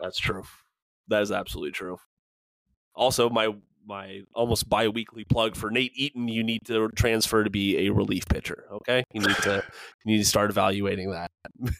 That's 0.00 0.18
true. 0.18 0.44
That 1.08 1.22
is 1.22 1.30
absolutely 1.32 1.72
true. 1.72 1.98
Also, 2.94 3.28
my 3.28 3.54
my 3.86 4.22
almost 4.34 4.68
bi-weekly 4.68 5.24
plug 5.24 5.56
for 5.56 5.70
Nate 5.70 5.92
Eaton, 5.94 6.28
you 6.28 6.42
need 6.42 6.62
to 6.66 6.88
transfer 6.90 7.44
to 7.44 7.50
be 7.50 7.86
a 7.86 7.92
relief 7.92 8.26
pitcher. 8.26 8.64
Okay, 8.72 9.04
you 9.12 9.20
need 9.20 9.36
to 9.36 9.62
you 10.04 10.12
need 10.12 10.18
to 10.18 10.28
start 10.28 10.50
evaluating 10.50 11.10
that. 11.10 11.30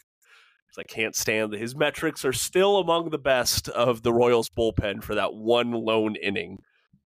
I 0.77 0.83
can't 0.83 1.15
stand 1.15 1.53
that 1.53 1.59
his 1.59 1.75
metrics 1.75 2.25
are 2.25 2.33
still 2.33 2.77
among 2.77 3.09
the 3.09 3.17
best 3.17 3.69
of 3.69 4.01
the 4.03 4.11
Royals 4.11 4.49
bullpen 4.49 5.03
for 5.03 5.15
that 5.15 5.33
one 5.33 5.71
lone 5.71 6.15
inning 6.15 6.59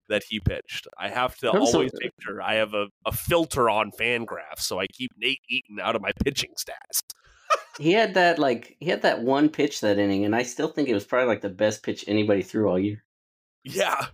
that 0.08 0.22
he 0.28 0.40
pitched. 0.40 0.86
I 0.98 1.08
have 1.08 1.36
to 1.38 1.50
I'm 1.50 1.66
so- 1.66 1.74
always 1.78 1.92
make 2.00 2.12
sure 2.20 2.42
I 2.42 2.54
have 2.54 2.74
a, 2.74 2.86
a 3.06 3.12
filter 3.12 3.70
on 3.70 3.90
Fangraphs, 3.98 4.60
so 4.60 4.80
I 4.80 4.86
keep 4.86 5.10
Nate 5.16 5.40
Eaton 5.48 5.80
out 5.80 5.96
of 5.96 6.02
my 6.02 6.12
pitching 6.24 6.52
stats. 6.58 7.00
He 7.78 7.92
had 7.92 8.14
that 8.14 8.38
like 8.38 8.76
he 8.80 8.86
had 8.90 9.02
that 9.02 9.22
one 9.22 9.48
pitch 9.48 9.80
that 9.80 9.98
inning 9.98 10.24
and 10.24 10.34
I 10.34 10.42
still 10.42 10.68
think 10.68 10.88
it 10.88 10.94
was 10.94 11.04
probably 11.04 11.28
like 11.28 11.40
the 11.40 11.48
best 11.48 11.82
pitch 11.82 12.04
anybody 12.06 12.42
threw 12.42 12.68
all 12.68 12.78
year. 12.78 13.04
Yeah. 13.64 14.06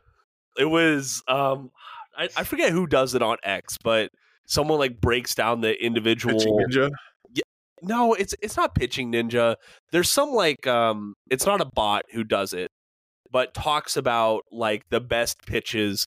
It 0.59 0.65
was 0.65 1.23
um 1.29 1.71
I, 2.17 2.29
I 2.37 2.45
forget 2.45 2.73
who 2.73 2.87
does 2.87 3.15
it 3.15 3.23
on 3.23 3.37
X, 3.43 3.77
but 3.83 4.11
someone 4.47 4.79
like 4.79 5.01
breaks 5.01 5.35
down 5.35 5.61
the 5.61 5.83
individual 5.83 6.35
Pitching 6.39 6.59
ninja. 6.59 6.91
No, 7.83 8.13
it's 8.15 8.35
it's 8.43 8.57
not 8.57 8.75
pitching 8.75 9.13
ninja. 9.13 9.57
There's 9.91 10.11
some 10.11 10.31
like 10.31 10.67
um 10.67 11.15
it's 11.31 11.47
not 11.47 11.61
a 11.61 11.67
bot 11.67 12.03
who 12.13 12.25
does 12.25 12.53
it, 12.53 12.71
but 13.31 13.55
talks 13.55 13.97
about 13.97 14.45
like 14.51 14.89
the 14.91 15.01
best 15.01 15.45
pitches 15.47 16.07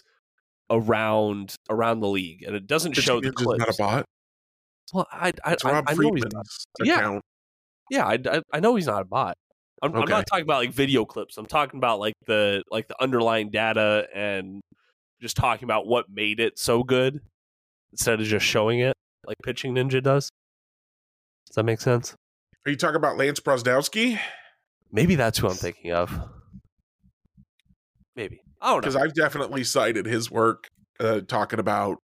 around 0.70 1.56
around 1.70 2.00
the 2.00 2.08
league 2.08 2.44
and 2.44 2.56
it 2.56 2.68
doesn't 2.68 2.94
show 2.94 3.20
the 3.20 3.32
clips. 3.32 3.60
not 3.60 3.70
a 3.70 3.76
bot. 3.78 4.06
Well, 4.94 5.08
I 5.12 5.34
I, 5.44 5.54
It's 5.54 5.64
Rob 5.64 5.86
I 5.88 5.94
know 5.94 6.14
he's 6.14 6.24
not. 6.24 6.46
Friedman's 6.48 6.66
Yeah. 6.84 7.20
Yeah, 7.90 8.08
I, 8.08 8.18
I, 8.26 8.42
I 8.54 8.60
know 8.60 8.76
he's 8.76 8.88
not 8.88 9.02
a 9.02 9.06
bot. 9.06 9.38
I'm, 9.82 9.94
I'm 9.94 10.10
not 10.10 10.26
talking 10.26 10.44
about 10.44 10.60
like 10.60 10.72
video 10.72 11.04
clips. 11.04 11.38
I'm 11.38 11.46
talking 11.46 11.78
about 11.78 12.00
like 12.00 12.14
the 12.26 12.64
like 12.72 12.88
the 12.88 12.96
underlying 13.02 13.50
data 13.50 14.08
and 14.16 14.62
just 15.22 15.36
talking 15.36 15.66
about 15.66 15.86
what 15.86 16.06
made 16.10 16.40
it 16.40 16.58
so 16.58 16.84
good 16.84 17.20
instead 17.92 18.22
of 18.22 18.26
just 18.26 18.46
showing 18.46 18.80
it 18.80 18.96
like 19.26 19.38
Pitching 19.44 19.76
Ninja 19.76 20.02
does. 20.02 20.30
Does 21.48 21.56
that 21.56 21.64
make 21.64 21.82
sense? 21.82 22.16
Are 22.66 22.72
you 22.72 22.78
talking 22.78 22.96
about 22.96 23.18
Lance 23.18 23.40
Brozdowski? 23.42 24.20
Maybe 24.92 25.16
that's 25.16 25.38
who 25.38 25.48
I'm 25.48 25.56
thinking 25.56 25.92
of. 25.92 26.12
Maybe 28.16 28.42
I 28.62 28.68
don't 28.68 28.76
know 28.76 28.80
Because. 28.82 28.96
I've 28.96 29.14
definitely 29.14 29.64
cited 29.64 30.06
his 30.06 30.30
work 30.30 30.68
uh, 31.00 31.22
talking 31.22 31.60
about 31.60 31.98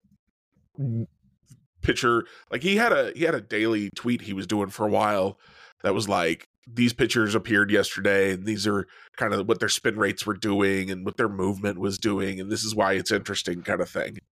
pitcher. 1.82 2.26
Like 2.52 2.64
he 2.64 2.76
had 2.76 2.92
a 2.92 3.12
he 3.16 3.24
had 3.24 3.36
a 3.36 3.42
daily 3.42 3.90
tweet 3.96 4.22
he 4.22 4.34
was 4.34 4.48
doing 4.48 4.70
for 4.70 4.86
a 4.86 4.90
while 4.90 5.40
that 5.84 5.94
was 5.94 6.08
like 6.10 6.48
these 6.68 6.94
pitchers 6.94 7.34
appeared 7.34 7.72
yesterday 7.72 8.34
and 8.34 8.46
these 8.46 8.68
are 8.68 8.88
kind 9.16 9.34
of 9.34 9.48
what 9.48 9.60
their 9.60 9.70
spin 9.70 9.98
rates 9.98 10.26
were 10.26 10.34
doing 10.34 10.92
and 10.92 11.06
what 11.06 11.16
their 11.16 11.30
movement 11.30 11.80
was 11.80 11.98
doing 11.98 12.42
and 12.42 12.52
this 12.52 12.64
is 12.64 12.76
why 12.76 12.94
it's 12.94 13.12
interesting 13.12 13.62
kind 13.62 13.82
of 13.82 13.90
thing. 13.90 14.18
It 14.18 14.24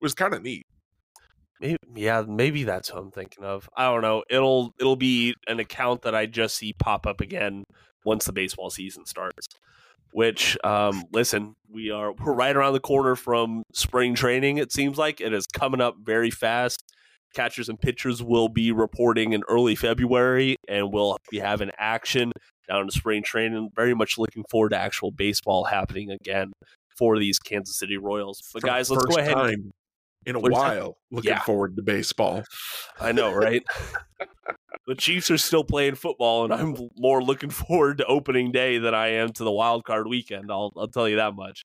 was 0.00 0.14
kind 0.14 0.34
of 0.34 0.42
neat. 0.42 0.66
Maybe, 1.60 1.76
yeah, 1.94 2.22
maybe 2.26 2.64
that's 2.64 2.90
what 2.90 3.02
I'm 3.02 3.10
thinking 3.10 3.44
of. 3.44 3.68
I 3.76 3.84
don't 3.84 4.00
know. 4.02 4.22
It'll 4.30 4.72
it'll 4.78 4.96
be 4.96 5.34
an 5.46 5.60
account 5.60 6.02
that 6.02 6.14
I 6.14 6.26
just 6.26 6.56
see 6.56 6.72
pop 6.72 7.06
up 7.06 7.20
again 7.20 7.64
once 8.04 8.24
the 8.24 8.32
baseball 8.32 8.70
season 8.70 9.04
starts. 9.04 9.46
Which, 10.12 10.56
um, 10.64 11.04
listen, 11.12 11.54
we 11.68 11.90
are 11.90 12.12
we're 12.12 12.32
right 12.34 12.54
around 12.56 12.72
the 12.72 12.80
corner 12.80 13.14
from 13.16 13.62
spring 13.72 14.14
training. 14.14 14.58
It 14.58 14.72
seems 14.72 14.98
like 14.98 15.20
it 15.20 15.32
is 15.32 15.46
coming 15.46 15.80
up 15.80 15.96
very 16.02 16.30
fast. 16.30 16.82
Catchers 17.34 17.68
and 17.68 17.80
pitchers 17.80 18.20
will 18.22 18.48
be 18.48 18.72
reporting 18.72 19.32
in 19.32 19.42
early 19.48 19.76
February, 19.76 20.56
and 20.66 20.92
we'll 20.92 21.16
be 21.30 21.38
having 21.38 21.70
action 21.78 22.32
down 22.68 22.82
in 22.82 22.90
spring 22.90 23.22
training. 23.22 23.70
Very 23.76 23.94
much 23.94 24.18
looking 24.18 24.42
forward 24.50 24.70
to 24.70 24.76
actual 24.76 25.12
baseball 25.12 25.64
happening 25.64 26.10
again 26.10 26.52
for 26.98 27.18
these 27.20 27.38
Kansas 27.38 27.78
City 27.78 27.96
Royals. 27.96 28.42
But 28.52 28.62
For 28.62 28.66
guys, 28.66 28.90
let's 28.90 29.04
go 29.04 29.16
ahead. 29.18 29.32
and- 29.32 29.38
time 29.38 29.70
in 30.26 30.34
a 30.36 30.40
What 30.40 30.52
is 30.52 30.58
that? 30.58 30.82
while 30.82 30.96
looking 31.12 31.30
Yeah. 31.30 31.40
forward 31.42 31.76
to 31.76 31.82
baseball. 31.82 32.42
I 33.00 33.12
know, 33.12 33.32
right? 33.32 33.62
the 34.90 34.96
Chiefs 34.96 35.30
are 35.30 35.38
still 35.38 35.62
playing 35.62 35.94
football, 35.94 36.42
and 36.42 36.52
I'm 36.52 36.76
more 36.98 37.22
looking 37.22 37.50
forward 37.50 37.98
to 37.98 38.04
opening 38.06 38.50
day 38.50 38.78
than 38.78 38.92
I 38.92 39.08
am 39.12 39.32
to 39.34 39.44
the 39.44 39.52
wild 39.52 39.84
card 39.84 40.08
weekend. 40.08 40.50
I'll 40.50 40.72
I'll 40.76 40.88
tell 40.88 41.08
you 41.08 41.16
that 41.16 41.34
much. 41.34 41.62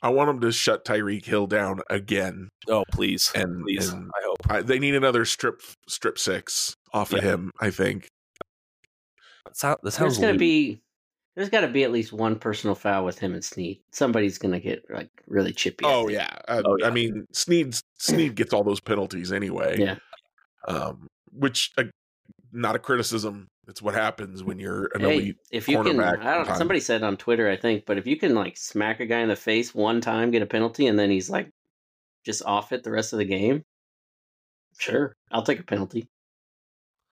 I 0.00 0.10
want 0.10 0.28
them 0.28 0.40
to 0.42 0.52
shut 0.52 0.84
Tyreek 0.84 1.24
Hill 1.24 1.48
down 1.48 1.80
again. 1.90 2.48
Oh 2.68 2.84
please, 2.92 3.32
And, 3.34 3.64
please, 3.64 3.88
and 3.88 4.08
I 4.16 4.22
hope. 4.24 4.36
I, 4.48 4.62
they 4.62 4.78
need 4.78 4.94
another 4.94 5.24
strip 5.24 5.60
strip 5.88 6.16
six 6.18 6.76
off 6.94 7.12
of 7.12 7.24
him. 7.24 7.50
I 7.60 7.70
think. 7.70 8.06
That 9.44 9.56
sound- 9.56 9.78
that 9.82 9.82
There's 9.82 9.94
sounds 9.96 10.18
gonna 10.18 10.38
be 10.38 10.80
there's 11.34 11.50
got 11.50 11.60
to 11.60 11.68
be 11.68 11.84
at 11.84 11.92
least 11.92 12.12
one 12.12 12.36
personal 12.36 12.74
foul 12.74 13.04
with 13.04 13.18
him 13.18 13.32
and 13.32 13.44
Sneed. 13.44 13.80
Somebody's 13.92 14.38
gonna 14.38 14.58
get 14.60 14.84
like 14.90 15.10
really 15.26 15.52
chippy. 15.52 15.84
Oh 15.84 16.08
yeah. 16.08 16.28
Uh, 16.46 16.62
Oh, 16.64 16.76
yeah. 16.78 16.86
I 16.86 16.90
mean, 16.90 17.26
Snead 17.32 17.74
Sneed 17.98 18.34
gets 18.36 18.52
all 18.52 18.62
those 18.64 18.80
penalties 18.80 19.32
anyway. 19.32 19.76
yeah. 19.78 19.96
Um, 20.68 21.08
which 21.32 21.70
uh, 21.78 21.84
not 22.52 22.76
a 22.76 22.78
criticism. 22.78 23.48
It's 23.66 23.82
what 23.82 23.94
happens 23.94 24.42
when 24.42 24.58
you're 24.58 24.86
an 24.94 25.00
Hey, 25.02 25.14
elite. 25.14 25.36
if 25.50 25.68
you 25.68 25.82
can, 25.82 26.00
I 26.00 26.12
don't. 26.36 26.46
time. 26.46 26.56
Somebody 26.56 26.80
said 26.80 27.02
on 27.02 27.16
Twitter, 27.18 27.50
I 27.50 27.56
think, 27.56 27.84
but 27.86 27.98
if 27.98 28.06
you 28.06 28.16
can 28.16 28.34
like 28.34 28.56
smack 28.56 29.00
a 29.00 29.06
guy 29.06 29.20
in 29.20 29.28
the 29.28 29.36
face 29.36 29.74
one 29.74 30.00
time, 30.00 30.30
get 30.30 30.40
a 30.42 30.46
penalty, 30.46 30.86
and 30.86 30.98
then 30.98 31.10
he's 31.10 31.28
like 31.28 31.50
just 32.24 32.42
off 32.44 32.72
it 32.72 32.82
the 32.82 32.90
rest 32.90 33.12
of 33.12 33.18
the 33.18 33.24
game, 33.26 33.62
sure, 34.78 35.14
I'll 35.30 35.42
take 35.42 35.60
a 35.60 35.64
penalty. 35.64 36.08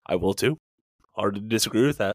I 0.07 0.17
will 0.17 0.33
too. 0.35 0.57
Hard 1.15 1.35
to 1.35 1.41
disagree 1.41 1.87
with 1.87 1.99
that. 1.99 2.15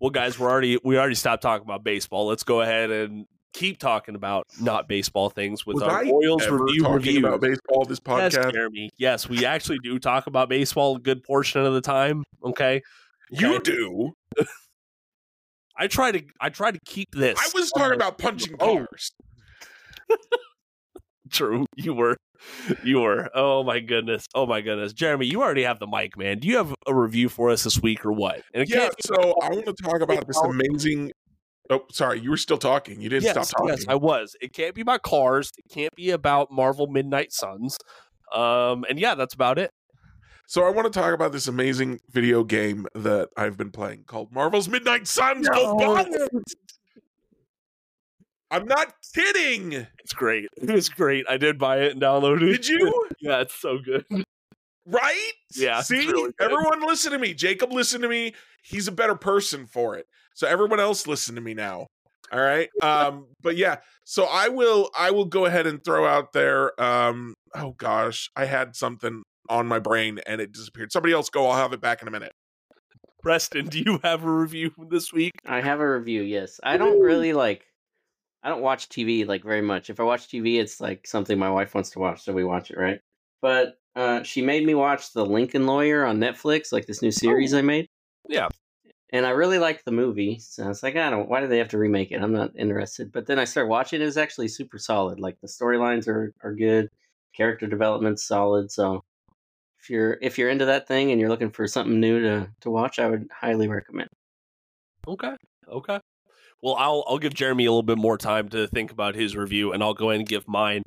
Well, 0.00 0.10
guys, 0.10 0.38
we're 0.38 0.50
already 0.50 0.78
we 0.82 0.98
already 0.98 1.14
stopped 1.14 1.42
talking 1.42 1.64
about 1.64 1.84
baseball. 1.84 2.26
Let's 2.26 2.42
go 2.42 2.60
ahead 2.62 2.90
and 2.90 3.26
keep 3.54 3.78
talking 3.78 4.14
about 4.14 4.44
not 4.60 4.86
baseball 4.88 5.30
things 5.30 5.64
with 5.64 5.74
Was 5.76 5.82
our 5.84 5.90
I 5.90 6.00
ever 6.42 6.58
review 6.64 6.82
talking 6.82 6.96
review. 6.96 7.26
about 7.26 7.40
baseball 7.40 7.84
this 7.86 8.00
Yes, 8.06 8.34
podcast? 8.34 8.52
Jeremy. 8.52 8.90
Yes, 8.98 9.28
we 9.28 9.46
actually 9.46 9.78
do 9.82 9.98
talk 9.98 10.26
about 10.26 10.48
baseball 10.50 10.96
a 10.96 11.00
good 11.00 11.22
portion 11.22 11.64
of 11.64 11.72
the 11.72 11.80
time. 11.80 12.24
Okay, 12.44 12.82
you 13.30 13.54
Okay. 13.56 13.72
do. 13.72 14.12
I 15.76 15.86
try 15.86 16.12
to 16.12 16.22
I 16.40 16.50
try 16.50 16.70
to 16.70 16.78
keep 16.84 17.08
this. 17.12 17.38
I 17.38 17.50
was 17.54 17.70
talking 17.70 17.94
about 17.94 18.18
punching 18.18 18.56
cars. 18.58 19.10
True, 21.30 21.64
you 21.76 21.94
were, 21.94 22.16
you 22.84 23.00
were. 23.00 23.30
Oh 23.34 23.64
my 23.64 23.80
goodness, 23.80 24.26
oh 24.34 24.46
my 24.46 24.60
goodness, 24.60 24.92
Jeremy, 24.92 25.26
you 25.26 25.42
already 25.42 25.62
have 25.62 25.78
the 25.78 25.86
mic, 25.86 26.16
man. 26.18 26.38
Do 26.38 26.46
you 26.46 26.58
have 26.58 26.74
a 26.86 26.94
review 26.94 27.28
for 27.28 27.50
us 27.50 27.64
this 27.64 27.80
week 27.80 28.04
or 28.04 28.12
what? 28.12 28.42
And 28.52 28.68
Yeah. 28.68 28.90
So 29.00 29.14
I 29.42 29.48
want 29.48 29.64
to 29.66 29.72
talk 29.82 30.00
about 30.00 30.26
this 30.26 30.38
amazing. 30.44 31.10
Oh, 31.70 31.84
sorry. 31.90 32.20
You 32.20 32.30
were 32.30 32.36
still 32.36 32.58
talking. 32.58 33.00
You 33.00 33.08
didn't 33.08 33.24
yes, 33.24 33.32
stop 33.32 33.60
talking. 33.60 33.68
yes, 33.68 33.86
I 33.88 33.94
was. 33.94 34.36
It 34.40 34.52
can't 34.52 34.74
be 34.74 34.82
about 34.82 35.02
cars. 35.02 35.50
It 35.56 35.64
can't 35.72 35.94
be 35.94 36.10
about 36.10 36.50
Marvel 36.50 36.86
Midnight 36.86 37.32
Suns. 37.32 37.78
Um, 38.32 38.84
and 38.88 38.98
yeah, 38.98 39.14
that's 39.14 39.34
about 39.34 39.58
it. 39.58 39.70
So 40.46 40.64
I 40.64 40.70
want 40.70 40.92
to 40.92 40.98
talk 40.98 41.14
about 41.14 41.32
this 41.32 41.48
amazing 41.48 42.00
video 42.10 42.44
game 42.44 42.86
that 42.94 43.30
I've 43.36 43.56
been 43.56 43.70
playing 43.70 44.04
called 44.04 44.30
Marvel's 44.30 44.68
Midnight 44.68 45.06
Suns. 45.08 45.48
Go! 45.48 45.78
I'm 48.50 48.66
not 48.66 48.94
kidding. 49.14 49.86
It's 49.98 50.12
great. 50.12 50.48
It's 50.62 50.88
great. 50.88 51.24
I 51.28 51.38
did 51.38 51.58
buy 51.58 51.80
it 51.80 51.92
and 51.92 52.00
download 52.00 52.42
it. 52.42 52.46
Did 52.46 52.68
you? 52.68 53.08
Yeah, 53.20 53.40
it's 53.40 53.54
so 53.54 53.78
good. 53.78 54.04
Right? 54.86 55.32
Yeah, 55.54 55.80
See, 55.80 56.06
really 56.06 56.32
everyone 56.38 56.86
listen 56.86 57.12
to 57.12 57.18
me. 57.18 57.32
Jacob, 57.32 57.72
listen 57.72 58.02
to 58.02 58.08
me. 58.08 58.34
He's 58.62 58.86
a 58.86 58.92
better 58.92 59.14
person 59.14 59.66
for 59.66 59.96
it. 59.96 60.06
So 60.34 60.46
everyone 60.46 60.80
else 60.80 61.06
listen 61.06 61.34
to 61.36 61.40
me 61.40 61.54
now. 61.54 61.86
All 62.32 62.40
right. 62.40 62.68
Um, 62.82 63.26
but 63.42 63.56
yeah, 63.56 63.76
so 64.04 64.24
I 64.24 64.48
will 64.48 64.90
I 64.98 65.10
will 65.10 65.26
go 65.26 65.46
ahead 65.46 65.66
and 65.66 65.82
throw 65.82 66.06
out 66.06 66.32
there. 66.32 66.78
Um, 66.82 67.34
oh 67.54 67.72
gosh, 67.72 68.30
I 68.36 68.44
had 68.46 68.74
something 68.76 69.22
on 69.48 69.66
my 69.66 69.78
brain 69.78 70.20
and 70.26 70.40
it 70.40 70.52
disappeared. 70.52 70.92
Somebody 70.92 71.12
else 71.14 71.30
go, 71.30 71.46
I'll 71.46 71.56
have 71.56 71.72
it 71.72 71.80
back 71.80 72.02
in 72.02 72.08
a 72.08 72.10
minute. 72.10 72.32
Preston, 73.22 73.66
do 73.66 73.78
you 73.78 74.00
have 74.02 74.24
a 74.24 74.30
review 74.30 74.70
this 74.90 75.12
week? 75.12 75.32
I 75.46 75.60
have 75.60 75.80
a 75.80 75.90
review. 75.98 76.22
Yes, 76.22 76.60
I 76.62 76.76
don't 76.76 77.00
really 77.00 77.32
like. 77.32 77.64
I 78.42 78.50
don't 78.50 78.60
watch 78.60 78.88
TV 78.90 79.26
like 79.26 79.42
very 79.42 79.62
much. 79.62 79.88
If 79.88 80.00
I 80.00 80.02
watch 80.02 80.28
TV, 80.28 80.60
it's 80.60 80.80
like 80.80 81.06
something 81.06 81.38
my 81.38 81.50
wife 81.50 81.74
wants 81.74 81.90
to 81.90 81.98
watch, 81.98 82.22
so 82.22 82.32
we 82.32 82.44
watch 82.44 82.70
it, 82.70 82.76
right? 82.76 83.00
But 83.40 83.78
uh, 83.96 84.22
she 84.22 84.42
made 84.42 84.66
me 84.66 84.74
watch 84.74 85.12
The 85.12 85.24
Lincoln 85.24 85.66
Lawyer 85.66 86.04
on 86.04 86.18
Netflix, 86.18 86.72
like 86.72 86.86
this 86.86 87.00
new 87.00 87.10
series 87.10 87.54
I 87.54 87.62
made. 87.62 87.86
Yeah. 88.28 88.48
And 89.14 89.24
I 89.24 89.30
really 89.30 89.60
liked 89.60 89.84
the 89.84 89.92
movie, 89.92 90.40
so 90.40 90.64
I 90.64 90.68
was 90.68 90.82
like, 90.82 90.96
I 90.96 91.08
don't. 91.08 91.28
Why 91.28 91.40
do 91.40 91.46
they 91.46 91.58
have 91.58 91.68
to 91.68 91.78
remake 91.78 92.10
it? 92.10 92.20
I'm 92.20 92.32
not 92.32 92.50
interested. 92.58 93.12
But 93.12 93.26
then 93.26 93.38
I 93.38 93.44
started 93.44 93.68
watching. 93.68 94.02
it. 94.02 94.04
Was 94.04 94.16
actually 94.16 94.48
super 94.48 94.76
solid. 94.76 95.20
Like 95.20 95.40
the 95.40 95.46
storylines 95.46 96.08
are 96.08 96.34
are 96.42 96.52
good, 96.52 96.90
character 97.32 97.68
development's 97.68 98.24
solid. 98.24 98.72
So 98.72 99.04
if 99.78 99.88
you're 99.88 100.18
if 100.20 100.36
you're 100.36 100.50
into 100.50 100.64
that 100.64 100.88
thing 100.88 101.12
and 101.12 101.20
you're 101.20 101.30
looking 101.30 101.52
for 101.52 101.68
something 101.68 102.00
new 102.00 102.22
to 102.22 102.48
to 102.62 102.70
watch, 102.70 102.98
I 102.98 103.06
would 103.06 103.28
highly 103.32 103.68
recommend. 103.68 104.08
Okay. 105.06 105.36
Okay. 105.68 106.00
Well, 106.60 106.74
I'll 106.74 107.04
I'll 107.06 107.18
give 107.18 107.34
Jeremy 107.34 107.66
a 107.66 107.70
little 107.70 107.84
bit 107.84 107.98
more 107.98 108.18
time 108.18 108.48
to 108.48 108.66
think 108.66 108.90
about 108.90 109.14
his 109.14 109.36
review, 109.36 109.72
and 109.72 109.80
I'll 109.80 109.94
go 109.94 110.10
ahead 110.10 110.22
and 110.22 110.28
give 110.28 110.48
mine. 110.48 110.82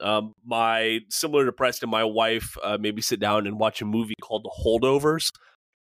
Um, 0.00 0.32
my 0.44 0.98
similar 1.10 1.46
to 1.46 1.52
Preston, 1.52 1.90
my 1.90 2.02
wife 2.02 2.56
uh, 2.60 2.76
made 2.80 2.96
me 2.96 3.02
sit 3.02 3.20
down 3.20 3.46
and 3.46 3.56
watch 3.56 3.80
a 3.80 3.84
movie 3.84 4.14
called 4.20 4.42
The 4.42 4.64
Holdovers. 4.64 5.30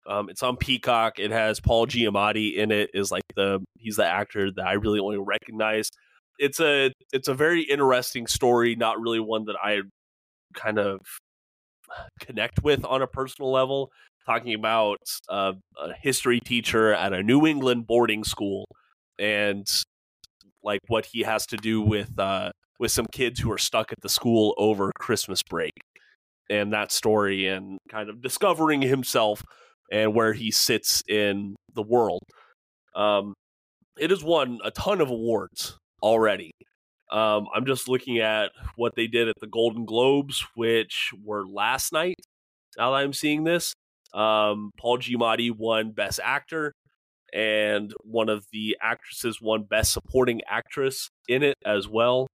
Um, 0.09 0.29
it's 0.29 0.43
on 0.43 0.57
Peacock. 0.57 1.19
It 1.19 1.31
has 1.31 1.61
Paul 1.61 1.87
Giamatti 1.87 2.55
in 2.57 2.71
it. 2.71 2.91
Is 2.95 3.11
like 3.11 3.25
the 3.35 3.61
he's 3.79 3.97
the 3.97 4.07
actor 4.07 4.51
that 4.53 4.67
I 4.67 4.75
really 4.75 5.01
only 5.01 5.19
recognize. 5.19 5.91
It's 6.39 6.61
a 6.61 6.93
it's 7.13 7.29
a 7.29 7.35
very 7.35 7.63
interesting 7.63 8.27
story. 8.27 8.77
Not 8.77 9.01
really 9.01 9.21
one 9.21 9.47
that 9.47 9.57
I 9.63 9.81
kind 10.55 10.79
of 10.79 11.01
connect 12.21 12.63
with 12.63 12.85
on 12.85 13.03
a 13.03 13.07
personal 13.07 13.51
level. 13.51 13.91
Talking 14.27 14.55
about 14.55 14.99
uh, 15.29 15.53
a 15.81 15.93
history 15.93 16.41
teacher 16.41 16.93
at 16.93 17.13
a 17.13 17.23
New 17.23 17.47
England 17.47 17.87
boarding 17.87 18.25
school 18.25 18.67
and 19.19 19.67
like 20.63 20.81
what 20.89 21.07
he 21.07 21.23
has 21.23 21.47
to 21.47 21.57
do 21.57 21.81
with 21.81 22.19
uh, 22.19 22.51
with 22.79 22.91
some 22.91 23.07
kids 23.13 23.41
who 23.41 23.51
are 23.53 23.59
stuck 23.59 23.93
at 23.93 24.01
the 24.03 24.09
school 24.09 24.55
over 24.59 24.91
Christmas 24.99 25.43
break, 25.43 25.73
and 26.51 26.73
that 26.73 26.93
story, 26.93 27.47
and 27.47 27.79
kind 27.89 28.11
of 28.11 28.21
discovering 28.21 28.83
himself 28.83 29.43
and 29.91 30.15
where 30.15 30.33
he 30.33 30.51
sits 30.51 31.03
in 31.09 31.57
the 31.75 31.83
world. 31.83 32.23
Um, 32.95 33.35
it 33.99 34.11
has 34.11 34.23
won 34.25 34.59
a 34.65 34.71
ton 34.71 35.01
of 35.01 35.11
awards 35.11 35.77
already. 36.03 36.53
Um, 37.11 37.47
I'm 37.55 37.67
just 37.67 37.89
looking 37.89 38.19
at 38.19 38.51
what 38.77 38.95
they 38.97 39.07
did 39.07 39.29
at 39.29 39.37
the 39.41 39.47
Golden 39.47 39.85
Globes, 39.85 40.45
which 40.55 41.13
were 41.25 41.47
last 41.47 41.93
night. 41.93 42.17
Now 42.77 42.91
that 42.91 42.97
I'm 42.99 43.13
seeing 43.13 43.45
this, 43.45 43.75
um, 44.13 44.73
Paul 44.79 44.99
Giamatti 44.99 45.57
won 45.57 45.93
Best 45.93 46.21
Actor, 46.23 46.73
and 47.33 47.93
one 48.03 48.29
of 48.29 48.45
the 48.53 48.77
actresses 48.83 49.41
won 49.41 49.65
Best 49.65 49.93
Supporting 49.93 50.41
Actress 50.49 51.09
in 51.29 51.43
it 51.43 51.55
as 51.65 51.87
well. 51.89 52.27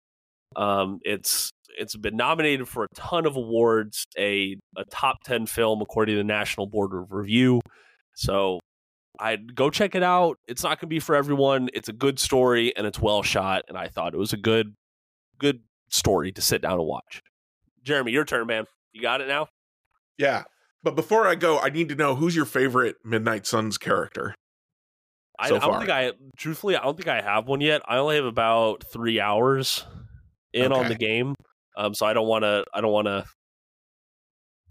Um, 0.56 1.00
it's 1.04 1.50
it's 1.78 1.96
been 1.96 2.16
nominated 2.16 2.68
for 2.68 2.84
a 2.84 2.88
ton 2.96 3.26
of 3.26 3.36
awards, 3.36 4.06
a 4.18 4.58
a 4.78 4.86
top 4.86 5.24
ten 5.24 5.46
film 5.46 5.82
according 5.82 6.14
to 6.14 6.18
the 6.18 6.24
National 6.24 6.68
Board 6.68 6.94
of 6.94 7.12
Review. 7.12 7.62
So 8.16 8.60
I'd 9.20 9.56
go 9.56 9.70
check 9.70 9.96
it 9.96 10.04
out. 10.04 10.38
It's 10.48 10.64
not 10.64 10.80
going 10.80 10.88
to 10.88 10.88
be 10.88 11.00
for 11.00 11.16
everyone. 11.16 11.70
It's 11.74 11.90
a 11.90 11.94
good 11.94 12.20
story 12.20 12.76
and 12.76 12.88
it's 12.88 13.00
well 13.00 13.24
shot, 13.24 13.64
and 13.68 13.78
I 13.78 13.88
thought 13.88 14.14
it 14.14 14.18
was 14.18 14.34
a 14.34 14.38
good 14.38 14.74
good 15.38 15.62
story 15.90 16.32
to 16.32 16.42
sit 16.42 16.62
down 16.62 16.74
and 16.74 16.86
watch. 16.86 17.22
Jeremy, 17.84 18.12
your 18.12 18.26
turn, 18.26 18.48
man. 18.48 18.66
You 18.94 19.02
got 19.02 19.22
it 19.22 19.28
now. 19.28 19.48
Yeah. 20.18 20.44
But 20.84 20.96
before 20.96 21.28
I 21.28 21.36
go, 21.36 21.60
I 21.60 21.70
need 21.70 21.90
to 21.90 21.96
know 21.96 22.16
who's 22.16 22.36
your 22.36 22.46
favorite 22.46 22.96
Midnight 23.06 23.46
Suns 23.46 23.78
character? 23.78 24.34
I, 25.40 25.50
So 25.50 25.56
I 25.56 25.60
don't 25.60 25.70
far. 25.70 25.80
think 25.80 25.90
I 25.92 26.12
truthfully 26.38 26.76
I 26.76 26.84
don't 26.84 26.96
think 26.98 27.08
I 27.08 27.22
have 27.22 27.48
one 27.48 27.62
yet. 27.62 27.82
I 27.88 27.98
only 27.98 28.16
have 28.16 28.26
about 28.26 28.84
three 28.92 29.20
hours 29.20 29.86
in 30.54 30.72
on 30.72 30.88
the 30.90 30.96
game, 30.96 31.36
um, 31.78 31.94
so 31.94 32.06
I 32.06 32.14
don't 32.14 32.28
want 32.28 32.44
to 32.44 32.66
I 32.74 32.82
don't 32.82 32.92
want 32.92 33.08
to 33.08 33.26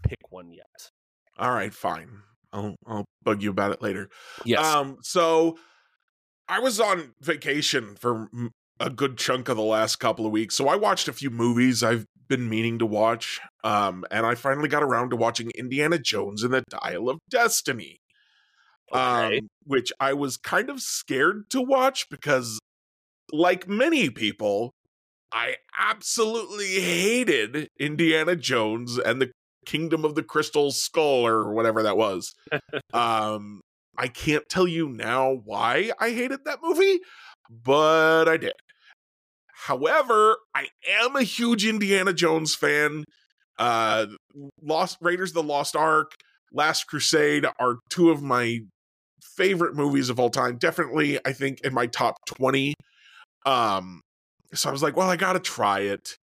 pick 0.07 0.19
one 0.29 0.51
yet. 0.51 0.91
All 1.37 1.51
right, 1.51 1.73
fine. 1.73 2.21
I'll 2.53 2.75
I'll 2.85 3.05
bug 3.23 3.41
you 3.41 3.49
about 3.49 3.71
it 3.71 3.81
later. 3.81 4.09
Yes, 4.45 4.65
Um, 4.65 4.97
so 5.01 5.57
I 6.47 6.59
was 6.59 6.79
on 6.79 7.13
vacation 7.21 7.95
for 7.95 8.27
a 8.79 8.89
good 8.89 9.17
chunk 9.17 9.47
of 9.47 9.57
the 9.57 9.63
last 9.63 9.97
couple 9.97 10.25
of 10.25 10.31
weeks, 10.31 10.55
so 10.55 10.67
I 10.67 10.75
watched 10.75 11.07
a 11.07 11.13
few 11.13 11.29
movies 11.29 11.83
I've 11.83 12.05
been 12.27 12.49
meaning 12.49 12.79
to 12.79 12.85
watch. 12.85 13.39
Um, 13.63 14.05
and 14.09 14.25
I 14.25 14.35
finally 14.35 14.69
got 14.69 14.83
around 14.83 15.09
to 15.11 15.15
watching 15.15 15.51
Indiana 15.51 15.99
Jones 15.99 16.43
and 16.43 16.53
the 16.53 16.63
Dial 16.69 17.09
of 17.09 17.19
Destiny. 17.29 17.99
okay. 18.93 19.37
Um, 19.37 19.49
which 19.65 19.91
I 19.99 20.13
was 20.13 20.37
kind 20.37 20.69
of 20.69 20.81
scared 20.81 21.49
to 21.51 21.61
watch 21.61 22.09
because, 22.09 22.59
like 23.31 23.67
many 23.67 24.09
people, 24.09 24.73
I 25.31 25.55
absolutely 25.77 26.81
hated 26.81 27.69
Indiana 27.79 28.35
Jones 28.35 28.97
and 28.97 29.21
the 29.21 29.31
Kingdom 29.65 30.03
of 30.03 30.15
the 30.15 30.23
Crystal 30.23 30.71
Skull 30.71 31.25
or 31.25 31.53
whatever 31.53 31.83
that 31.83 31.97
was. 31.97 32.33
um, 32.93 33.61
I 33.97 34.07
can't 34.07 34.47
tell 34.49 34.67
you 34.67 34.89
now 34.89 35.41
why 35.45 35.91
I 35.99 36.09
hated 36.09 36.45
that 36.45 36.59
movie, 36.61 36.99
but 37.49 38.27
I 38.27 38.37
did. 38.37 38.53
However, 39.65 40.37
I 40.55 40.67
am 40.89 41.15
a 41.15 41.23
huge 41.23 41.65
Indiana 41.65 42.13
Jones 42.13 42.55
fan. 42.55 43.05
Uh, 43.59 44.07
Lost 44.61 44.97
Raiders 45.01 45.29
of 45.31 45.35
the 45.35 45.43
Lost 45.43 45.75
Ark, 45.75 46.13
Last 46.51 46.85
Crusade 46.87 47.45
are 47.59 47.77
two 47.89 48.09
of 48.09 48.23
my 48.23 48.61
favorite 49.21 49.75
movies 49.75 50.09
of 50.09 50.19
all 50.19 50.29
time. 50.29 50.57
Definitely, 50.57 51.19
I 51.25 51.33
think 51.33 51.61
in 51.61 51.73
my 51.73 51.85
top 51.85 52.17
20. 52.25 52.73
Um, 53.45 54.01
so 54.53 54.69
I 54.69 54.71
was 54.71 54.83
like, 54.83 54.95
well, 54.95 55.09
I 55.09 55.15
gotta 55.15 55.39
try 55.39 55.81
it. 55.81 56.17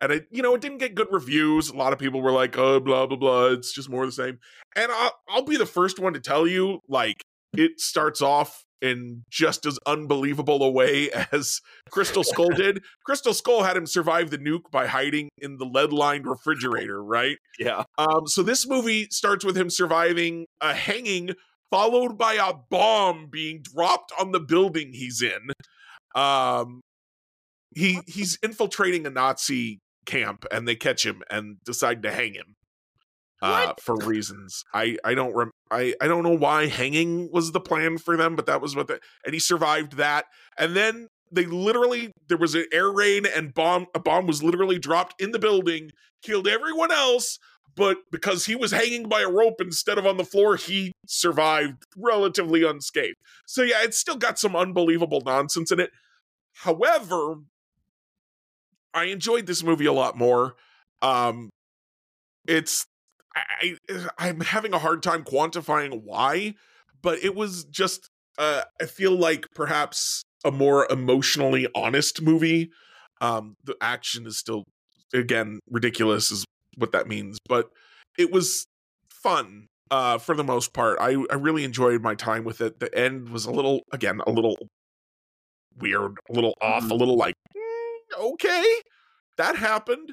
And 0.00 0.12
it, 0.12 0.28
you 0.30 0.42
know, 0.42 0.54
it 0.54 0.60
didn't 0.60 0.78
get 0.78 0.94
good 0.94 1.08
reviews. 1.10 1.70
A 1.70 1.76
lot 1.76 1.92
of 1.92 1.98
people 1.98 2.20
were 2.20 2.30
like, 2.30 2.56
oh, 2.56 2.78
blah, 2.78 3.06
blah, 3.06 3.16
blah. 3.16 3.46
It's 3.46 3.72
just 3.72 3.90
more 3.90 4.04
of 4.04 4.08
the 4.08 4.12
same. 4.12 4.38
And 4.76 4.92
I'll, 4.92 5.12
I'll 5.28 5.42
be 5.42 5.56
the 5.56 5.66
first 5.66 5.98
one 5.98 6.12
to 6.12 6.20
tell 6.20 6.46
you, 6.46 6.80
like, 6.88 7.20
it 7.52 7.80
starts 7.80 8.22
off 8.22 8.64
in 8.80 9.24
just 9.30 9.66
as 9.66 9.78
unbelievable 9.86 10.62
a 10.62 10.70
way 10.70 11.10
as 11.32 11.60
Crystal 11.90 12.24
Skull 12.24 12.50
did. 12.56 12.82
Crystal 13.04 13.34
Skull 13.34 13.62
had 13.62 13.76
him 13.76 13.86
survive 13.86 14.30
the 14.30 14.38
nuke 14.38 14.70
by 14.70 14.86
hiding 14.86 15.28
in 15.38 15.58
the 15.58 15.64
lead 15.64 15.92
lined 15.92 16.26
refrigerator, 16.26 17.02
right? 17.02 17.38
Yeah. 17.58 17.84
Um, 17.98 18.26
so 18.26 18.42
this 18.42 18.68
movie 18.68 19.08
starts 19.10 19.44
with 19.44 19.56
him 19.56 19.70
surviving 19.70 20.46
a 20.60 20.74
hanging, 20.74 21.30
followed 21.70 22.16
by 22.16 22.34
a 22.34 22.54
bomb 22.70 23.28
being 23.30 23.62
dropped 23.62 24.12
on 24.18 24.32
the 24.32 24.40
building 24.40 24.92
he's 24.92 25.22
in. 25.22 25.50
Um, 26.14 26.80
he 27.74 28.00
he's 28.06 28.38
infiltrating 28.42 29.06
a 29.06 29.10
Nazi 29.10 29.80
camp, 30.06 30.44
and 30.50 30.66
they 30.66 30.76
catch 30.76 31.04
him 31.04 31.22
and 31.30 31.56
decide 31.64 32.02
to 32.02 32.12
hang 32.12 32.34
him. 32.34 32.54
Uh, 33.40 33.72
for 33.80 33.94
reasons 33.98 34.64
I 34.74 34.96
I 35.04 35.14
don't 35.14 35.32
rem- 35.32 35.52
I 35.70 35.94
I 36.00 36.08
don't 36.08 36.24
know 36.24 36.36
why 36.36 36.66
hanging 36.66 37.30
was 37.30 37.52
the 37.52 37.60
plan 37.60 37.98
for 37.98 38.16
them, 38.16 38.34
but 38.34 38.46
that 38.46 38.60
was 38.60 38.74
what 38.74 38.88
the 38.88 38.98
and 39.24 39.32
he 39.32 39.38
survived 39.38 39.92
that, 39.92 40.24
and 40.58 40.74
then 40.74 41.06
they 41.30 41.44
literally 41.44 42.10
there 42.28 42.38
was 42.38 42.56
an 42.56 42.66
air 42.72 42.90
raid 42.90 43.26
and 43.26 43.54
bomb 43.54 43.86
a 43.94 44.00
bomb 44.00 44.26
was 44.26 44.42
literally 44.42 44.78
dropped 44.78 45.20
in 45.20 45.30
the 45.30 45.38
building, 45.38 45.90
killed 46.20 46.48
everyone 46.48 46.90
else, 46.90 47.38
but 47.76 47.98
because 48.10 48.46
he 48.46 48.56
was 48.56 48.72
hanging 48.72 49.08
by 49.08 49.20
a 49.20 49.30
rope 49.30 49.60
instead 49.60 49.98
of 49.98 50.06
on 50.06 50.16
the 50.16 50.24
floor, 50.24 50.56
he 50.56 50.90
survived 51.06 51.84
relatively 51.96 52.64
unscathed. 52.64 53.14
So 53.46 53.62
yeah, 53.62 53.82
it's 53.82 53.98
still 53.98 54.16
got 54.16 54.38
some 54.38 54.56
unbelievable 54.56 55.22
nonsense 55.24 55.70
in 55.70 55.78
it. 55.78 55.90
However, 56.54 57.36
I 58.98 59.04
enjoyed 59.04 59.46
this 59.46 59.62
movie 59.62 59.86
a 59.86 59.92
lot 59.92 60.16
more. 60.16 60.56
Um, 61.02 61.50
it's 62.46 62.86
I, 63.34 63.76
I 63.88 64.06
I'm 64.18 64.40
having 64.40 64.74
a 64.74 64.78
hard 64.78 65.02
time 65.02 65.24
quantifying 65.24 66.02
why, 66.02 66.54
but 67.02 67.18
it 67.22 67.34
was 67.34 67.64
just 67.64 68.08
uh, 68.38 68.62
I 68.80 68.86
feel 68.86 69.16
like 69.16 69.46
perhaps 69.54 70.22
a 70.44 70.50
more 70.50 70.86
emotionally 70.90 71.66
honest 71.74 72.22
movie. 72.22 72.70
Um, 73.20 73.54
the 73.64 73.76
action 73.80 74.26
is 74.26 74.38
still 74.38 74.64
again 75.12 75.60
ridiculous 75.70 76.30
is 76.30 76.44
what 76.76 76.92
that 76.92 77.08
means, 77.08 77.38
but 77.48 77.70
it 78.16 78.30
was 78.30 78.66
fun 79.10 79.66
uh, 79.90 80.18
for 80.18 80.34
the 80.34 80.44
most 80.44 80.72
part. 80.72 80.98
I 81.00 81.16
I 81.30 81.34
really 81.34 81.64
enjoyed 81.64 82.02
my 82.02 82.14
time 82.14 82.44
with 82.44 82.60
it. 82.60 82.80
The 82.80 82.96
end 82.96 83.28
was 83.28 83.44
a 83.44 83.50
little 83.50 83.82
again 83.92 84.20
a 84.26 84.30
little 84.30 84.56
weird, 85.78 86.18
a 86.28 86.32
little 86.32 86.54
off, 86.60 86.90
a 86.90 86.94
little 86.94 87.16
like 87.16 87.34
okay, 88.16 88.64
that 89.36 89.56
happened. 89.56 90.12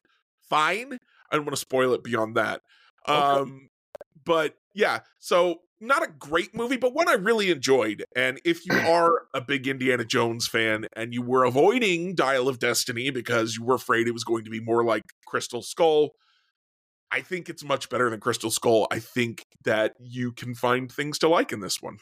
Fine. 0.50 1.00
I 1.32 1.36
don't 1.36 1.46
want 1.46 1.56
to 1.56 1.62
spoil 1.62 1.94
it 1.94 2.04
beyond 2.04 2.36
that. 2.36 2.62
Um, 3.08 3.70
but 4.24 4.56
yeah, 4.74 5.00
so 5.20 5.62
not 5.80 6.04
a 6.04 6.08
great 6.08 6.56
movie, 6.56 6.78
but 6.78 6.94
one 6.94 7.08
I 7.10 7.14
really 7.14 7.52
enjoyed. 7.52 8.04
And 8.16 8.40
if 8.46 8.66
you 8.66 8.74
are 8.88 9.24
a 9.34 9.42
big 9.42 9.68
Indiana 9.68 10.06
Jones 10.06 10.48
fan 10.48 10.88
and 10.96 11.14
you 11.14 11.22
were 11.22 11.44
avoiding 11.44 12.16
Dial 12.16 12.48
of 12.48 12.60
Destiny 12.60 13.10
because 13.10 13.56
you 13.56 13.64
were 13.64 13.76
afraid 13.76 14.08
it 14.08 14.14
was 14.14 14.24
going 14.24 14.46
to 14.46 14.52
be 14.52 14.60
more 14.60 14.84
like 14.84 15.04
Crystal 15.26 15.62
Skull, 15.62 16.12
I 17.12 17.22
think 17.22 17.50
it's 17.50 17.64
much 17.64 17.90
better 17.90 18.10
than 18.10 18.20
Crystal 18.20 18.52
Skull. 18.52 18.88
I 18.92 19.00
think 19.00 19.46
that 19.64 19.94
you 20.00 20.32
can 20.32 20.56
find 20.56 20.92
things 20.92 21.20
to 21.20 21.30
like 21.30 21.52
in 21.52 21.60
this 21.60 21.82
one. 21.82 21.98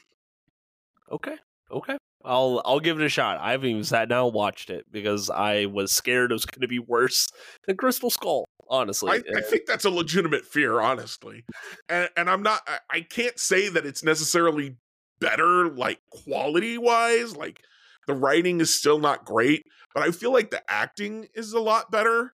Okay. 1.11 1.35
Okay. 1.71 1.97
I'll 2.23 2.61
I'll 2.65 2.79
give 2.79 2.99
it 2.99 3.05
a 3.05 3.09
shot. 3.09 3.39
I 3.39 3.51
haven't 3.51 3.69
even 3.69 3.83
sat 3.83 4.09
down 4.09 4.25
and 4.27 4.33
watched 4.33 4.69
it 4.69 4.85
because 4.91 5.29
I 5.29 5.65
was 5.65 5.91
scared 5.91 6.31
it 6.31 6.35
was 6.35 6.45
going 6.45 6.61
to 6.61 6.67
be 6.67 6.79
worse 6.79 7.27
than 7.67 7.77
Crystal 7.77 8.09
Skull. 8.09 8.45
Honestly, 8.69 9.11
I, 9.11 9.37
I 9.37 9.41
think 9.41 9.65
that's 9.67 9.85
a 9.85 9.89
legitimate 9.89 10.45
fear, 10.45 10.79
honestly, 10.79 11.43
and 11.89 12.09
and 12.15 12.29
I'm 12.29 12.41
not. 12.41 12.61
I, 12.65 12.77
I 12.89 13.01
can't 13.01 13.37
say 13.37 13.69
that 13.69 13.85
it's 13.85 14.03
necessarily 14.03 14.77
better, 15.19 15.69
like 15.69 15.99
quality 16.09 16.77
wise. 16.77 17.35
Like 17.35 17.61
the 18.07 18.13
writing 18.13 18.61
is 18.61 18.73
still 18.73 18.99
not 18.99 19.25
great, 19.25 19.65
but 19.93 20.03
I 20.03 20.11
feel 20.11 20.31
like 20.31 20.49
the 20.49 20.63
acting 20.69 21.27
is 21.33 21.53
a 21.53 21.59
lot 21.59 21.91
better. 21.91 22.33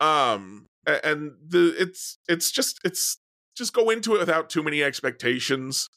Um, 0.00 0.68
and 0.86 1.32
the 1.44 1.74
it's 1.78 2.18
it's 2.28 2.50
just 2.50 2.78
it's 2.84 3.18
just 3.56 3.72
go 3.72 3.88
into 3.88 4.14
it 4.14 4.18
without 4.18 4.50
too 4.50 4.62
many 4.62 4.82
expectations, 4.82 5.88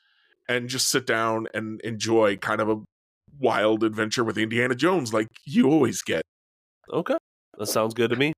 and 0.47 0.69
just 0.69 0.89
sit 0.89 1.05
down 1.05 1.47
and 1.53 1.81
enjoy 1.81 2.37
kind 2.37 2.61
of 2.61 2.69
a 2.69 2.77
wild 3.39 3.83
adventure 3.83 4.23
with 4.23 4.37
Indiana 4.37 4.75
Jones, 4.75 5.13
like 5.13 5.27
you 5.45 5.69
always 5.69 6.01
get. 6.01 6.23
Okay. 6.91 7.17
That 7.57 7.67
sounds 7.67 7.93
good 7.93 8.09
to 8.11 8.15
me. 8.15 8.33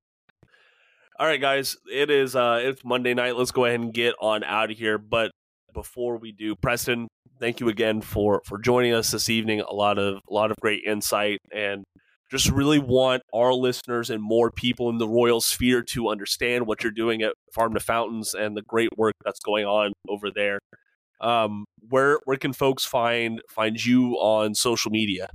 All 1.20 1.28
right, 1.28 1.42
guys. 1.42 1.78
It 1.92 2.10
is 2.10 2.36
uh 2.36 2.60
it's 2.64 2.84
Monday 2.84 3.14
night. 3.14 3.36
Let's 3.36 3.52
go 3.52 3.66
ahead 3.66 3.80
and 3.80 3.94
get 3.94 4.16
on 4.22 4.44
out 4.44 4.72
of 4.72 4.78
here. 4.78 4.98
But 4.98 5.32
before 5.74 6.18
we 6.18 6.32
do, 6.32 6.56
Preston, 6.56 7.08
thank 7.40 7.60
you 7.60 7.70
again 7.70 8.02
for 8.02 8.42
for 8.46 8.58
joining 8.58 8.94
us 8.94 9.12
this 9.12 9.30
evening. 9.30 9.62
A 9.62 9.74
lot 9.74 9.98
of 9.98 10.16
a 10.30 10.34
lot 10.34 10.52
of 10.52 10.58
great 10.62 10.84
insight 10.86 11.40
and 11.54 11.84
just 12.32 12.50
really 12.50 12.80
want 12.80 13.22
our 13.34 13.54
listeners 13.54 14.10
and 14.10 14.24
more 14.24 14.50
people 14.50 14.90
in 14.90 14.98
the 14.98 15.08
royal 15.08 15.42
sphere 15.42 15.82
to 15.82 16.08
understand 16.08 16.66
what 16.66 16.82
you're 16.82 16.92
doing 16.92 17.22
at 17.22 17.34
Farm 17.54 17.74
to 17.74 17.80
Fountains 17.82 18.34
and 18.34 18.56
the 18.56 18.62
great 18.62 18.90
work 18.98 19.14
that's 19.26 19.42
going 19.42 19.66
on 19.66 19.92
over 20.08 20.32
there. 20.34 20.58
Um, 21.22 21.66
where 21.90 22.20
where 22.26 22.38
can 22.38 22.54
folks 22.54 22.84
find 22.84 23.42
find 23.50 23.84
you 23.84 24.14
on 24.16 24.56
social 24.56 24.92
media? 24.92 25.30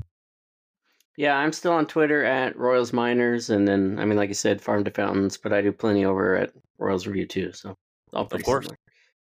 Yeah, 1.17 1.37
I'm 1.37 1.53
still 1.53 1.73
on 1.73 1.87
Twitter 1.87 2.25
at 2.25 2.57
Royals 2.59 2.93
Minors, 2.93 3.49
and 3.49 3.67
then 3.67 3.99
I 3.99 4.05
mean, 4.05 4.19
like 4.19 4.31
I 4.31 4.35
said, 4.35 4.61
Farm 4.61 4.85
to 4.85 4.91
Fountains, 4.91 5.39
but 5.39 5.53
I 5.53 5.63
do 5.63 5.73
plenty 5.73 6.05
over 6.05 6.37
at 6.37 6.53
Royals 6.79 7.07
Review 7.07 7.27
too. 7.27 7.53
So 7.53 7.75
all 8.13 8.27
pretty 8.27 8.45
course. 8.45 8.65
similar. 8.67 8.79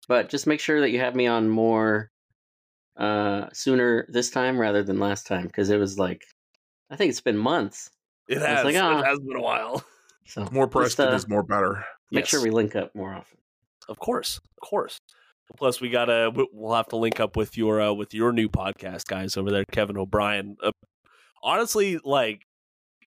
But 0.08 0.28
just 0.28 0.46
make 0.46 0.60
sure 0.60 0.80
that 0.80 0.90
you 0.90 1.00
have 1.00 1.14
me 1.14 1.26
on 1.26 1.48
more 1.48 2.10
uh 2.96 3.46
sooner 3.52 4.06
this 4.08 4.30
time 4.30 4.58
rather 4.58 4.82
than 4.82 4.98
last 4.98 5.26
time 5.26 5.46
because 5.46 5.68
it 5.68 5.76
was 5.76 5.98
like 5.98 6.24
I 6.90 6.96
think 6.96 7.10
it's 7.10 7.20
been 7.20 7.36
months. 7.36 7.90
It 8.28 8.38
I 8.42 8.48
has 8.48 8.64
like, 8.64 8.76
ah. 8.76 9.00
it 9.00 9.06
has 9.06 9.18
been 9.20 9.36
a 9.36 9.42
while. 9.42 9.84
So 10.28 10.48
More 10.50 10.66
just, 10.66 10.72
Preston 10.72 11.08
uh, 11.08 11.16
is 11.16 11.28
more 11.28 11.44
better. 11.44 11.84
Make 12.10 12.26
sure 12.26 12.42
we 12.42 12.50
link 12.50 12.74
up 12.74 12.92
more 12.96 13.14
often. 13.14 13.38
Of 13.88 13.98
course, 14.00 14.38
of 14.38 14.68
course. 14.68 14.98
Plus, 15.56 15.80
we 15.80 15.88
gotta 15.90 16.30
we- 16.34 16.48
we'll 16.52 16.74
have 16.74 16.88
to 16.88 16.96
link 16.96 17.20
up 17.20 17.36
with 17.36 17.56
your 17.56 17.80
uh, 17.80 17.92
with 17.92 18.14
your 18.14 18.32
new 18.32 18.48
podcast 18.48 19.06
guys 19.06 19.36
over 19.36 19.50
there, 19.50 19.64
Kevin 19.70 19.96
O'Brien. 19.96 20.56
Uh, 20.62 20.72
honestly, 21.42 21.98
like 22.04 22.42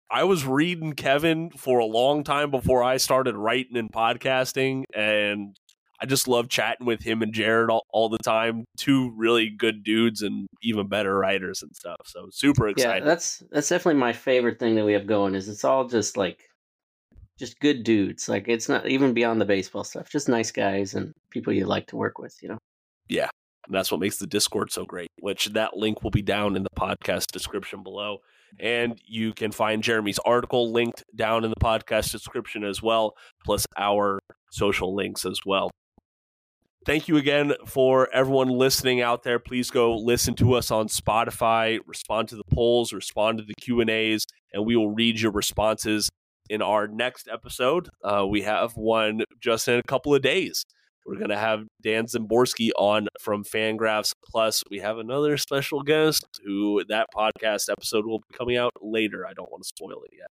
I 0.09 0.23
was 0.23 0.45
reading 0.45 0.93
Kevin 0.93 1.51
for 1.51 1.79
a 1.79 1.85
long 1.85 2.23
time 2.23 2.51
before 2.51 2.83
I 2.83 2.97
started 2.97 3.35
writing 3.35 3.77
and 3.77 3.91
podcasting, 3.91 4.83
and 4.93 5.55
I 6.01 6.05
just 6.05 6.27
love 6.27 6.49
chatting 6.49 6.87
with 6.87 7.03
him 7.03 7.21
and 7.21 7.33
Jared 7.33 7.69
all, 7.69 7.85
all 7.91 8.09
the 8.09 8.17
time. 8.17 8.65
Two 8.77 9.13
really 9.15 9.49
good 9.49 9.83
dudes 9.83 10.21
and 10.21 10.47
even 10.63 10.87
better 10.87 11.15
writers 11.17 11.61
and 11.61 11.75
stuff. 11.75 12.01
So 12.05 12.27
super 12.31 12.67
excited. 12.69 13.03
Yeah, 13.03 13.07
that's 13.07 13.43
that's 13.51 13.69
definitely 13.69 13.99
my 13.99 14.13
favorite 14.13 14.57
thing 14.57 14.75
that 14.75 14.85
we 14.85 14.93
have 14.93 15.05
going. 15.05 15.35
Is 15.35 15.47
it's 15.47 15.63
all 15.63 15.87
just 15.87 16.17
like 16.17 16.39
just 17.41 17.59
good 17.59 17.83
dudes. 17.83 18.29
Like 18.29 18.47
it's 18.47 18.69
not 18.69 18.87
even 18.87 19.13
beyond 19.13 19.41
the 19.41 19.45
baseball 19.45 19.83
stuff. 19.83 20.09
Just 20.09 20.29
nice 20.29 20.51
guys 20.51 20.93
and 20.93 21.11
people 21.31 21.51
you 21.51 21.65
like 21.65 21.87
to 21.87 21.95
work 21.95 22.19
with. 22.19 22.37
You 22.41 22.49
know. 22.49 22.57
Yeah. 23.09 23.29
And 23.65 23.75
that's 23.75 23.91
what 23.91 23.99
makes 23.99 24.17
the 24.17 24.27
Discord 24.27 24.71
so 24.71 24.85
great, 24.85 25.09
which 25.19 25.47
that 25.47 25.75
link 25.75 26.03
will 26.03 26.11
be 26.11 26.21
down 26.21 26.55
in 26.55 26.63
the 26.63 26.69
podcast 26.77 27.31
description 27.31 27.81
below. 27.81 28.19
And 28.59 28.99
you 29.05 29.33
can 29.33 29.51
find 29.51 29.81
Jeremy's 29.81 30.19
article 30.19 30.71
linked 30.71 31.03
down 31.15 31.43
in 31.43 31.49
the 31.49 31.59
podcast 31.59 32.11
description 32.11 32.63
as 32.63 32.81
well, 32.81 33.15
plus 33.43 33.65
our 33.77 34.19
social 34.51 34.93
links 34.93 35.25
as 35.25 35.39
well. 35.45 35.71
Thank 36.85 37.07
you 37.07 37.17
again 37.17 37.53
for 37.65 38.07
everyone 38.13 38.49
listening 38.49 39.01
out 39.01 39.23
there. 39.23 39.39
Please 39.39 39.69
go 39.69 39.95
listen 39.95 40.35
to 40.35 40.53
us 40.53 40.69
on 40.69 40.87
Spotify, 40.87 41.79
respond 41.85 42.27
to 42.29 42.35
the 42.35 42.43
polls, 42.51 42.91
respond 42.91 43.37
to 43.37 43.43
the 43.43 43.53
Q&As, 43.61 44.25
and 44.53 44.65
we 44.65 44.75
will 44.75 44.91
read 44.91 45.19
your 45.21 45.31
responses 45.31 46.09
in 46.49 46.61
our 46.61 46.87
next 46.87 47.27
episode. 47.31 47.89
Uh, 48.03 48.25
we 48.27 48.41
have 48.41 48.73
one 48.73 49.23
just 49.39 49.67
in 49.67 49.79
a 49.79 49.83
couple 49.83 50.13
of 50.13 50.21
days. 50.21 50.65
We're 51.05 51.17
going 51.17 51.29
to 51.29 51.37
have 51.37 51.61
Dan 51.81 52.05
Szymborski 52.05 52.69
on 52.77 53.07
from 53.19 53.43
Fangraphs. 53.43 54.13
Plus, 54.23 54.63
we 54.69 54.79
have 54.79 54.97
another 54.97 55.35
special 55.37 55.81
guest 55.81 56.25
who 56.45 56.83
that 56.89 57.07
podcast 57.15 57.69
episode 57.71 58.05
will 58.05 58.19
be 58.19 58.37
coming 58.37 58.57
out 58.57 58.71
later. 58.81 59.25
I 59.25 59.33
don't 59.33 59.51
want 59.51 59.63
to 59.63 59.67
spoil 59.67 60.03
it 60.03 60.11
yet. 60.15 60.29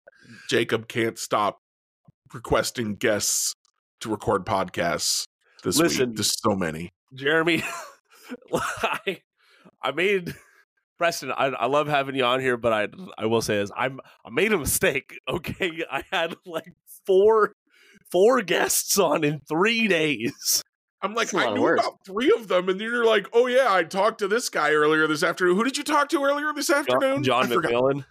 Jacob 0.49 0.89
can't 0.89 1.19
stop 1.19 1.59
requesting 2.35 2.97
guests 2.97 3.55
to 4.01 4.11
record 4.11 4.45
podcasts 4.45 5.25
this 5.63 5.79
Listen. 5.79 6.11
week. 6.11 6.17
There's 6.17 6.37
so 6.43 6.57
many. 6.57 6.91
Jeremy, 7.15 7.63
I, 8.53 9.21
I 9.83 9.93
made 9.93 10.35
Preston. 10.99 11.33
I, 11.33 11.47
I 11.47 11.67
love 11.67 11.89
having 11.89 12.15
you 12.15 12.25
on 12.25 12.41
here, 12.41 12.57
but 12.57 12.73
I 12.73 12.89
I 13.19 13.27
will 13.27 13.43
say 13.43 13.57
is 13.57 13.71
I'm 13.77 14.01
I 14.25 14.31
made 14.31 14.53
a 14.53 14.59
mistake. 14.59 15.19
Okay, 15.29 15.85
I 15.91 16.03
had 16.11 16.35
like 16.47 16.73
four 17.05 17.53
four 18.11 18.43
guests 18.43 18.99
on 18.99 19.25
in 19.25 19.41
three 19.41 19.89
days. 19.89 20.63
I'm 21.03 21.15
like, 21.15 21.29
That's 21.31 21.45
a 21.45 21.49
lot 21.49 21.53
I 21.53 21.55
knew 21.55 21.67
about 21.69 21.99
three 22.07 22.33
of 22.37 22.49
them, 22.49 22.69
and 22.69 22.81
then 22.81 22.89
you're 22.89 23.05
like, 23.05 23.29
oh 23.33 23.47
yeah, 23.47 23.67
I 23.71 23.85
talked 23.85 24.19
to 24.21 24.29
this 24.29 24.49
guy 24.49 24.73
earlier 24.73 25.07
this 25.07 25.23
afternoon. 25.23 25.57
Who 25.57 25.65
did 25.65 25.77
you 25.77 25.85
talk 25.85 26.09
to 26.11 26.23
earlier 26.23 26.53
this 26.55 26.71
afternoon? 26.71 27.23
John, 27.23 27.49
John 27.49 27.63
McMillon. 27.63 28.05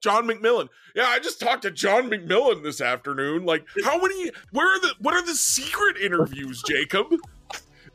John 0.00 0.28
McMillon. 0.28 0.68
Yeah, 0.94 1.06
I 1.06 1.18
just 1.18 1.40
talked 1.40 1.62
to 1.62 1.70
John 1.70 2.08
McMillon 2.08 2.62
this 2.62 2.80
afternoon. 2.80 3.44
Like, 3.44 3.66
how 3.84 4.00
many? 4.00 4.30
Where 4.52 4.66
are 4.66 4.80
the? 4.80 4.94
What 5.00 5.14
are 5.14 5.24
the 5.24 5.34
secret 5.34 5.96
interviews, 5.96 6.62
Jacob? 6.66 7.06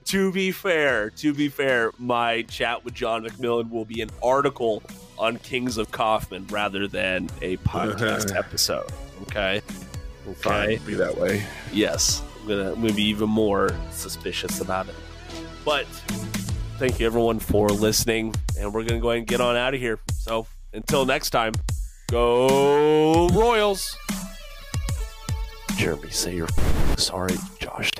To 0.05 0.31
be 0.31 0.51
fair, 0.51 1.09
to 1.11 1.33
be 1.33 1.47
fair, 1.47 1.91
my 1.97 2.43
chat 2.43 2.83
with 2.83 2.93
John 2.93 3.23
McMillon 3.23 3.69
will 3.69 3.85
be 3.85 4.01
an 4.01 4.09
article 4.21 4.83
on 5.17 5.37
Kings 5.37 5.77
of 5.77 5.91
Kauffman 5.91 6.45
rather 6.47 6.87
than 6.87 7.29
a 7.41 7.57
podcast 7.57 8.31
uh-huh. 8.31 8.39
episode. 8.39 8.91
Okay. 9.23 9.61
Okay. 10.27 10.79
Be 10.85 10.93
that 10.95 11.17
way. 11.17 11.45
Yes, 11.71 12.21
I'm 12.41 12.47
gonna, 12.47 12.73
I'm 12.73 12.81
gonna 12.81 12.93
be 12.93 13.03
even 13.03 13.29
more 13.29 13.75
suspicious 13.91 14.61
about 14.61 14.87
it. 14.87 14.95
But 15.65 15.85
thank 16.77 16.99
you 16.99 17.05
everyone 17.05 17.39
for 17.39 17.69
listening, 17.69 18.35
and 18.59 18.73
we're 18.73 18.83
gonna 18.83 18.99
go 18.99 19.09
ahead 19.11 19.19
and 19.19 19.27
get 19.27 19.41
on 19.41 19.55
out 19.55 19.73
of 19.73 19.79
here. 19.79 19.99
So 20.13 20.47
until 20.73 21.05
next 21.05 21.29
time, 21.29 21.53
go 22.09 23.29
Royals. 23.29 23.97
Jeremy, 25.75 26.09
say 26.09 26.35
you're 26.35 26.49
sorry, 26.97 27.35
Josh. 27.59 27.91